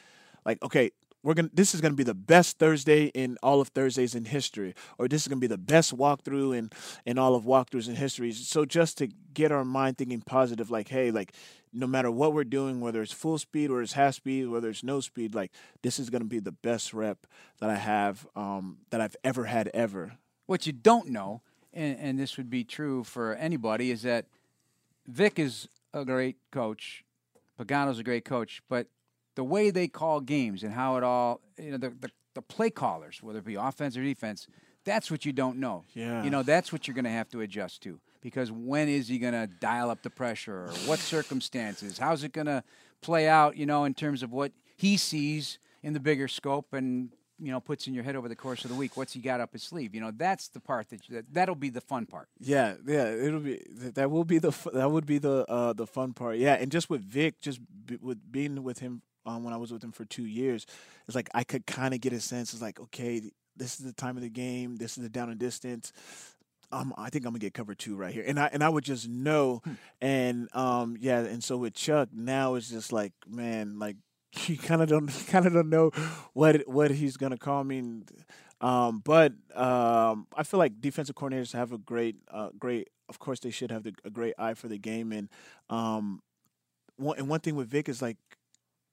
like 0.44 0.62
okay 0.62 0.90
we're 1.22 1.34
gonna 1.34 1.50
this 1.52 1.74
is 1.74 1.80
gonna 1.80 1.94
be 1.94 2.04
the 2.04 2.14
best 2.14 2.58
Thursday 2.58 3.06
in 3.06 3.36
all 3.42 3.60
of 3.60 3.68
Thursdays 3.68 4.14
in 4.14 4.24
history, 4.24 4.74
or 4.98 5.08
this 5.08 5.22
is 5.22 5.28
gonna 5.28 5.40
be 5.40 5.46
the 5.46 5.58
best 5.58 5.96
walkthrough 5.96 6.56
in 6.56 6.70
in 7.04 7.18
all 7.18 7.34
of 7.34 7.44
walkthroughs 7.44 7.88
in 7.88 7.96
history. 7.96 8.32
So 8.32 8.64
just 8.64 8.98
to 8.98 9.08
get 9.34 9.50
our 9.50 9.64
mind 9.64 9.98
thinking 9.98 10.20
positive, 10.20 10.70
like 10.70 10.88
hey, 10.88 11.10
like 11.10 11.32
no 11.72 11.86
matter 11.86 12.10
what 12.10 12.32
we're 12.32 12.44
doing, 12.44 12.80
whether 12.80 13.02
it's 13.02 13.12
full 13.12 13.38
speed 13.38 13.70
or 13.70 13.82
it's 13.82 13.92
half 13.92 14.14
speed, 14.14 14.48
whether 14.48 14.68
it's 14.68 14.84
no 14.84 15.00
speed, 15.00 15.34
like 15.34 15.52
this 15.82 15.98
is 15.98 16.08
gonna 16.08 16.24
be 16.24 16.38
the 16.38 16.52
best 16.52 16.94
rep 16.94 17.26
that 17.60 17.68
I 17.68 17.76
have 17.76 18.26
um, 18.36 18.78
that 18.90 19.00
I've 19.00 19.16
ever 19.24 19.44
had 19.44 19.68
ever. 19.74 20.14
What 20.46 20.66
you 20.66 20.72
don't 20.72 21.08
know, 21.10 21.42
and, 21.74 21.98
and 21.98 22.18
this 22.18 22.36
would 22.36 22.48
be 22.48 22.64
true 22.64 23.04
for 23.04 23.34
anybody, 23.34 23.90
is 23.90 24.02
that 24.02 24.26
Vic 25.06 25.38
is 25.38 25.68
a 25.92 26.04
great 26.04 26.36
coach, 26.52 27.04
Pagano's 27.58 27.98
a 27.98 28.02
great 28.02 28.24
coach, 28.24 28.62
but 28.68 28.86
the 29.34 29.44
way 29.44 29.70
they 29.70 29.88
call 29.88 30.20
games 30.20 30.62
and 30.62 30.72
how 30.72 30.96
it 30.96 31.04
all, 31.04 31.40
you 31.58 31.72
know, 31.72 31.76
the, 31.78 31.90
the, 31.90 32.10
the 32.34 32.42
play 32.42 32.70
callers, 32.70 33.22
whether 33.22 33.38
it 33.38 33.44
be 33.44 33.54
offense 33.54 33.96
or 33.96 34.02
defense, 34.02 34.46
that's 34.84 35.10
what 35.10 35.24
you 35.24 35.32
don't 35.32 35.58
know. 35.58 35.84
Yeah. 35.94 36.22
You 36.22 36.30
know, 36.30 36.42
that's 36.42 36.72
what 36.72 36.86
you're 36.86 36.94
going 36.94 37.04
to 37.04 37.10
have 37.10 37.28
to 37.30 37.40
adjust 37.40 37.82
to 37.82 38.00
because 38.20 38.50
when 38.50 38.88
is 38.88 39.08
he 39.08 39.18
going 39.18 39.34
to 39.34 39.46
dial 39.46 39.90
up 39.90 40.02
the 40.02 40.10
pressure 40.10 40.64
or 40.64 40.68
what 40.86 40.98
circumstances? 40.98 41.98
How's 41.98 42.24
it 42.24 42.32
going 42.32 42.46
to 42.46 42.62
play 43.00 43.28
out, 43.28 43.56
you 43.56 43.66
know, 43.66 43.84
in 43.84 43.94
terms 43.94 44.22
of 44.22 44.32
what 44.32 44.52
he 44.76 44.96
sees 44.96 45.58
in 45.82 45.92
the 45.92 46.00
bigger 46.00 46.28
scope 46.28 46.72
and 46.72 47.10
you 47.40 47.53
know 47.53 47.61
puts 47.61 47.87
in 47.87 47.94
your 47.94 48.05
head 48.05 48.16
over 48.16 48.29
the 48.29 48.37
course 48.37 48.64
of 48.64 48.70
the 48.70 48.77
week 48.77 48.96
what's 48.96 49.12
he 49.12 49.20
got 49.20 49.40
up 49.40 49.53
his 49.53 49.62
sleeve 49.62 49.94
you 49.94 50.01
know 50.01 50.11
that's 50.11 50.48
the 50.48 50.61
part 50.61 50.88
that, 50.90 51.01
that 51.09 51.33
that'll 51.33 51.55
be 51.55 51.70
the 51.70 51.81
fun 51.81 52.05
part 52.07 52.29
Yeah, 52.40 52.74
yeah, 52.87 53.11
it'll 53.11 53.40
be 53.40 53.62
that 53.94 54.11
will 54.11 54.24
be 54.24 54.38
the 54.38 54.53
that 54.72 54.90
would 54.90 55.07
be 55.07 55.18
the 55.18 55.44
uh, 55.48 55.72
the 55.72 55.87
fun 55.87 56.12
part. 56.12 56.38
Yeah, 56.38 56.55
and 56.55 56.70
just 56.70 56.88
with 56.90 57.03
Vic, 57.03 57.40
just 57.40 57.61
be, 57.87 57.96
with 57.96 58.20
being 58.31 58.62
with 58.62 58.79
him 58.79 59.03
um, 59.27 59.44
when 59.44 59.53
I 59.53 59.57
was 59.57 59.72
with 59.72 59.83
him 59.83 59.92
for 59.92 60.05
two 60.05 60.24
years, 60.24 60.66
it's 61.07 61.14
like 61.14 61.29
I 61.35 61.44
could 61.44 61.66
kind 61.66 61.94
of 61.94 62.01
get 62.01 62.12
a 62.12 62.20
sense. 62.20 62.53
It's 62.53 62.62
like 62.62 62.81
okay, 62.81 63.20
this 63.57 63.79
is 63.79 63.87
the 63.87 63.92
time 63.92 64.16
of 64.16 64.22
the 64.22 64.31
game. 64.31 64.77
This 64.77 64.96
is 64.96 65.03
the 65.03 65.09
down 65.09 65.31
and 65.31 65.38
distance. 65.38 65.92
Um, 66.70 66.92
I 66.98 67.09
think 67.11 67.24
I'm 67.24 67.33
gonna 67.33 67.38
get 67.38 67.55
covered 67.55 67.79
two 67.79 67.96
right 67.96 68.12
here, 68.12 68.24
and 68.27 68.38
I 68.38 68.51
and 68.53 68.62
I 68.62 68.68
would 68.68 68.85
just 68.85 69.09
know, 69.09 69.62
and 70.01 70.48
um, 70.55 70.96
yeah, 71.01 71.20
and 71.20 71.42
so 71.42 71.57
with 71.57 71.74
Chuck 71.74 72.11
now 72.12 72.55
it's 72.57 72.68
just 72.68 72.92
like 72.92 73.12
man, 73.27 73.79
like 73.79 73.96
you 74.46 74.56
kind 74.56 74.82
of 74.82 74.88
don't 74.88 75.08
kind 75.28 75.46
of 75.46 75.52
don't 75.52 75.70
know 75.70 75.90
what 76.32 76.68
what 76.68 76.90
he's 76.90 77.16
gonna 77.16 77.38
call 77.38 77.64
me. 77.64 77.78
And, 77.78 78.10
um, 78.60 79.02
but 79.04 79.32
um, 79.54 80.26
I 80.36 80.42
feel 80.42 80.58
like 80.58 80.80
defensive 80.80 81.14
coordinators 81.14 81.52
have 81.52 81.72
a 81.72 81.78
great, 81.78 82.16
uh, 82.30 82.50
great. 82.58 82.88
Of 83.08 83.18
course, 83.18 83.40
they 83.40 83.50
should 83.50 83.70
have 83.70 83.84
the, 83.84 83.94
a 84.04 84.10
great 84.10 84.34
eye 84.38 84.54
for 84.54 84.68
the 84.68 84.78
game. 84.78 85.12
And 85.12 85.28
um, 85.70 86.20
one 86.96 87.18
and 87.18 87.28
one 87.28 87.40
thing 87.40 87.56
with 87.56 87.68
Vic 87.68 87.88
is 87.88 88.02
like 88.02 88.16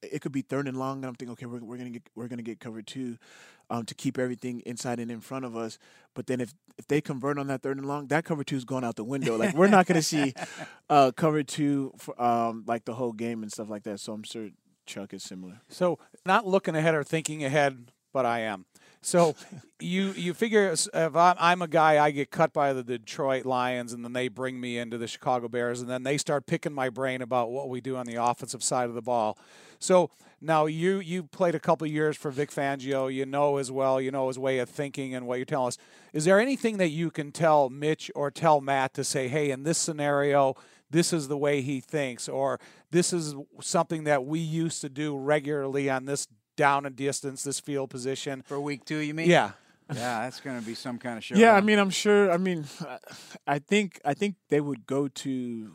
it 0.01 0.21
could 0.21 0.31
be 0.31 0.41
third 0.41 0.67
and 0.67 0.77
long, 0.77 0.97
and 0.97 1.05
I'm 1.05 1.15
thinking, 1.15 1.33
okay, 1.33 1.45
we're, 1.45 1.63
we're 1.63 1.77
gonna 1.77 1.89
get 1.89 2.03
we're 2.15 2.27
gonna 2.27 2.41
get 2.43 2.59
cover 2.59 2.81
two, 2.81 3.17
um, 3.69 3.85
to 3.85 3.95
keep 3.95 4.17
everything 4.17 4.61
inside 4.65 4.99
and 4.99 5.11
in 5.11 5.21
front 5.21 5.45
of 5.45 5.55
us. 5.55 5.77
But 6.13 6.27
then 6.27 6.41
if 6.41 6.53
if 6.77 6.87
they 6.87 7.01
convert 7.01 7.37
on 7.37 7.47
that 7.47 7.61
third 7.61 7.77
and 7.77 7.87
long, 7.87 8.07
that 8.07 8.25
cover 8.25 8.43
two 8.43 8.55
is 8.55 8.65
going 8.65 8.83
out 8.83 8.95
the 8.95 9.03
window. 9.03 9.35
Like 9.35 9.55
we're 9.55 9.67
not 9.67 9.85
gonna 9.85 10.01
see 10.01 10.33
uh, 10.89 11.11
cover 11.15 11.43
two 11.43 11.93
for 11.97 12.19
um, 12.21 12.63
like 12.67 12.85
the 12.85 12.93
whole 12.93 13.13
game 13.13 13.43
and 13.43 13.51
stuff 13.51 13.69
like 13.69 13.83
that. 13.83 13.99
So 13.99 14.13
I'm 14.13 14.23
sure 14.23 14.49
Chuck 14.85 15.13
is 15.13 15.23
similar. 15.23 15.61
So 15.69 15.99
not 16.25 16.47
looking 16.47 16.75
ahead 16.75 16.95
or 16.95 17.03
thinking 17.03 17.43
ahead, 17.43 17.91
but 18.13 18.25
I 18.25 18.39
am. 18.39 18.65
So 19.01 19.35
you 19.79 20.13
you 20.13 20.33
figure 20.33 20.71
if 20.71 21.15
I'm, 21.15 21.61
a 21.61 21.67
guy, 21.67 22.03
I 22.03 22.11
get 22.11 22.31
cut 22.31 22.53
by 22.53 22.73
the 22.73 22.83
Detroit 22.83 23.45
Lions, 23.45 23.93
and 23.93 24.03
then 24.03 24.13
they 24.13 24.27
bring 24.27 24.59
me 24.59 24.77
into 24.77 24.97
the 24.97 25.07
Chicago 25.07 25.47
Bears, 25.47 25.81
and 25.81 25.89
then 25.89 26.03
they 26.03 26.17
start 26.17 26.47
picking 26.47 26.73
my 26.73 26.89
brain 26.89 27.21
about 27.21 27.51
what 27.51 27.69
we 27.69 27.81
do 27.81 27.95
on 27.95 28.05
the 28.05 28.15
offensive 28.15 28.63
side 28.63 28.89
of 28.89 28.95
the 28.95 29.01
ball. 29.01 29.37
So 29.79 30.09
now 30.41 30.65
you 30.65 30.99
you 30.99 31.23
played 31.23 31.55
a 31.55 31.59
couple 31.59 31.85
years 31.87 32.17
for 32.17 32.31
Vic 32.31 32.51
Fangio, 32.51 33.13
you 33.13 33.25
know 33.25 33.57
as 33.57 33.71
well, 33.71 34.01
you 34.01 34.11
know 34.11 34.27
his 34.27 34.39
way 34.39 34.59
of 34.59 34.69
thinking 34.69 35.13
and 35.13 35.27
what 35.27 35.37
you're 35.37 35.45
telling 35.45 35.69
us. 35.69 35.77
Is 36.13 36.25
there 36.25 36.39
anything 36.39 36.77
that 36.77 36.89
you 36.89 37.11
can 37.11 37.31
tell 37.31 37.69
Mitch 37.69 38.09
or 38.15 38.31
tell 38.31 38.61
Matt 38.61 38.93
to 38.95 39.03
say, 39.03 39.27
hey, 39.27 39.51
in 39.51 39.63
this 39.63 39.77
scenario? 39.77 40.55
This 40.95 41.11
is 41.11 41.27
the 41.27 41.37
way 41.37 41.61
he 41.61 41.81
thinks, 41.81 42.29
or 42.29 42.57
this 42.89 43.11
is 43.11 43.35
something 43.61 44.05
that 44.05 44.25
we 44.25 44.39
used 44.39 44.79
to 44.81 44.89
do 44.89 45.17
regularly 45.17 45.89
on 45.89 46.05
this 46.05 46.27
down 46.55 46.85
and 46.85 46.95
distance, 46.95 47.43
this 47.43 47.59
field 47.59 47.89
position. 47.89 48.41
for 48.45 48.57
week 48.61 48.85
two 48.85 48.99
you 48.99 49.13
mean 49.13 49.29
Yeah. 49.29 49.51
yeah 49.93 50.21
that's 50.23 50.39
going 50.39 50.57
to 50.57 50.65
be 50.65 50.73
some 50.73 50.97
kind 50.97 51.17
of 51.17 51.23
show 51.25 51.35
Yeah, 51.35 51.53
I 51.53 51.61
mean, 51.61 51.79
I'm 51.79 51.89
sure. 51.89 52.31
I 52.31 52.37
mean, 52.37 52.63
I 53.45 53.59
think 53.59 53.99
I 54.05 54.13
think 54.13 54.35
they 54.49 54.61
would 54.61 54.85
go 54.87 55.09
to 55.09 55.71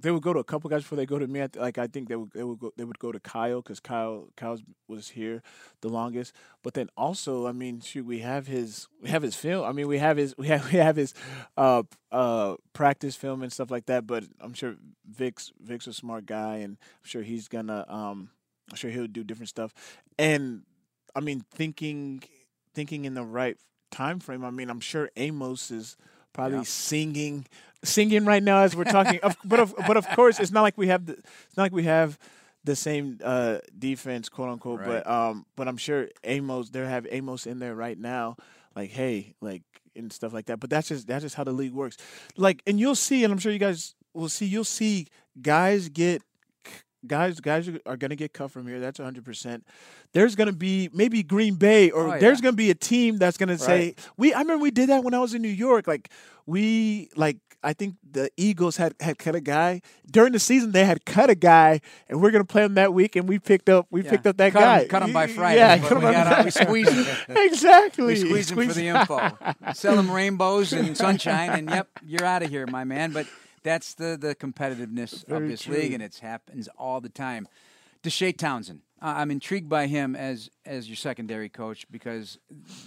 they 0.00 0.10
would 0.10 0.22
go 0.22 0.32
to 0.32 0.38
a 0.40 0.44
couple 0.44 0.70
guys 0.70 0.82
before 0.82 0.96
they 0.96 1.06
go 1.06 1.18
to 1.18 1.26
me. 1.26 1.42
I 1.42 1.46
th- 1.46 1.60
Like 1.62 1.78
I 1.78 1.86
think 1.86 2.08
they 2.08 2.16
would 2.16 2.30
they 2.32 2.42
would 2.42 2.58
go 2.58 2.72
they 2.76 2.84
would 2.84 2.98
go 2.98 3.12
to 3.12 3.20
Kyle 3.20 3.60
because 3.62 3.80
Kyle 3.80 4.28
Kyle 4.36 4.58
was 4.88 5.10
here 5.10 5.42
the 5.80 5.88
longest. 5.88 6.34
But 6.62 6.74
then 6.74 6.88
also, 6.96 7.46
I 7.46 7.52
mean, 7.52 7.80
shoot, 7.80 8.04
we 8.06 8.20
have 8.20 8.46
his 8.46 8.88
we 9.02 9.10
have 9.10 9.22
his 9.22 9.34
film. 9.34 9.64
I 9.64 9.72
mean, 9.72 9.88
we 9.88 9.98
have 9.98 10.16
his 10.16 10.36
we 10.38 10.48
have 10.48 10.70
we 10.72 10.78
have 10.78 10.96
his 10.96 11.14
uh 11.56 11.82
uh 12.10 12.56
practice 12.72 13.16
film 13.16 13.42
and 13.42 13.52
stuff 13.52 13.70
like 13.70 13.86
that. 13.86 14.06
But 14.06 14.24
I'm 14.40 14.54
sure 14.54 14.76
Vic's 15.08 15.52
Vic's 15.60 15.86
a 15.86 15.92
smart 15.92 16.26
guy, 16.26 16.56
and 16.56 16.76
I'm 16.80 17.04
sure 17.08 17.22
he's 17.22 17.48
gonna 17.48 17.84
um 17.88 18.30
I'm 18.70 18.76
sure 18.76 18.90
he'll 18.90 19.06
do 19.06 19.24
different 19.24 19.48
stuff. 19.48 19.72
And 20.18 20.62
I 21.14 21.20
mean, 21.20 21.44
thinking 21.52 22.22
thinking 22.74 23.04
in 23.04 23.14
the 23.14 23.24
right 23.24 23.56
time 23.90 24.20
frame. 24.20 24.44
I 24.44 24.50
mean, 24.50 24.70
I'm 24.70 24.80
sure 24.80 25.10
Amos 25.16 25.70
is 25.70 25.96
probably 26.32 26.58
Yeah. 26.58 26.64
singing 26.64 27.46
singing 27.82 28.24
right 28.24 28.42
now 28.42 28.62
as 28.62 28.76
we're 28.76 28.84
talking. 28.84 29.20
of, 29.22 29.36
but 29.44 29.60
of 29.60 29.74
but 29.86 29.96
of 29.96 30.08
course, 30.10 30.40
it's 30.40 30.50
not 30.50 30.62
like 30.62 30.76
we 30.76 30.88
have 30.88 31.06
the 31.06 31.14
it's 31.14 31.56
not 31.56 31.64
like 31.64 31.72
we 31.72 31.84
have 31.84 32.18
the 32.64 32.76
same 32.76 33.18
uh, 33.24 33.58
defense, 33.78 34.28
quote 34.28 34.48
unquote. 34.50 34.80
Right. 34.80 35.04
But 35.04 35.10
um, 35.10 35.46
but 35.56 35.68
I'm 35.68 35.76
sure 35.76 36.08
Amos 36.24 36.70
they 36.70 36.80
have 36.80 37.06
Amos 37.10 37.46
in 37.46 37.58
there 37.58 37.74
right 37.74 37.98
now, 37.98 38.36
like 38.74 38.90
hey, 38.90 39.34
like 39.40 39.62
and 39.96 40.12
stuff 40.12 40.32
like 40.32 40.46
that. 40.46 40.60
But 40.60 40.70
that's 40.70 40.88
just 40.88 41.06
that's 41.06 41.22
just 41.22 41.34
how 41.34 41.44
the 41.44 41.52
league 41.52 41.72
works. 41.72 41.96
Like, 42.36 42.62
and 42.66 42.78
you'll 42.78 42.94
see, 42.94 43.24
and 43.24 43.32
I'm 43.32 43.38
sure 43.38 43.52
you 43.52 43.58
guys 43.58 43.94
will 44.14 44.28
see. 44.28 44.46
You'll 44.46 44.64
see 44.64 45.06
guys 45.40 45.88
get 45.88 46.22
guys 47.06 47.40
guys 47.40 47.68
are- 47.68 47.80
are 47.86 47.96
going 47.96 48.10
to 48.10 48.16
get 48.16 48.32
cut 48.32 48.50
from 48.50 48.66
here 48.66 48.78
that's 48.80 48.98
100% 48.98 49.62
there's 50.12 50.34
going 50.36 50.48
to 50.48 50.52
be 50.56 50.90
maybe 50.92 51.22
green 51.22 51.54
bay 51.54 51.90
or 51.90 52.14
Oh, 52.16 52.18
there's 52.20 52.40
going 52.40 52.52
to 52.52 52.56
be 52.56 52.70
a 52.70 52.74
team 52.74 53.16
that's 53.16 53.36
going 53.38 53.48
to 53.48 53.58
say 53.58 53.94
we 54.16 54.34
i 54.34 54.40
remember 54.40 54.62
we 54.62 54.70
did 54.70 54.88
that 54.90 55.02
when 55.04 55.14
i 55.14 55.18
was 55.18 55.32
in 55.34 55.40
new 55.42 55.48
york 55.48 55.86
like 55.86 56.10
we 56.46 57.08
like 57.16 57.38
i 57.62 57.72
think 57.72 57.94
the 58.10 58.30
eagles 58.36 58.76
had 58.76 58.94
had 59.00 59.18
cut 59.18 59.34
a 59.34 59.40
guy 59.40 59.80
during 60.10 60.32
the 60.32 60.38
season 60.38 60.72
they 60.72 60.84
had 60.84 61.04
cut 61.06 61.30
a 61.30 61.34
guy 61.34 61.80
and 62.08 62.20
we're 62.20 62.30
going 62.30 62.42
to 62.44 62.50
play 62.50 62.64
him 62.64 62.74
that 62.74 62.92
week 62.92 63.16
and 63.16 63.28
we 63.28 63.38
picked 63.38 63.68
up 63.68 63.86
we 63.90 64.02
Yeah. 64.02 64.10
picked 64.10 64.26
up 64.26 64.36
that 64.38 64.52
Cut 64.52 64.60
guy 64.60 64.86
cut 64.88 65.02
'em 65.02 65.12
by 65.12 65.26
Friday, 65.26 65.58
yeah 65.58 65.78
cut 65.78 65.96
we 65.98 66.02
by 66.02 66.12
got 66.12 66.26
out- 66.26 66.44
we 66.44 66.50
Friday. 66.50 66.66
squeezed 66.66 67.08
'em. 67.28 67.36
exactly 67.36 68.04
We 68.06 68.16
squeeze 68.16 68.50
him 68.50 68.68
for 68.68 68.74
the 68.74 68.88
info. 68.88 69.38
Sell 69.74 69.98
him 69.98 70.10
rainbows 70.20 70.72
and 70.72 70.96
sunshine, 70.96 71.50
and 71.50 71.70
yep, 71.70 71.88
you're 72.06 72.24
out 72.24 72.42
of 72.42 72.50
here, 72.50 72.66
my 72.66 72.84
man. 72.84 73.12
But 73.12 73.26
that's 73.62 73.94
the 73.94 74.16
the 74.20 74.34
competitiveness 74.34 75.28
of 75.28 75.48
this 75.48 75.62
true. 75.62 75.74
league, 75.76 75.92
and 75.92 76.02
it 76.02 76.16
happens 76.18 76.68
all 76.78 77.00
the 77.00 77.08
time. 77.08 77.48
Deshea 78.02 78.34
Townsend, 78.34 78.80
I- 79.02 79.20
I'm 79.20 79.30
intrigued 79.30 79.68
by 79.68 79.86
him 79.86 80.16
as 80.16 80.48
as 80.64 80.88
your 80.88 80.96
secondary 80.96 81.50
coach 81.50 81.84
because 81.90 82.38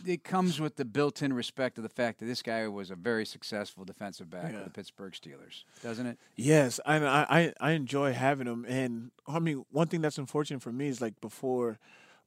it 0.07 0.23
comes 0.23 0.59
with 0.59 0.75
the 0.75 0.85
built-in 0.85 1.33
respect 1.33 1.77
of 1.77 1.83
the 1.83 1.89
fact 1.89 2.17
that 2.19 2.25
this 2.25 2.41
guy 2.41 2.67
was 2.67 2.89
a 2.89 2.95
very 2.95 3.23
successful 3.25 3.85
defensive 3.85 4.29
back 4.31 4.51
Yeah. 4.51 4.57
for 4.59 4.63
the 4.63 4.69
Pittsburgh 4.71 5.13
Steelers, 5.13 5.65
doesn't 5.83 6.07
it? 6.07 6.17
Yes, 6.35 6.79
I 6.85 6.95
I 7.05 7.53
I 7.59 7.71
enjoy 7.73 8.13
having 8.13 8.47
him, 8.47 8.65
and 8.67 9.11
I 9.27 9.37
mean 9.37 9.65
one 9.69 9.87
thing 9.87 10.01
that's 10.01 10.17
unfortunate 10.17 10.63
for 10.63 10.71
me 10.71 10.87
is 10.87 10.99
like 10.99 11.21
before, 11.21 11.77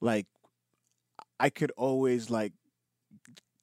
like 0.00 0.26
I 1.40 1.50
could 1.50 1.72
always 1.76 2.30
like 2.30 2.52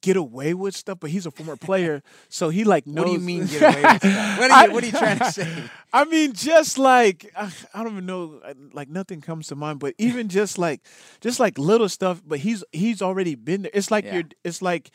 get 0.03 0.17
away 0.17 0.53
with 0.53 0.75
stuff, 0.75 0.99
but 0.99 1.09
he's 1.09 1.25
a 1.25 1.31
former 1.31 1.55
player, 1.57 2.03
so 2.29 2.49
he 2.49 2.63
like 2.63 2.85
knows. 2.85 3.05
What 3.05 3.07
do 3.07 3.13
you 3.13 3.19
mean 3.19 3.45
get 3.47 3.61
away 3.73 3.81
with 3.93 4.01
that? 4.03 4.39
What 4.39 4.51
are 4.51 4.67
you, 4.67 4.73
what 4.73 4.83
are 4.83 4.85
you 4.85 4.91
trying 4.91 5.19
to 5.19 5.31
say? 5.31 5.63
I 5.93 6.05
mean, 6.05 6.33
just 6.33 6.77
like 6.77 7.31
I 7.35 7.51
I 7.73 7.83
don't 7.83 7.93
even 7.93 8.05
know, 8.05 8.39
like 8.73 8.89
nothing 8.89 9.21
comes 9.21 9.47
to 9.47 9.55
mind, 9.55 9.79
but 9.79 9.95
even 9.97 10.29
just 10.29 10.59
like, 10.59 10.81
just 11.21 11.39
like 11.39 11.57
little 11.57 11.89
stuff. 11.89 12.21
But 12.23 12.39
he's 12.39 12.63
he's 12.71 13.01
already 13.01 13.33
been 13.35 13.63
there. 13.63 13.71
It's 13.73 13.89
like 13.89 14.05
Yeah. 14.05 14.13
you're. 14.15 14.23
It's 14.43 14.61
like. 14.61 14.91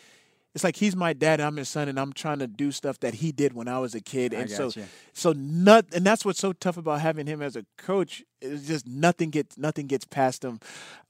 It's 0.59 0.65
like 0.65 0.75
he's 0.75 0.97
my 0.97 1.13
dad, 1.13 1.41
I'm 1.41 1.55
his 1.57 1.69
son, 1.69 1.89
and 1.89 2.01
I'm 2.01 2.13
trying 2.13 2.41
to 2.41 2.49
do 2.49 2.73
stuff 2.73 2.99
that 2.99 3.15
he 3.15 3.31
did 3.31 3.53
when 3.53 3.69
I 3.69 3.79
was 3.79 3.95
a 3.95 4.01
kid, 4.01 4.33
and 4.33 4.51
so, 4.51 4.65
gotcha. 4.71 4.87
so 5.13 5.33
not, 5.37 5.85
and 5.95 6.05
that's 6.05 6.25
what's 6.25 6.41
so 6.41 6.53
tough 6.53 6.77
about 6.77 7.01
having 7.01 7.29
him 7.29 7.41
as 7.43 7.55
a 7.55 7.65
coach. 7.77 8.25
It's 8.41 8.67
just 8.67 8.85
nothing 8.85 9.31
gets 9.31 9.57
nothing 9.57 9.87
gets 9.87 10.05
past 10.05 10.43
him, 10.45 10.59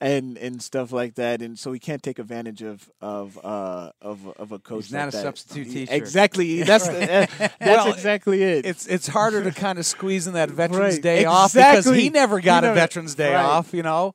and 0.03 0.37
and 0.37 0.63
stuff 0.63 0.93
like 0.93 1.15
that, 1.15 1.41
and 1.41 1.59
so 1.59 1.73
he 1.73 1.79
can't 1.79 2.03
take 2.03 2.19
advantage 2.19 2.61
of 2.63 2.91
of 3.01 3.39
uh 3.43 3.91
of 4.03 4.29
of 4.39 4.53
a 4.53 4.59
coach. 4.59 4.85
He's 4.85 4.93
not 4.93 5.07
like 5.07 5.09
a 5.15 5.17
that. 5.17 5.23
substitute 5.23 5.67
He- 5.69 5.73
teacher. 5.87 5.95
Exactly. 5.95 6.63
That's 6.65 6.87
the, 6.87 7.29
that's 7.39 7.55
Well, 7.59 7.91
exactly 7.91 8.43
it. 8.43 8.67
It's 8.67 8.87
it's 8.87 9.09
harder 9.09 9.43
to 9.45 9.51
kind 9.61 9.79
of 9.79 9.87
squeeze 9.87 10.27
in 10.27 10.35
that 10.35 10.51
Veterans 10.51 10.97
Right, 10.97 11.03
Day 11.03 11.25
off 11.25 11.55
because 11.55 11.87
he 11.87 12.11
never 12.11 12.43
got 12.43 12.65
a 12.65 12.75
Veterans 12.75 13.15
Day 13.15 13.33
right. 13.35 13.43
off, 13.43 13.73
you 13.73 13.83
know. 13.83 14.15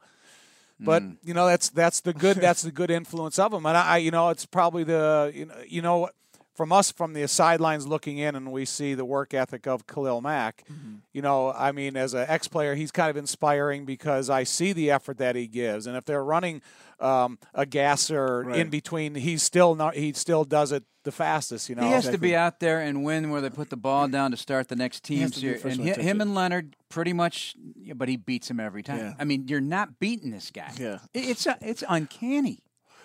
But 0.83 1.01
Mm. 1.03 1.17
you 1.23 1.33
know 1.33 1.47
that's 1.47 1.69
that's 1.69 2.01
the 2.01 2.13
good 2.13 2.37
that's 2.37 2.61
the 2.61 2.71
good 2.71 2.91
influence 2.91 3.39
of 3.39 3.53
him, 3.53 3.65
and 3.65 3.77
I 3.77 3.97
you 3.97 4.11
know 4.11 4.29
it's 4.29 4.45
probably 4.45 4.83
the 4.83 5.31
you 5.33 5.45
know 5.45 5.55
you 5.67 5.81
know 5.81 6.09
from 6.53 6.71
us 6.71 6.91
from 6.91 7.13
the 7.13 7.27
sidelines 7.27 7.87
looking 7.87 8.17
in 8.17 8.35
and 8.35 8.51
we 8.51 8.65
see 8.65 8.93
the 8.93 9.05
work 9.05 9.33
ethic 9.33 9.67
of 9.67 9.87
Khalil 9.87 10.21
Mack. 10.21 10.63
Mm-hmm. 10.71 10.95
You 11.11 11.21
know, 11.21 11.51
I 11.51 11.71
mean, 11.71 11.97
as 11.97 12.13
an 12.13 12.25
ex 12.27 12.47
player, 12.47 12.75
he's 12.75 12.91
kind 12.91 13.09
of 13.09 13.17
inspiring 13.17 13.85
because 13.85 14.29
I 14.29 14.43
see 14.43 14.73
the 14.73 14.91
effort 14.91 15.17
that 15.17 15.35
he 15.35 15.47
gives, 15.47 15.87
and 15.87 15.97
if 15.97 16.05
they're 16.05 16.23
running 16.23 16.61
um, 16.99 17.37
a 17.53 17.65
gasser 17.65 18.49
in 18.51 18.69
between, 18.69 19.15
he's 19.15 19.43
still 19.43 19.75
not 19.75 19.95
he 19.95 20.13
still 20.13 20.43
does 20.43 20.71
it 20.71 20.83
the 21.03 21.11
fastest. 21.11 21.69
You 21.69 21.75
know, 21.75 21.83
He 21.83 21.89
has 21.91 22.09
to 22.09 22.17
be 22.17 22.35
out 22.35 22.59
there 22.59 22.79
and 22.79 23.03
win 23.03 23.29
where 23.29 23.41
they 23.41 23.49
put 23.49 23.69
the 23.69 23.77
ball 23.77 24.07
down 24.07 24.31
to 24.31 24.37
start 24.37 24.69
the 24.69 24.75
next 24.75 25.03
team. 25.03 25.19
teams 25.19 25.35
to 25.35 25.41
here. 25.41 25.59
And 25.63 25.81
hi- 25.81 26.01
him 26.01 26.21
and 26.21 26.33
Leonard 26.33 26.75
pretty 26.89 27.13
much, 27.13 27.55
yeah, 27.75 27.93
but 27.93 28.07
he 28.09 28.17
beats 28.17 28.49
him 28.49 28.59
every 28.59 28.83
time. 28.83 28.99
Yeah. 28.99 29.13
I 29.19 29.25
mean, 29.25 29.47
you're 29.47 29.61
not 29.61 29.99
beating 29.99 30.31
this 30.31 30.49
guy. 30.51 30.71
Yeah. 30.79 30.99
It's 31.13 31.45
uh, 31.45 31.55
it's 31.61 31.83
uncanny. 31.87 32.59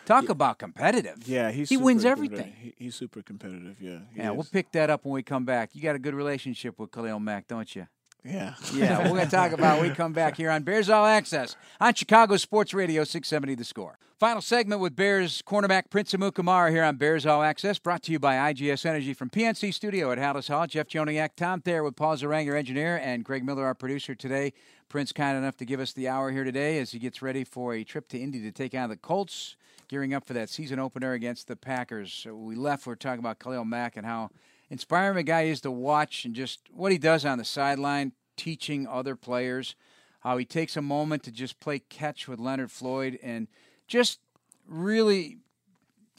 Talk 0.08 0.30
about 0.30 0.58
competitive. 0.58 1.28
Yeah, 1.28 1.50
he's 1.50 1.68
he 1.68 1.76
wins 1.76 2.04
everything. 2.04 2.54
He, 2.58 2.74
he's 2.78 2.94
super 2.94 3.20
competitive. 3.20 3.76
Yeah, 3.78 3.98
Yeah, 4.16 4.30
we'll 4.30 4.46
pick 4.50 4.72
that 4.72 4.88
up 4.88 5.04
when 5.04 5.12
we 5.12 5.22
come 5.22 5.44
back. 5.44 5.74
You 5.74 5.82
got 5.82 5.96
a 5.96 5.98
good 5.98 6.14
relationship 6.14 6.78
with 6.78 6.90
Khalil 6.90 7.20
Mack, 7.20 7.46
don't 7.46 7.76
you? 7.76 7.86
yeah, 8.24 8.54
Yeah, 8.74 8.98
we're 9.02 9.16
going 9.16 9.24
to 9.26 9.30
talk 9.30 9.52
about 9.52 9.78
when 9.78 9.90
we 9.90 9.94
come 9.94 10.12
back 10.12 10.36
here 10.36 10.50
on 10.50 10.62
Bears 10.62 10.88
All 10.88 11.04
Access 11.04 11.56
on 11.78 11.92
Chicago 11.94 12.36
Sports 12.36 12.72
Radio 12.72 13.04
670 13.04 13.54
The 13.54 13.64
Score. 13.64 13.98
Final 14.18 14.42
segment 14.42 14.80
with 14.80 14.96
Bears 14.96 15.42
cornerback 15.42 15.90
Prince 15.90 16.12
Amukamara 16.12 16.70
here 16.70 16.82
on 16.82 16.96
Bears 16.96 17.24
All 17.24 17.42
Access, 17.42 17.78
brought 17.78 18.02
to 18.04 18.12
you 18.12 18.18
by 18.18 18.34
IGS 18.52 18.84
Energy 18.84 19.14
from 19.14 19.30
PNC 19.30 19.72
Studio 19.72 20.10
at 20.10 20.18
Halas 20.18 20.48
Hall. 20.48 20.66
Jeff 20.66 20.88
Joniak, 20.88 21.36
Tom 21.36 21.60
Thayer 21.60 21.84
with 21.84 21.96
Paul 21.96 22.16
Zarang, 22.16 22.44
your 22.44 22.56
engineer, 22.56 22.96
and 22.96 23.24
Greg 23.24 23.44
Miller, 23.44 23.64
our 23.64 23.74
producer 23.74 24.14
today. 24.14 24.54
Prince 24.88 25.12
kind 25.12 25.36
enough 25.36 25.56
to 25.58 25.66
give 25.66 25.80
us 25.80 25.92
the 25.92 26.08
hour 26.08 26.30
here 26.32 26.44
today 26.44 26.78
as 26.78 26.92
he 26.92 26.98
gets 26.98 27.20
ready 27.20 27.44
for 27.44 27.74
a 27.74 27.84
trip 27.84 28.08
to 28.08 28.18
Indy 28.18 28.40
to 28.40 28.50
take 28.50 28.74
on 28.74 28.88
the 28.88 28.96
Colts, 28.96 29.56
gearing 29.88 30.14
up 30.14 30.26
for 30.26 30.34
that 30.34 30.50
season 30.50 30.78
opener 30.78 31.12
against 31.12 31.48
the 31.48 31.56
Packers. 31.56 32.26
We 32.30 32.54
left, 32.54 32.86
we 32.86 32.92
are 32.92 32.96
talking 32.96 33.20
about 33.20 33.38
Khalil 33.38 33.64
Mack 33.64 33.96
and 33.96 34.06
how 34.06 34.30
inspiring 34.70 35.16
a 35.16 35.22
guy 35.22 35.42
is 35.42 35.60
to 35.62 35.70
watch 35.70 36.24
and 36.24 36.34
just 36.34 36.60
what 36.70 36.92
he 36.92 36.98
does 36.98 37.24
on 37.24 37.38
the 37.38 37.44
sideline, 37.44 38.12
teaching 38.36 38.86
other 38.86 39.16
players, 39.16 39.74
how 40.20 40.36
he 40.36 40.44
takes 40.44 40.76
a 40.76 40.82
moment 40.82 41.22
to 41.24 41.32
just 41.32 41.58
play 41.58 41.78
catch 41.78 42.28
with 42.28 42.38
Leonard 42.38 42.70
Floyd 42.70 43.18
and 43.22 43.48
just 43.86 44.20
really 44.66 45.38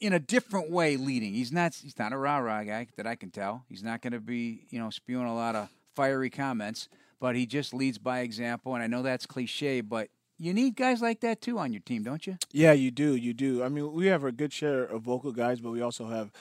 in 0.02 0.14
a 0.14 0.20
different 0.20 0.72
way 0.72 0.98
leading. 0.98 1.34
He's 1.34 1.52
not 1.52 1.76
he's 1.76 2.00
not 2.00 2.14
a 2.14 2.18
rah 2.18 2.38
rah 2.38 2.64
guy 2.64 2.88
that 2.96 3.06
I 3.06 3.16
can 3.16 3.30
tell. 3.30 3.66
He's 3.70 3.84
not 3.84 4.02
going 4.02 4.14
to 4.14 4.20
be 4.20 4.66
you 4.70 4.80
know 4.80 4.90
spewing 4.90 5.28
a 5.28 5.36
lot 5.36 5.56
of 5.56 5.70
fiery 5.96 6.30
comments, 6.30 6.90
but 7.20 7.36
he 7.36 7.46
just 7.46 7.74
leads 7.74 7.98
by 7.98 8.20
example. 8.20 8.74
And 8.74 8.84
I 8.84 8.88
know 8.88 9.04
that's 9.04 9.26
cliche, 9.26 9.82
but 9.82 10.10
you 10.40 10.54
need 10.54 10.76
guys 10.76 11.02
like 11.02 11.20
that 11.22 11.42
too 11.42 11.60
on 11.60 11.74
your 11.74 11.82
team, 11.82 12.04
don't 12.04 12.26
you? 12.26 12.38
yeah. 12.52 12.72
You 12.72 12.92
do, 12.92 13.16
you 13.16 13.34
do. 13.34 13.64
I 13.64 13.70
mean, 13.70 13.92
we 13.94 14.08
have 14.08 14.24
a 14.24 14.32
good 14.32 14.54
share 14.54 14.84
of 14.84 15.02
vocal 15.04 15.32
guys, 15.32 15.60
but 15.60 15.72
we 15.72 15.82
also 15.82 16.08
have 16.08 16.32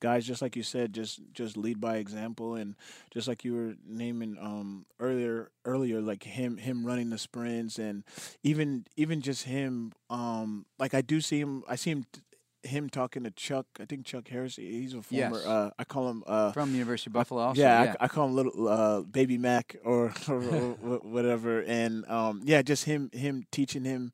guys 0.00 0.24
just 0.26 0.40
like 0.40 0.54
you 0.56 0.62
said, 0.62 0.92
just 0.92 1.20
just 1.32 1.56
lead 1.56 1.80
by 1.80 1.96
example, 1.96 2.54
and 2.54 2.76
just 3.10 3.28
like 3.28 3.44
you 3.44 3.54
were 3.54 3.74
naming 3.86 4.38
um, 4.40 4.86
earlier, 5.00 5.50
earlier, 5.64 6.00
like 6.00 6.22
him 6.22 6.56
him 6.56 6.86
running 6.86 7.10
the 7.10 7.18
sprints, 7.18 7.78
and 7.78 8.04
even 8.42 8.86
even 8.96 9.20
just 9.20 9.44
him. 9.44 9.92
Um, 10.08 10.66
like 10.78 10.94
I 10.94 11.00
do 11.02 11.20
see 11.20 11.40
him. 11.40 11.64
I 11.68 11.76
see 11.76 11.90
him. 11.90 12.06
Him 12.62 12.90
talking 12.90 13.24
to 13.24 13.30
Chuck, 13.30 13.66
I 13.80 13.84
think 13.84 14.04
Chuck 14.04 14.28
Harris. 14.28 14.56
He's 14.56 14.92
a 14.94 15.02
former. 15.02 15.36
Yes. 15.36 15.46
Uh, 15.46 15.70
I 15.78 15.84
call 15.84 16.08
him. 16.08 16.24
Uh, 16.26 16.52
From 16.52 16.74
University 16.74 17.08
of 17.08 17.14
Buffalo, 17.14 17.40
also. 17.40 17.60
yeah, 17.60 17.84
yeah. 17.84 17.94
I, 18.00 18.04
I 18.04 18.08
call 18.08 18.26
him 18.26 18.34
little 18.34 18.68
uh, 18.68 19.02
baby 19.02 19.38
Mac 19.38 19.76
or, 19.84 20.12
or, 20.28 20.42
or 20.42 20.72
whatever, 21.02 21.62
and 21.62 22.04
um, 22.10 22.40
yeah, 22.44 22.62
just 22.62 22.84
him 22.84 23.10
him 23.12 23.44
teaching 23.52 23.84
him 23.84 24.12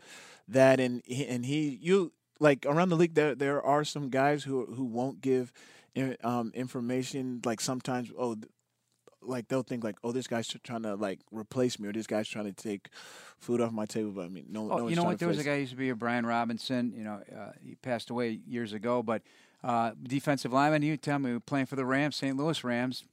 that, 0.48 0.80
and 0.80 1.02
he, 1.06 1.26
and 1.26 1.46
he 1.46 1.78
you 1.80 2.12
like 2.40 2.66
around 2.66 2.90
the 2.90 2.96
league 2.96 3.14
there 3.14 3.34
there 3.34 3.62
are 3.62 3.84
some 3.84 4.10
guys 4.10 4.44
who 4.44 4.66
who 4.66 4.84
won't 4.84 5.20
give 5.20 5.52
um, 6.22 6.50
information 6.54 7.40
like 7.44 7.60
sometimes 7.60 8.10
oh 8.18 8.36
like 9.26 9.48
they'll 9.48 9.62
think 9.62 9.82
like 9.84 9.96
oh 10.04 10.12
this 10.12 10.26
guy's 10.26 10.46
trying 10.62 10.82
to 10.82 10.94
like 10.94 11.20
replace 11.30 11.78
me 11.78 11.88
or 11.88 11.92
this 11.92 12.06
guy's 12.06 12.28
trying 12.28 12.44
to 12.44 12.52
take 12.52 12.88
food 13.38 13.60
off 13.60 13.72
my 13.72 13.86
table 13.86 14.10
but 14.12 14.24
I 14.26 14.28
mean 14.28 14.46
no, 14.50 14.70
Oh, 14.70 14.76
no 14.78 14.88
you 14.88 14.96
know 14.96 15.04
what? 15.04 15.18
There 15.18 15.28
was 15.28 15.38
a 15.38 15.44
guy 15.44 15.56
used 15.56 15.72
to 15.72 15.76
be 15.78 15.88
a 15.90 15.94
Bryan 15.94 16.26
Robinson. 16.26 16.92
You 16.96 17.04
know, 17.04 17.20
uh, 17.36 17.52
he 17.64 17.74
passed 17.76 18.10
away 18.10 18.40
years 18.46 18.72
ago. 18.72 19.02
But 19.02 19.22
uh, 19.62 19.92
defensive 20.02 20.52
lineman, 20.52 20.82
he 20.82 20.90
would 20.90 21.02
tell 21.02 21.18
me, 21.18 21.38
playing 21.38 21.66
for 21.66 21.76
the 21.76 21.84
Rams, 21.86 22.16
St. 22.16 22.36
Louis 22.36 22.62
Rams, 22.62 23.04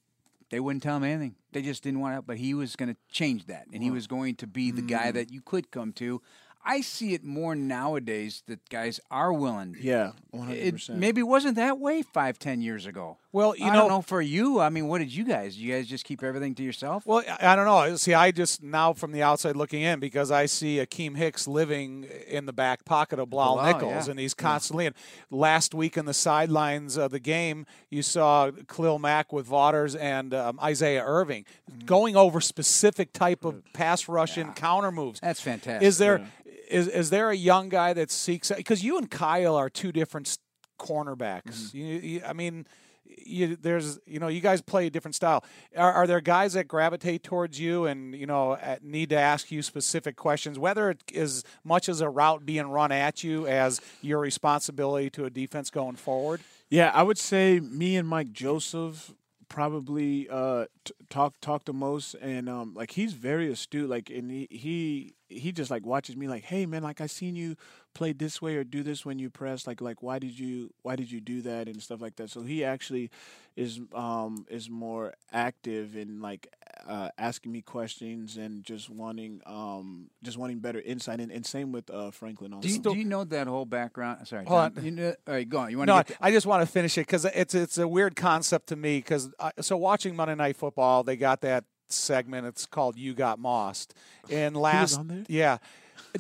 they 0.49 0.59
wouldn't 0.59 0.84
tell 0.84 0.97
him 0.97 1.03
anything. 1.05 1.36
They 1.53 1.62
just 1.62 1.82
didn't 1.84 2.01
want 2.01 2.18
to. 2.18 2.22
But 2.22 2.38
he 2.38 2.53
was 2.53 2.76
going 2.76 2.89
to 2.93 2.97
change 3.09 3.45
that, 3.47 3.68
and 3.72 3.82
he 3.82 3.89
was 3.91 4.05
going 4.07 4.36
to 4.36 4.47
be 4.47 4.70
the 4.72 4.82
Mm. 4.82 4.88
guy 4.89 5.12
that 5.12 5.32
you 5.32 5.41
could 5.41 5.72
come 5.72 5.93
to 5.93 6.22
I 6.64 6.82
see 6.82 7.14
it 7.14 7.24
more 7.24 7.55
nowadays 7.55 8.43
that 8.47 8.68
guys 8.70 8.99
are 9.09 9.34
willing. 9.34 9.76
Yeah, 9.80 10.12
one 10.30 10.47
hundred 10.47 10.59
It 10.59 10.74
percent. 10.74 10.99
maybe 10.99 11.24
wasn't 11.24 11.55
that 11.55 11.80
way 11.80 12.01
five, 12.01 12.38
ten 12.39 12.62
years 12.62 12.86
ago. 12.86 13.18
Well, 13.34 13.55
you 13.55 13.66
I 13.66 13.70
know, 13.70 13.80
don't 13.82 13.88
know 13.89 14.01
for 14.01 14.22
you. 14.22 14.59
I 14.59 14.70
mean, 14.70 14.88
what 14.89 14.97
did 14.99 15.14
you 15.16 15.24
guys? 15.24 15.55
Do 15.55 15.62
you 15.62 15.74
guys 15.74 15.88
just 15.88 16.03
keep 16.03 16.22
everything 16.22 16.53
to 16.55 16.64
yourself? 16.64 17.05
Well, 17.05 17.24
I 17.39 17.53
I 17.53 17.55
don't 17.55 17.66
know. 17.66 17.95
See, 17.95 18.14
I 18.14 18.32
just 18.32 18.62
now 18.62 18.93
from 18.93 19.12
the 19.14 19.24
outside 19.24 19.55
looking 19.55 19.82
in 19.82 19.99
because 19.99 20.32
I 20.32 20.45
see 20.47 20.78
Akiem 20.78 21.16
Hicks 21.16 21.47
living 21.47 22.05
in 22.28 22.45
the 22.45 22.53
back 22.53 22.84
pocket 22.86 23.20
of 23.20 23.30
Bilal 23.30 23.55
Bilal, 23.55 23.74
Nichols, 23.74 24.07
yeah. 24.07 24.12
and 24.12 24.20
he's 24.20 24.34
constantly. 24.34 24.86
And 24.86 24.95
last 25.30 25.74
week 25.74 25.95
in 25.97 26.05
the 26.05 26.14
sidelines 26.14 26.97
of 26.97 27.12
the 27.12 27.20
game, 27.20 27.66
you 27.89 28.03
saw 28.03 28.51
Khalil 28.68 28.99
Mack 28.99 29.32
with 29.34 29.45
Vaughters 29.45 29.95
and 29.95 30.34
um, 30.34 30.59
Isaiah 30.62 31.03
Irving 31.05 31.45
Mm-hmm. 31.72 31.86
going 31.86 32.16
over 32.18 32.41
specific 32.41 33.14
type 33.14 33.45
of 33.45 33.64
pass 33.74 34.09
rush 34.09 34.36
and 34.38 34.53
counter 34.55 34.91
moves. 34.91 35.20
That's 35.22 35.39
fantastic. 35.39 35.88
Is 35.88 35.97
there 35.97 36.28
is 36.72 36.88
is 36.88 37.09
there 37.09 37.30
a 37.30 37.36
young 37.36 37.69
guy 37.69 37.93
that 37.93 38.11
seeks 38.11 38.51
because 38.55 38.84
you 38.84 38.97
and 38.97 39.09
Kyle 39.09 39.55
are 39.55 39.69
two 39.69 39.91
different 39.91 40.38
cornerbacks. 40.80 41.72
Mm-hmm. 41.72 41.78
You, 41.78 41.86
you, 41.86 42.22
I 42.26 42.34
mean, 42.34 42.65
you, 43.05 43.55
there's 43.55 43.99
you 44.05 44.19
know 44.19 44.28
you 44.28 44.41
guys 44.41 44.61
play 44.61 44.88
a 44.88 44.89
different 44.89 45.15
style. 45.15 45.43
Are, 45.76 45.91
are 45.91 46.07
there 46.07 46.22
guys 46.22 46.53
that 46.53 46.67
gravitate 46.67 47.24
towards 47.24 47.59
you 47.59 47.86
and 47.86 48.15
you 48.15 48.26
know 48.26 48.53
at- 48.55 48.84
need 48.84 49.09
to 49.09 49.17
ask 49.17 49.51
you 49.51 49.61
specific 49.61 50.15
questions, 50.15 50.57
whether 50.57 50.89
it 50.89 51.03
is 51.11 51.43
much 51.63 51.89
as 51.89 52.01
a 52.01 52.09
route 52.09 52.45
being 52.45 52.67
run 52.67 52.91
at 52.91 53.24
you 53.24 53.47
as 53.47 53.82
your 54.01 54.19
responsibility 54.19 55.09
to 55.11 55.26
a 55.26 55.30
defense 55.30 55.69
going 55.69 55.95
forward? 55.95 56.41
Yeah, 56.69 56.91
I 56.93 57.03
would 57.03 57.17
say 57.17 57.59
me 57.59 57.97
and 57.97 58.07
Mike 58.07 58.32
Joseph 58.32 59.13
probably 59.49 60.30
uh, 60.30 60.65
t- 60.86 60.93
talk 61.09 61.36
talk 61.41 61.65
the 61.65 61.74
most, 61.74 62.15
and 62.15 62.47
um, 62.47 62.74
like 62.74 62.91
he's 62.91 63.13
very 63.13 63.51
astute. 63.51 63.89
Like, 63.89 64.09
and 64.09 64.32
he, 64.32 64.47
he 64.49 65.13
he 65.32 65.51
just 65.51 65.71
like 65.71 65.86
watches 65.86 66.15
me. 66.15 66.27
Like, 66.27 66.43
hey 66.43 66.65
man, 66.65 66.84
like 66.84 67.01
I 67.01 67.07
seen 67.07 67.36
you 67.36 67.55
play 67.93 68.13
this 68.13 68.41
way 68.41 68.55
or 68.55 68.63
do 68.63 68.84
this 68.84 69.05
when 69.05 69.19
you 69.19 69.29
press. 69.29 69.67
Like, 69.67 69.82
like 69.82 70.01
why 70.01 70.19
did 70.19 70.38
you 70.38 70.73
why 70.82 70.95
did 70.95 71.11
you 71.11 71.19
do 71.21 71.41
that 71.43 71.67
and 71.67 71.82
stuff 71.82 72.01
like 72.01 72.15
that. 72.17 72.29
So 72.29 72.41
he 72.41 72.63
actually 72.63 73.09
is 73.55 73.79
um 73.93 74.45
is 74.49 74.69
more 74.69 75.13
active 75.32 75.95
in 75.95 76.21
like 76.21 76.47
uh, 76.88 77.09
asking 77.17 77.51
me 77.51 77.61
questions 77.61 78.38
and 78.38 78.63
just 78.63 78.89
wanting 78.89 79.41
um 79.45 80.09
just 80.23 80.38
wanting 80.38 80.59
better 80.59 80.79
insight. 80.79 81.19
And, 81.19 81.32
and 81.32 81.45
same 81.45 81.71
with 81.71 81.89
uh, 81.89 82.11
Franklin 82.11 82.53
also. 82.53 82.67
do, 82.67 82.73
you, 82.73 82.79
do 82.79 82.93
you 82.95 83.05
know 83.05 83.23
that 83.25 83.47
whole 83.47 83.65
background? 83.65 84.27
Sorry, 84.27 84.45
Hold 84.45 84.77
on. 84.77 84.84
You 84.86 84.91
know, 84.91 85.13
all 85.27 85.34
right, 85.34 85.47
go 85.47 85.59
on. 85.59 85.71
You 85.71 85.77
want 85.77 85.88
No, 85.88 86.01
to 86.01 86.07
get 86.07 86.17
I 86.21 86.32
just 86.32 86.45
want 86.45 86.65
to 86.65 86.71
finish 86.71 86.97
it 86.97 87.01
because 87.01 87.25
it's 87.25 87.53
it's 87.53 87.77
a 87.77 87.88
weird 87.88 88.15
concept 88.15 88.67
to 88.67 88.75
me. 88.75 88.97
Because 88.97 89.29
so 89.59 89.77
watching 89.77 90.15
Monday 90.15 90.36
Night 90.36 90.55
Football, 90.57 91.03
they 91.03 91.15
got 91.15 91.41
that 91.41 91.65
segment. 91.93 92.47
It's 92.47 92.65
called 92.65 92.97
"You 92.97 93.13
Got 93.13 93.39
Mossed." 93.39 93.93
And 94.29 94.55
last, 94.55 94.99
yeah. 95.27 95.57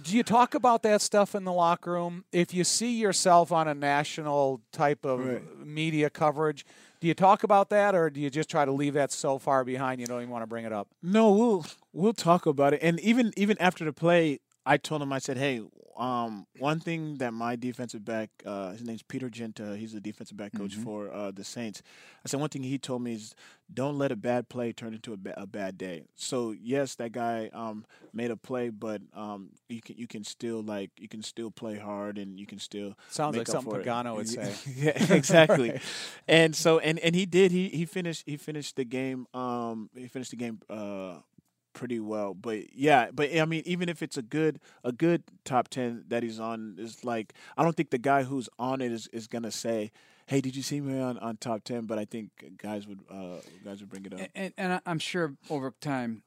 Do 0.03 0.15
you 0.15 0.23
talk 0.23 0.55
about 0.55 0.83
that 0.83 1.01
stuff 1.01 1.35
in 1.35 1.43
the 1.43 1.51
locker 1.51 1.91
room? 1.91 2.23
If 2.31 2.53
you 2.53 2.63
see 2.63 2.97
yourself 2.97 3.51
on 3.51 3.67
a 3.67 3.73
national 3.73 4.61
type 4.71 5.05
of 5.05 5.19
Right. 5.19 5.65
media 5.65 6.09
coverage, 6.09 6.65
do 7.01 7.07
you 7.07 7.13
talk 7.13 7.43
about 7.43 7.69
that, 7.71 7.93
or 7.93 8.09
do 8.09 8.21
you 8.21 8.29
just 8.29 8.49
try 8.49 8.63
to 8.63 8.71
leave 8.71 8.93
that 8.93 9.11
so 9.11 9.37
far 9.37 9.65
behind 9.65 9.99
you 9.99 10.07
don't 10.07 10.19
even 10.21 10.29
want 10.29 10.43
to 10.43 10.47
bring 10.47 10.63
it 10.65 10.71
up? 10.71 10.87
No, 11.03 11.31
we'll 11.31 11.65
we'll 11.91 12.13
talk 12.13 12.45
about 12.45 12.73
it. 12.73 12.79
And 12.81 12.99
even 13.01 13.33
even 13.35 13.57
after 13.59 13.83
the 13.83 13.91
play, 13.91 14.39
I 14.65 14.77
told 14.77 15.01
him 15.01 15.11
I 15.11 15.19
said, 15.19 15.37
"Hey, 15.37 15.61
um, 15.97 16.45
one 16.57 16.79
thing 16.79 17.17
that 17.17 17.33
my 17.33 17.55
defensive 17.55 18.03
back, 18.05 18.29
uh, 18.45 18.71
his 18.71 18.83
name's 18.83 19.03
Peter 19.03 19.29
Giunta. 19.29 19.77
He's 19.77 19.93
the 19.93 19.99
defensive 20.01 20.37
back 20.37 20.53
coach 20.53 20.75
for 20.75 21.11
uh, 21.11 21.31
the 21.31 21.43
Saints. 21.43 21.81
I 22.25 22.29
said 22.29 22.39
one 22.39 22.49
thing 22.49 22.63
he 22.63 22.77
told 22.77 23.01
me 23.01 23.13
is 23.13 23.35
don't 23.73 23.97
let 23.97 24.11
a 24.11 24.15
bad 24.15 24.49
play 24.49 24.73
turn 24.73 24.93
into 24.93 25.13
a, 25.13 25.17
ba- 25.17 25.39
a 25.39 25.47
bad 25.47 25.77
day. 25.77 26.03
So 26.15 26.51
yes, 26.51 26.95
that 26.95 27.11
guy 27.11 27.49
um, 27.53 27.85
made 28.13 28.31
a 28.31 28.35
play, 28.37 28.69
but 28.69 29.01
um, 29.13 29.49
you 29.69 29.81
can 29.81 29.95
you 29.97 30.07
can 30.07 30.23
still 30.23 30.61
like 30.61 30.91
you 30.97 31.07
can 31.07 31.23
still 31.23 31.51
play 31.51 31.77
hard 31.77 32.17
and 32.17 32.39
you 32.39 32.45
can 32.45 32.59
still 32.59 32.95
Sounds 33.09 33.37
like 33.37 33.47
something 33.47 33.71
for 33.71 33.79
it. 33.79 33.85
Pagano 33.85 34.15
would 34.15 34.27
say. 34.29 34.53
yeah, 34.75 34.91
exactly. 35.13 35.79
And 36.27 36.55
so 36.55 36.79
and 36.79 36.99
and 36.99 37.15
he 37.15 37.25
did. 37.25 37.51
He 37.51 37.69
he 37.69 37.85
finished 37.85 38.23
he 38.25 38.37
finished 38.37 38.75
the 38.75 38.85
game. 38.85 39.27
Um, 39.33 39.89
he 39.95 40.07
finished 40.07 40.31
the 40.31 40.37
game. 40.37 40.59
Uh, 40.69 41.15
pretty 41.73 41.99
well 41.99 42.33
but 42.33 42.73
yeah 42.73 43.09
but 43.13 43.33
i 43.37 43.45
mean 43.45 43.63
even 43.65 43.87
if 43.89 44.01
it's 44.01 44.17
a 44.17 44.21
good 44.21 44.59
a 44.83 44.91
good 44.91 45.23
top 45.45 45.67
10 45.69 46.05
that 46.07 46.21
he's 46.23 46.39
on 46.39 46.75
is 46.77 47.03
like 47.03 47.33
i 47.57 47.63
don't 47.63 47.75
think 47.77 47.89
the 47.89 47.97
guy 47.97 48.23
who's 48.23 48.49
on 48.59 48.81
it 48.81 48.91
is, 48.91 49.07
is 49.07 49.27
gonna 49.27 49.51
say 49.51 49.91
hey 50.27 50.41
did 50.41 50.55
you 50.55 50.61
see 50.61 50.81
me 50.81 50.99
on, 50.99 51.17
on 51.19 51.37
top 51.37 51.63
10 51.63 51.85
but 51.85 51.97
i 51.97 52.05
think 52.05 52.29
guys 52.57 52.87
would 52.87 52.99
uh 53.09 53.37
guys 53.63 53.79
would 53.79 53.89
bring 53.89 54.05
it 54.05 54.13
up 54.13 54.19
and, 54.35 54.53
and 54.57 54.81
I'm 54.85 54.99
sure 54.99 55.33
over 55.49 55.73
time 55.81 56.23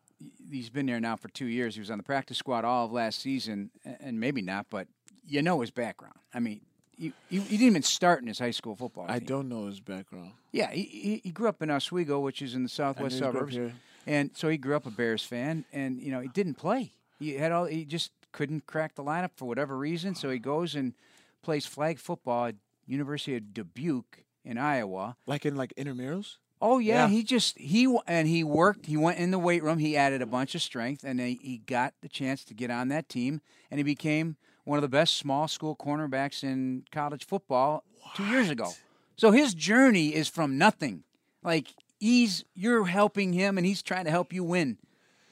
he's 0.51 0.71
been 0.71 0.87
there 0.87 1.01
now 1.01 1.17
for 1.17 1.29
two 1.29 1.47
years. 1.47 1.75
He 1.75 1.81
was 1.81 1.91
on 1.91 1.99
the 1.99 2.05
practice 2.05 2.39
squad 2.39 2.65
all 2.65 2.87
of 2.87 2.93
last 2.93 3.21
season, 3.21 3.71
and 3.85 4.19
maybe 4.21 4.43
not, 4.43 4.67
but 4.71 4.87
you 5.27 5.43
know 5.43 5.61
his 5.61 5.71
background. 5.71 6.15
I 6.33 6.41
mean, 6.41 6.61
he, 6.97 7.13
he, 7.29 7.41
he 7.41 7.57
didn't 7.57 7.67
even 7.67 7.83
start 7.83 8.23
in 8.23 8.29
his 8.29 8.39
high 8.39 8.53
school 8.53 8.77
football. 8.77 9.07
i 9.09 9.19
don't 9.19 9.49
know 9.49 9.67
his 9.67 9.81
background 9.81 10.31
Yeah, 10.53 10.71
he, 10.71 10.83
he, 10.83 11.21
he 11.25 11.31
grew 11.31 11.49
up 11.49 11.61
in 11.63 11.71
Oswego, 11.71 12.21
which 12.21 12.41
is 12.41 12.55
in 12.55 12.63
the 12.63 12.69
southwest 12.69 13.15
he 13.17 13.21
grew 13.21 13.29
up 13.29 13.35
suburbs. 13.35 13.75
And 14.07 14.31
so 14.35 14.49
he 14.49 14.57
grew 14.59 14.77
up 14.77 14.87
a 14.87 14.91
Bears 14.91 15.25
fan. 15.25 15.65
And 15.73 16.01
you 16.01 16.11
know, 16.13 16.21
he 16.21 16.29
didn't 16.29 16.55
play. 16.55 16.93
He 17.19 17.35
had 17.35 17.53
all. 17.53 17.65
He 17.67 17.85
just 17.85 18.11
couldn't 18.33 18.67
crack 18.67 18.95
the 18.95 19.05
lineup 19.05 19.31
for 19.37 19.47
whatever 19.47 19.77
reason. 19.79 20.15
So 20.15 20.31
he 20.31 20.39
goes 20.39 20.75
and 20.75 20.95
plays 21.43 21.67
flag 21.67 21.99
football 21.99 22.47
at 22.47 22.57
University 22.87 23.37
of 23.37 23.55
Dubuque 23.55 24.25
in 24.45 24.59
Iowa. 24.59 25.17
like 25.27 25.47
in 25.47 25.57
like 25.57 25.73
intramurals 25.77 26.37
Oh 26.61 26.79
yeah, 26.79 27.05
Yeah. 27.05 27.09
he 27.09 27.23
just 27.23 27.59
he 27.59 27.95
and 28.07 28.27
he 28.29 28.43
worked. 28.45 28.87
He 28.87 28.97
went 28.97 29.19
in 29.19 29.31
the 29.31 29.39
weight 29.39 29.63
room. 29.63 29.79
He 29.79 29.97
added 29.97 30.23
a 30.23 30.27
bunch 30.27 30.55
of 30.55 30.63
strength, 30.63 31.05
and 31.05 31.21
he, 31.21 31.39
he 31.43 31.59
got 31.59 31.95
the 32.01 32.09
chance 32.09 32.45
to 32.45 32.55
get 32.55 32.71
on 32.71 32.89
that 32.89 33.09
team, 33.09 33.41
and 33.71 33.79
he 33.79 33.85
became 33.85 34.37
one 34.65 34.79
of 34.79 34.83
the 34.83 34.89
best 34.89 35.17
small 35.17 35.47
school 35.47 35.77
cornerbacks 35.77 36.43
in 36.43 36.85
college 36.91 37.27
football 37.27 37.85
two 38.15 38.25
years 38.25 38.49
ago. 38.51 38.71
So 39.17 39.31
his 39.31 39.53
journey 39.55 40.15
is 40.15 40.27
from 40.29 40.57
nothing. 40.57 41.05
Like 41.43 41.75
he's 42.05 42.45
you're 42.55 42.85
helping 42.85 43.33
him, 43.33 43.57
and 43.57 43.67
he's 43.67 43.83
trying 43.83 44.05
to 44.05 44.11
help 44.11 44.33
you 44.33 44.45
win 44.45 44.77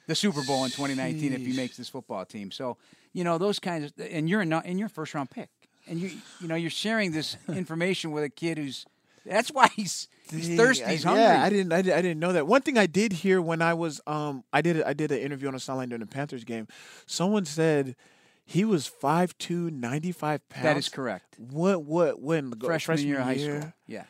the 0.07 0.15
Super 0.15 0.41
Bowl 0.43 0.65
in 0.65 0.71
2019 0.71 1.31
if 1.31 1.41
he 1.41 1.53
makes 1.53 1.77
this 1.77 1.87
football 1.87 2.25
team. 2.25 2.49
So 2.51 2.77
you 3.13 3.23
know 3.23 3.37
those 3.37 3.59
kinds 3.59 3.85
of, 3.85 4.07
and 4.11 4.27
you're 4.27 4.43
not 4.43 4.65
in 4.65 4.79
your 4.79 4.89
first 4.89 5.13
round 5.13 5.29
pick, 5.29 5.49
and 5.87 5.99
you 5.99 6.11
you 6.41 6.47
know 6.47 6.55
you're 6.55 6.71
sharing 6.71 7.11
this 7.11 7.37
information 7.49 8.11
with 8.11 8.23
a 8.23 8.29
kid 8.29 8.57
who's. 8.57 8.85
That's 9.25 9.51
why 9.51 9.69
he's 9.73 10.09
he's 10.29 10.57
thirsty. 10.57 10.83
He's 10.85 11.05
hungry. 11.05 11.23
Yeah, 11.23 11.41
I 11.41 11.49
didn't, 11.49 11.71
I 11.71 11.81
didn't, 11.81 11.97
I 11.97 12.01
didn't 12.01 12.19
know 12.19 12.33
that. 12.33 12.45
One 12.45 12.61
thing 12.61 12.77
I 12.77 12.87
did 12.87 13.13
hear 13.13 13.41
when 13.41 13.61
I 13.61 13.73
was, 13.73 14.01
um, 14.05 14.43
I 14.51 14.59
did, 14.61 14.83
I 14.83 14.91
did 14.91 15.13
an 15.13 15.19
interview 15.19 15.47
on 15.47 15.53
the 15.53 15.61
sideline 15.61 15.87
during 15.87 16.01
the 16.01 16.07
Panthers 16.07 16.43
game. 16.43 16.67
Someone 17.05 17.45
said 17.45 17.95
he 18.43 18.65
was 18.65 18.91
5'2", 19.01 19.71
95 19.71 20.49
pounds. 20.49 20.63
That 20.65 20.75
is 20.75 20.89
correct. 20.89 21.39
What, 21.39 21.83
what, 21.83 22.21
when 22.21 22.49
the 22.49 22.57
Freshman, 22.57 22.99
year 22.99 23.19
of 23.19 23.23
high 23.23 23.37
school. 23.37 23.73
Yeah. 23.87 24.03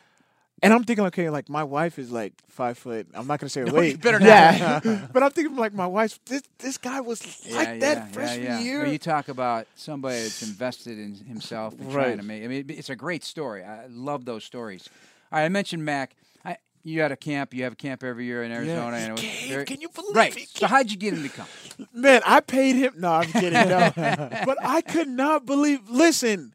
And 0.64 0.72
I'm 0.72 0.82
thinking, 0.84 1.04
okay, 1.06 1.28
like 1.30 1.48
my 1.48 1.62
wife 1.62 1.98
is 1.98 2.10
like 2.10 2.32
five 2.48 2.78
foot. 2.78 3.06
I'm 3.14 3.26
not 3.26 3.38
gonna 3.38 3.50
say 3.50 3.60
her 3.60 3.66
you 3.72 3.72
weight. 3.72 4.00
better 4.00 4.18
not. 4.20 4.26
Yeah, 4.28 5.06
but 5.12 5.22
I'm 5.22 5.30
thinking 5.30 5.56
like 5.56 5.74
my 5.74 5.86
wife's. 5.86 6.18
This 6.26 6.42
this 6.58 6.78
guy 6.78 7.00
was 7.00 7.20
like 7.52 7.68
yeah, 7.68 7.78
that 7.78 8.12
freshman 8.14 8.64
year. 8.64 8.82
Well, 8.82 8.92
you 8.92 8.98
talk 8.98 9.28
about 9.28 9.66
somebody 9.76 10.22
that's 10.22 10.42
invested 10.42 10.98
in 10.98 11.14
himself 11.14 11.74
and 11.78 11.92
trying 11.92 12.06
Right. 12.08 12.16
to 12.16 12.22
make. 12.24 12.42
I 12.44 12.46
mean, 12.48 12.64
it's 12.68 12.90
a 12.90 12.96
great 12.96 13.22
story. 13.24 13.62
I 13.62 13.86
love 13.90 14.24
those 14.24 14.42
stories. 14.44 14.88
All 15.30 15.38
right, 15.38 15.44
I 15.44 15.48
mentioned 15.48 15.84
Mack. 15.84 16.16
I, 16.44 16.56
you 16.82 17.00
had 17.02 17.12
a 17.12 17.16
camp. 17.16 17.52
You 17.52 17.64
have 17.64 17.72
a 17.74 17.76
camp 17.76 18.02
every 18.02 18.24
year 18.24 18.42
in 18.42 18.50
Arizona. 18.52 18.96
and 18.96 19.18
it 19.18 19.22
was 19.22 19.48
very- 19.50 19.64
Can 19.66 19.80
you 19.80 19.88
believe 19.90 20.14
Right. 20.16 20.48
So 20.54 20.66
how'd 20.66 20.90
you 20.90 20.96
get 20.96 21.12
him 21.14 21.22
to 21.24 21.28
come? 21.28 21.46
Man, 21.92 22.22
I 22.24 22.40
paid 22.40 22.76
him. 22.76 22.94
No, 22.98 23.12
I'm 23.12 23.30
kidding. 23.30 23.52
No, 23.52 23.92
but 23.96 24.58
I 24.62 24.80
could 24.80 25.08
not 25.08 25.44
believe. 25.46 25.88
Listen, 25.90 26.54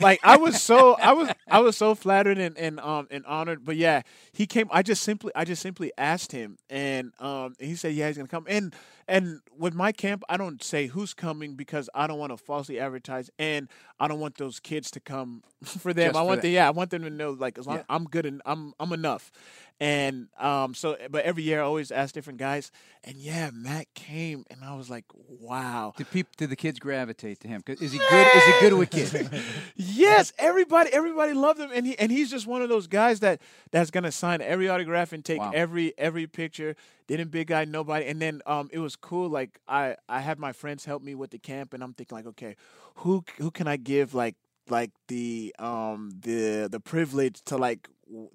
like 0.00 0.20
I 0.22 0.36
was 0.36 0.60
so 0.60 0.94
I 0.94 1.12
was 1.12 1.30
I 1.48 1.60
was 1.60 1.76
so 1.76 1.94
flattered 1.94 2.38
and, 2.38 2.56
and 2.58 2.80
um 2.80 3.08
and 3.10 3.24
honored. 3.26 3.64
But 3.64 3.76
yeah, 3.76 4.02
he 4.32 4.46
came. 4.46 4.68
I 4.70 4.82
just 4.82 5.02
simply 5.02 5.32
I 5.34 5.44
just 5.44 5.62
simply 5.62 5.92
asked 5.98 6.32
him, 6.32 6.58
and 6.70 7.12
um 7.20 7.54
he 7.58 7.74
said 7.74 7.94
yeah 7.94 8.08
he's 8.08 8.16
gonna 8.16 8.28
come. 8.28 8.46
And 8.48 8.74
and 9.08 9.40
with 9.56 9.74
my 9.74 9.90
camp, 9.90 10.22
I 10.28 10.36
don't 10.36 10.62
say 10.62 10.86
who's 10.88 11.14
coming 11.14 11.54
because 11.54 11.88
I 11.94 12.06
don't 12.06 12.18
want 12.18 12.30
to 12.30 12.36
falsely 12.36 12.78
advertise, 12.78 13.30
and 13.38 13.68
I 13.98 14.06
don't 14.06 14.20
want 14.20 14.36
those 14.36 14.60
kids 14.60 14.90
to 14.92 15.00
come 15.00 15.42
for 15.64 15.92
them. 15.92 16.08
Just 16.10 16.18
I 16.18 16.22
want 16.22 16.42
them, 16.42 16.52
yeah, 16.52 16.68
I 16.68 16.70
want 16.70 16.90
them 16.90 17.02
to 17.02 17.10
know 17.10 17.30
like 17.32 17.58
as 17.58 17.66
long 17.66 17.78
Yeah. 17.78 17.82
I'm 17.88 18.04
good 18.04 18.26
and 18.26 18.40
I'm 18.46 18.74
I'm 18.78 18.92
enough. 18.92 19.32
And 19.80 20.26
um 20.38 20.74
so 20.74 20.96
but 21.10 21.24
every 21.24 21.44
year 21.44 21.60
I 21.60 21.64
always 21.64 21.90
ask 21.92 22.12
different 22.14 22.38
guys, 22.38 22.70
and 23.04 23.16
yeah, 23.16 23.50
Matt 23.52 23.86
came, 23.94 24.44
and 24.50 24.64
I 24.64 24.74
was 24.74 24.90
like, 24.90 25.04
wow. 25.40 25.94
Did 25.96 26.10
people? 26.10 26.30
Did 26.36 26.50
the 26.50 26.56
kids 26.56 26.78
gravitate 26.80 27.40
to 27.40 27.48
him? 27.48 27.62
'Cause 27.62 27.80
Is 27.80 27.92
he 27.92 27.98
good? 28.10 28.26
Is 28.34 28.44
he 28.44 28.52
good 28.60 28.72
with 28.78 28.90
kids? 28.90 29.14
Yes, 29.76 30.32
everybody, 30.38 30.90
everybody 30.92 31.32
loved 31.32 31.60
him, 31.60 31.70
and 31.72 31.86
he 31.86 31.96
and 31.98 32.10
he's 32.10 32.30
just 32.30 32.46
one 32.46 32.60
of 32.62 32.68
those 32.68 32.86
guys 32.88 33.20
that 33.20 33.40
that's 33.70 33.90
gonna 33.90 34.12
sign 34.12 34.40
every 34.42 34.68
autograph 34.68 35.12
and 35.12 35.24
take 35.24 35.38
Wow. 35.40 35.52
every 35.54 35.94
every 35.96 36.26
picture. 36.26 36.74
Didn't 37.08 37.30
big 37.30 37.48
guy 37.48 37.64
nobody, 37.64 38.06
and 38.06 38.20
then 38.20 38.42
um, 38.46 38.68
it 38.72 38.78
was 38.78 38.94
cool. 38.94 39.28
Like 39.30 39.60
I 39.66 39.96
I 40.08 40.20
had 40.20 40.38
my 40.38 40.52
friends 40.52 40.84
help 40.84 41.02
me 41.02 41.14
with 41.14 41.30
the 41.30 41.38
camp, 41.38 41.72
and 41.74 41.82
I'm 41.82 41.94
thinking 41.94 42.16
like, 42.16 42.26
okay, 42.26 42.54
who 42.96 43.24
who 43.38 43.50
can 43.50 43.66
I 43.66 43.78
give 43.78 44.14
like 44.14 44.36
like 44.68 44.90
the 45.08 45.54
um 45.58 46.10
the 46.20 46.68
the 46.70 46.80
privilege 46.80 47.42
to 47.44 47.56
like 47.56 47.88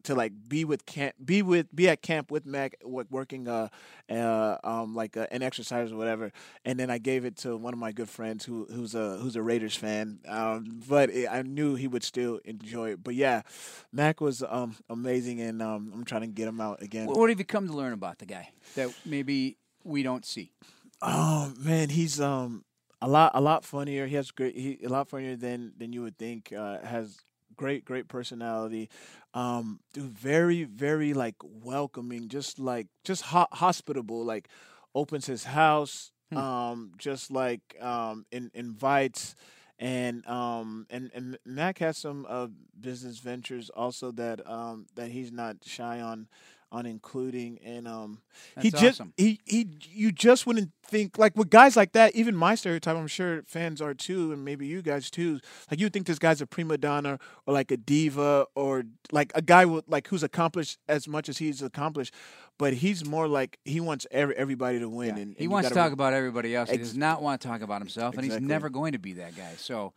to 0.03 0.15
like 0.15 0.33
be 0.47 0.65
with 0.65 0.85
camp, 0.85 1.15
be 1.23 1.41
with 1.41 1.73
be 1.75 1.89
at 1.89 2.01
camp 2.01 2.31
with 2.31 2.45
Mack, 2.45 2.75
working 2.83 3.47
uh, 3.47 3.69
uh 4.09 4.57
um 4.63 4.95
like 4.95 5.17
uh, 5.17 5.27
an 5.31 5.41
exercise 5.41 5.91
or 5.91 5.97
whatever, 5.97 6.31
and 6.65 6.79
then 6.79 6.89
I 6.89 6.97
gave 6.97 7.25
it 7.25 7.37
to 7.37 7.57
one 7.57 7.73
of 7.73 7.79
my 7.79 7.91
good 7.91 8.09
friends 8.09 8.45
who 8.45 8.65
who's 8.65 8.95
a 8.95 9.17
who's 9.17 9.35
a 9.35 9.41
Raiders 9.41 9.75
fan. 9.75 10.19
Um, 10.27 10.81
but 10.87 11.09
it, 11.09 11.27
I 11.29 11.41
knew 11.41 11.75
he 11.75 11.87
would 11.87 12.03
still 12.03 12.39
enjoy 12.45 12.91
it. 12.91 13.03
But 13.03 13.15
yeah, 13.15 13.41
Mack 13.91 14.21
was 14.21 14.43
um 14.47 14.75
amazing, 14.89 15.41
and 15.41 15.61
um 15.61 15.91
I'm 15.93 16.05
trying 16.05 16.21
to 16.21 16.27
get 16.27 16.47
him 16.47 16.61
out 16.61 16.81
again. 16.81 17.07
What 17.07 17.29
have 17.29 17.39
you 17.39 17.45
come 17.45 17.67
to 17.67 17.73
learn 17.73 17.93
about 17.93 18.19
the 18.19 18.25
guy 18.25 18.49
that 18.75 18.93
maybe 19.05 19.57
we 19.83 20.03
don't 20.03 20.25
see? 20.25 20.51
Oh 21.01 21.53
man, 21.59 21.89
he's 21.89 22.21
um 22.21 22.63
a 23.01 23.07
lot 23.07 23.31
a 23.33 23.41
lot 23.41 23.65
funnier. 23.65 24.07
He 24.07 24.15
has 24.15 24.31
great 24.31 24.55
he 24.55 24.79
a 24.83 24.89
lot 24.89 25.09
funnier 25.09 25.35
than 25.35 25.73
than 25.77 25.91
you 25.93 26.01
would 26.01 26.17
think. 26.17 26.53
Uh, 26.53 26.79
has 26.79 27.19
great 27.55 27.85
great 27.85 28.07
personality. 28.07 28.89
Um, 29.33 29.79
dude, 29.93 30.11
very 30.17 30.63
very 30.63 31.13
like 31.13 31.35
welcoming. 31.43 32.27
Just 32.29 32.59
like 32.59 32.87
just 33.03 33.23
ho- 33.23 33.47
hospitable. 33.51 34.23
Like 34.23 34.47
opens 34.95 35.25
his 35.25 35.45
house. 35.45 36.11
Um, 36.35 36.93
just 36.97 37.31
like 37.31 37.61
um 37.81 38.25
in, 38.31 38.51
invites. 38.53 39.35
And 39.79 40.25
um 40.27 40.85
and, 40.89 41.11
and 41.13 41.37
Mack 41.45 41.79
has 41.79 41.97
some 41.97 42.25
uh, 42.29 42.47
business 42.79 43.19
ventures 43.19 43.69
also 43.69 44.11
that 44.11 44.45
um 44.49 44.85
that 44.95 45.09
he's 45.09 45.31
not 45.31 45.57
shy 45.65 45.99
on 45.99 46.27
on 46.73 46.85
including 46.87 47.59
and 47.63 47.87
um 47.87 48.19
he 48.59 48.71
just 48.71 48.99
awesome. 48.99 49.13
he 49.15 49.39
he 49.45 49.67
you 49.91 50.11
just 50.11 50.47
wouldn't 50.47 50.71
think 50.83 51.17
like 51.17 51.37
with 51.37 51.49
guys 51.49 51.77
like 51.77 51.91
that 51.93 52.13
even 52.15 52.35
my 52.35 52.55
stereotype 52.55 52.97
i'm 52.97 53.07
sure 53.07 53.43
fans 53.43 53.79
are 53.79 53.93
too 53.93 54.33
and 54.33 54.43
maybe 54.43 54.65
you 54.65 54.81
guys 54.81 55.11
too 55.11 55.39
like 55.69 55.79
you 55.79 55.87
think 55.87 56.07
this 56.07 56.19
guy's 56.19 56.41
a 56.41 56.47
prima 56.47 56.77
donna 56.77 57.19
or 57.45 57.53
like 57.53 57.69
a 57.71 57.77
diva 57.77 58.45
or 58.55 58.83
like 59.11 59.31
a 59.35 59.41
guy 59.41 59.63
with 59.65 59.85
like 59.87 60.07
who's 60.07 60.23
accomplished 60.23 60.79
as 60.89 61.07
much 61.07 61.29
as 61.29 61.37
he's 61.37 61.61
accomplished 61.61 62.13
but 62.57 62.73
he's 62.73 63.05
more 63.05 63.27
like 63.27 63.59
he 63.65 63.79
wants 63.79 64.05
every, 64.11 64.35
everybody 64.35 64.79
to 64.79 64.89
win 64.89 65.09
and, 65.09 65.19
and 65.19 65.35
he 65.37 65.47
wants 65.47 65.69
to 65.69 65.75
talk 65.75 65.91
about 65.91 66.13
everybody 66.13 66.55
else. 66.55 66.69
He 66.69 66.77
does 66.77 66.95
not 66.95 67.21
want 67.21 67.41
to 67.41 67.47
talk 67.47 67.61
about 67.61 67.81
himself, 67.81 68.15
and 68.15 68.23
he's 68.23 68.39
never 68.39 68.69
going 68.69 68.93
to 68.93 68.99
be 68.99 69.13
that 69.13 69.35
guy. 69.35 69.53
So, 69.57 69.93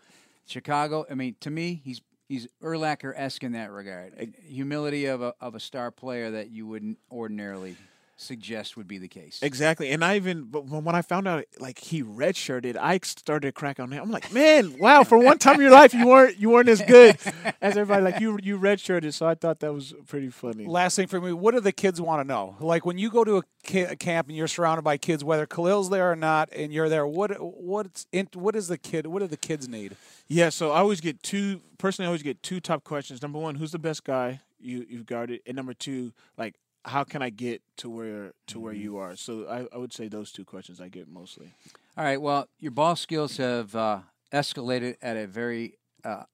Chicago. 0.46 1.06
I 1.10 1.14
mean, 1.14 1.36
to 1.40 1.50
me, 1.50 1.80
he's 1.84 2.00
he's 2.28 2.46
Urlacher 2.62 3.12
esque 3.16 3.44
in 3.44 3.52
that 3.52 3.70
regard. 3.70 4.34
Humility 4.42 5.06
of 5.06 5.22
a 5.22 5.34
of 5.40 5.54
a 5.54 5.60
star 5.60 5.90
player 5.90 6.30
that 6.32 6.50
you 6.50 6.66
wouldn't 6.66 6.98
ordinarily 7.10 7.76
suggest 8.16 8.76
would 8.76 8.88
be 8.88 8.98
the 8.98 9.08
case. 9.08 9.38
Exactly, 9.42 9.90
and 9.90 10.04
I 10.04 10.16
even 10.16 10.44
but 10.44 10.66
when 10.66 10.84
when 10.84 10.94
I 10.94 11.02
found 11.02 11.28
out 11.28 11.44
like 11.58 11.78
he 11.78 12.02
redshirted, 12.02 12.76
I 12.76 12.98
started 13.02 13.48
to 13.48 13.52
crack 13.52 13.78
on 13.78 13.92
him. 13.92 14.02
I'm 14.02 14.10
like, 14.10 14.32
man, 14.32 14.78
wow! 14.78 15.04
For 15.04 15.18
one 15.18 15.38
time 15.38 15.56
in 15.56 15.62
your 15.62 15.70
life, 15.70 15.92
you 15.94 16.06
weren't 16.06 16.38
you 16.38 16.50
weren't 16.50 16.68
as 16.68 16.82
good 16.82 17.16
as 17.60 17.76
everybody. 17.76 18.02
Like 18.02 18.20
you 18.20 18.38
you 18.42 18.58
redshirted, 18.58 19.12
so 19.12 19.26
I 19.26 19.34
thought 19.34 19.60
that 19.60 19.72
was 19.72 19.94
pretty 20.06 20.30
funny. 20.30 20.66
Last 20.66 20.96
thing 20.96 21.06
for 21.06 21.20
me, 21.20 21.32
what 21.32 21.54
do 21.54 21.60
the 21.60 21.72
kids 21.72 22.00
want 22.00 22.20
to 22.20 22.24
know? 22.26 22.56
Like 22.60 22.86
when 22.86 22.98
you 22.98 23.10
go 23.10 23.24
to 23.24 23.38
a, 23.38 23.42
ki- 23.62 23.80
a 23.80 23.96
camp 23.96 24.28
and 24.28 24.36
you're 24.36 24.48
surrounded 24.48 24.82
by 24.82 24.96
kids, 24.96 25.22
whether 25.22 25.46
Khalil's 25.46 25.90
there 25.90 26.10
or 26.10 26.16
not, 26.16 26.48
and 26.52 26.72
you're 26.72 26.88
there, 26.88 27.06
what 27.06 27.32
what's 27.40 28.06
in, 28.12 28.28
what 28.34 28.56
is 28.56 28.68
the 28.68 28.78
kid? 28.78 29.06
What 29.06 29.20
do 29.20 29.26
the 29.26 29.36
kids 29.36 29.68
need? 29.68 29.96
Yeah, 30.28 30.48
so 30.48 30.72
I 30.72 30.78
always 30.78 31.00
get 31.00 31.22
two. 31.22 31.60
Personally, 31.78 32.06
I 32.06 32.08
always 32.08 32.22
get 32.22 32.42
two 32.42 32.60
top 32.60 32.82
questions. 32.84 33.22
Number 33.22 33.38
one, 33.38 33.56
who's 33.56 33.72
the 33.72 33.78
best 33.78 34.04
guy 34.04 34.40
you 34.58 34.86
you've 34.88 35.06
guarded, 35.06 35.40
and 35.46 35.54
number 35.54 35.74
two, 35.74 36.12
like 36.38 36.54
how 36.86 37.04
can 37.04 37.20
I 37.20 37.30
get 37.30 37.62
to 37.78 37.90
where 37.90 38.32
to 38.46 38.60
where 38.60 38.72
you 38.72 38.96
are? 38.96 39.16
So 39.16 39.46
I, 39.48 39.74
I 39.74 39.78
would 39.78 39.92
say 39.92 40.08
those 40.08 40.32
two 40.32 40.44
questions 40.44 40.80
I 40.80 40.88
get 40.88 41.08
mostly. 41.08 41.52
All 41.98 42.04
right. 42.04 42.20
Well, 42.20 42.48
your 42.60 42.70
ball 42.72 42.94
skills 42.96 43.36
have 43.38 43.74
uh, 43.74 44.00
escalated 44.32 44.96
at 45.02 45.16
a 45.16 45.26
very 45.26 45.78
uh, 46.04 46.24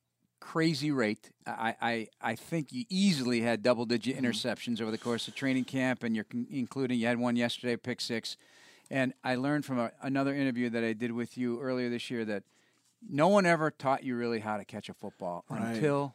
crazy 0.40 0.90
rate. 0.90 1.30
I, 1.46 1.74
I 1.80 2.06
I 2.20 2.34
think 2.34 2.72
you 2.72 2.84
easily 2.90 3.40
had 3.40 3.62
double 3.62 3.86
digit 3.86 4.16
interceptions 4.16 4.80
over 4.80 4.90
the 4.90 4.98
course 4.98 5.26
of 5.28 5.34
training 5.34 5.64
camp, 5.64 6.02
and 6.02 6.14
you're 6.14 6.24
con- 6.24 6.46
including 6.50 6.98
you 7.00 7.06
had 7.06 7.18
one 7.18 7.36
yesterday, 7.36 7.76
pick 7.76 8.00
six. 8.00 8.36
And 8.90 9.14
I 9.24 9.36
learned 9.36 9.64
from 9.64 9.78
a, 9.78 9.90
another 10.02 10.34
interview 10.34 10.68
that 10.70 10.84
I 10.84 10.92
did 10.92 11.12
with 11.12 11.38
you 11.38 11.58
earlier 11.60 11.88
this 11.88 12.10
year 12.10 12.24
that 12.26 12.42
no 13.08 13.28
one 13.28 13.46
ever 13.46 13.70
taught 13.70 14.04
you 14.04 14.16
really 14.16 14.40
how 14.40 14.58
to 14.58 14.64
catch 14.66 14.88
a 14.90 14.94
football 14.94 15.44
Right. 15.48 15.76
until 15.76 16.14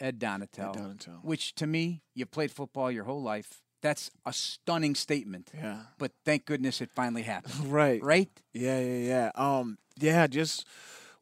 Ed 0.00 0.18
Donatell, 0.18 0.74
Donatell. 0.74 1.22
which 1.22 1.54
to 1.54 1.66
me, 1.66 2.02
you 2.14 2.26
played 2.26 2.50
football 2.50 2.90
your 2.90 3.04
whole 3.04 3.22
life. 3.22 3.62
That's 3.86 4.10
a 4.24 4.32
stunning 4.32 4.96
statement. 4.96 5.52
Yeah. 5.54 5.82
But 5.96 6.10
thank 6.24 6.44
goodness 6.44 6.80
it 6.80 6.90
finally 6.90 7.22
happened. 7.22 7.54
Right. 7.70 8.02
Right? 8.02 8.28
Yeah, 8.52 8.80
yeah, 8.80 8.98
yeah. 8.98 9.30
Um, 9.36 9.78
yeah, 9.96 10.26
just 10.26 10.66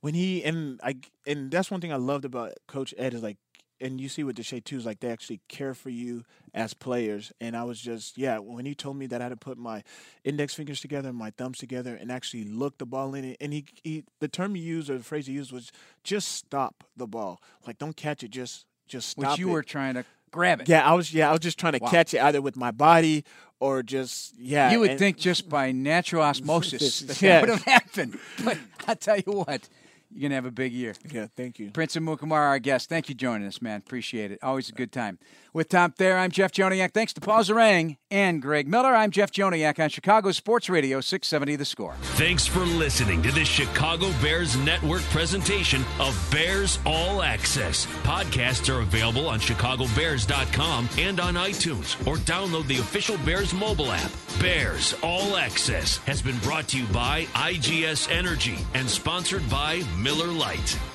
when 0.00 0.14
he 0.14 0.42
and 0.42 0.80
I 0.82 0.96
and 1.26 1.50
that's 1.50 1.70
one 1.70 1.82
thing 1.82 1.92
I 1.92 1.96
loved 1.96 2.24
about 2.24 2.52
Coach 2.66 2.94
Ed 2.96 3.12
is 3.12 3.22
like, 3.22 3.36
and 3.82 4.00
you 4.00 4.08
see 4.08 4.24
with 4.24 4.36
Deshea 4.36 4.64
too 4.64 4.78
is 4.78 4.86
like 4.86 5.00
they 5.00 5.10
actually 5.10 5.40
care 5.48 5.74
for 5.74 5.90
you 5.90 6.24
as 6.54 6.72
players. 6.72 7.32
And 7.38 7.54
I 7.54 7.64
was 7.64 7.78
just 7.78 8.16
yeah, 8.16 8.38
when 8.38 8.64
he 8.64 8.74
told 8.74 8.96
me 8.96 9.06
that 9.08 9.20
I 9.20 9.24
had 9.24 9.30
to 9.30 9.36
put 9.36 9.58
my 9.58 9.82
index 10.24 10.54
fingers 10.54 10.80
together 10.80 11.10
and 11.10 11.18
my 11.18 11.32
thumbs 11.36 11.58
together 11.58 11.94
and 11.94 12.10
actually 12.10 12.44
look 12.44 12.78
the 12.78 12.86
ball 12.86 13.14
in 13.14 13.24
it, 13.26 13.36
and 13.42 13.52
he 13.52 13.66
he 13.82 14.04
the 14.20 14.28
term 14.28 14.54
he 14.54 14.62
used 14.62 14.88
or 14.88 14.96
the 14.96 15.04
phrase 15.04 15.26
he 15.26 15.34
used 15.34 15.52
was 15.52 15.70
just 16.02 16.28
stop 16.32 16.82
the 16.96 17.06
ball, 17.06 17.42
like 17.66 17.76
don't 17.76 17.96
catch 17.96 18.22
it, 18.22 18.30
just 18.30 18.64
just 18.86 19.10
stop 19.10 19.32
Which 19.32 19.38
you 19.38 19.50
it. 19.50 19.52
were 19.52 19.62
trying 19.62 19.94
to 19.94 20.04
grab 20.34 20.60
it. 20.60 20.68
Yeah, 20.68 20.88
I 20.88 20.92
was. 20.94 21.14
Yeah, 21.14 21.28
I 21.28 21.32
was 21.32 21.40
just 21.40 21.58
trying 21.58 21.72
to 21.74 21.78
Wow. 21.80 21.90
catch 21.90 22.12
it 22.14 22.20
either 22.20 22.42
with 22.42 22.56
my 22.56 22.70
body 22.72 23.24
or 23.60 23.82
just 23.82 24.34
yeah. 24.38 24.70
You 24.72 24.80
would 24.80 24.90
and- 24.90 24.98
think 24.98 25.16
just 25.16 25.48
by 25.48 25.72
natural 25.72 26.22
osmosis 26.22 27.00
that, 27.06 27.22
Yeah. 27.22 27.28
that 27.34 27.40
would 27.42 27.50
have 27.50 27.64
happened. 27.64 28.18
But 28.44 28.58
I 28.88 28.94
tell 28.94 29.16
you 29.16 29.32
what, 29.46 29.68
you're 30.14 30.22
gonna 30.28 30.36
have 30.36 30.46
a 30.46 30.50
big 30.50 30.72
year. 30.72 30.94
Yeah, 31.10 31.26
thank 31.36 31.58
you. 31.58 31.70
Prince 31.72 31.96
Amukamara, 31.96 32.48
our 32.48 32.58
guest. 32.58 32.88
Thank 32.88 33.08
you 33.08 33.14
for 33.14 33.18
joining 33.18 33.46
us, 33.48 33.60
man. 33.60 33.78
Appreciate 33.78 34.30
it. 34.30 34.38
Always 34.42 34.68
a 34.68 34.72
good 34.72 34.92
time. 34.92 35.18
With 35.52 35.68
Tom 35.68 35.92
Thayer, 35.92 36.16
I'm 36.16 36.30
Jeff 36.30 36.50
Joniak. 36.52 36.92
Thanks 36.92 37.12
to 37.12 37.20
Paul 37.20 37.42
Zarang 37.44 37.96
and 38.10 38.42
Greg 38.42 38.66
Miller. 38.66 38.94
I'm 38.94 39.10
Jeff 39.10 39.30
Joniak 39.30 39.78
on 39.78 39.88
Chicago 39.88 40.32
Sports 40.32 40.68
Radio 40.68 41.00
670 41.00 41.56
The 41.56 41.64
Score. 41.64 41.94
Thanks 42.16 42.46
for 42.46 42.60
listening 42.60 43.22
to 43.22 43.30
this 43.32 43.46
Chicago 43.48 44.10
Bears 44.20 44.56
Network 44.56 45.02
presentation 45.02 45.84
of 46.00 46.16
Bears 46.32 46.78
All 46.84 47.22
Access. 47.22 47.86
Podcasts 48.02 48.68
are 48.74 48.80
available 48.80 49.28
on 49.28 49.38
chicagobears.com 49.40 50.88
and 50.98 51.20
on 51.20 51.34
iTunes 51.34 52.04
or 52.06 52.16
download 52.16 52.66
the 52.66 52.78
official 52.78 53.16
Bears 53.18 53.54
mobile 53.54 53.92
app. 53.92 54.10
Bears 54.40 54.94
All 55.02 55.36
Access 55.36 55.98
has 55.98 56.20
been 56.20 56.38
brought 56.38 56.68
to 56.68 56.78
you 56.78 56.86
by 56.86 57.24
IGS 57.34 58.10
Energy 58.10 58.58
and 58.74 58.88
sponsored 58.88 59.48
by 59.48 59.82
Miller 60.04 60.26
Lite. 60.26 60.93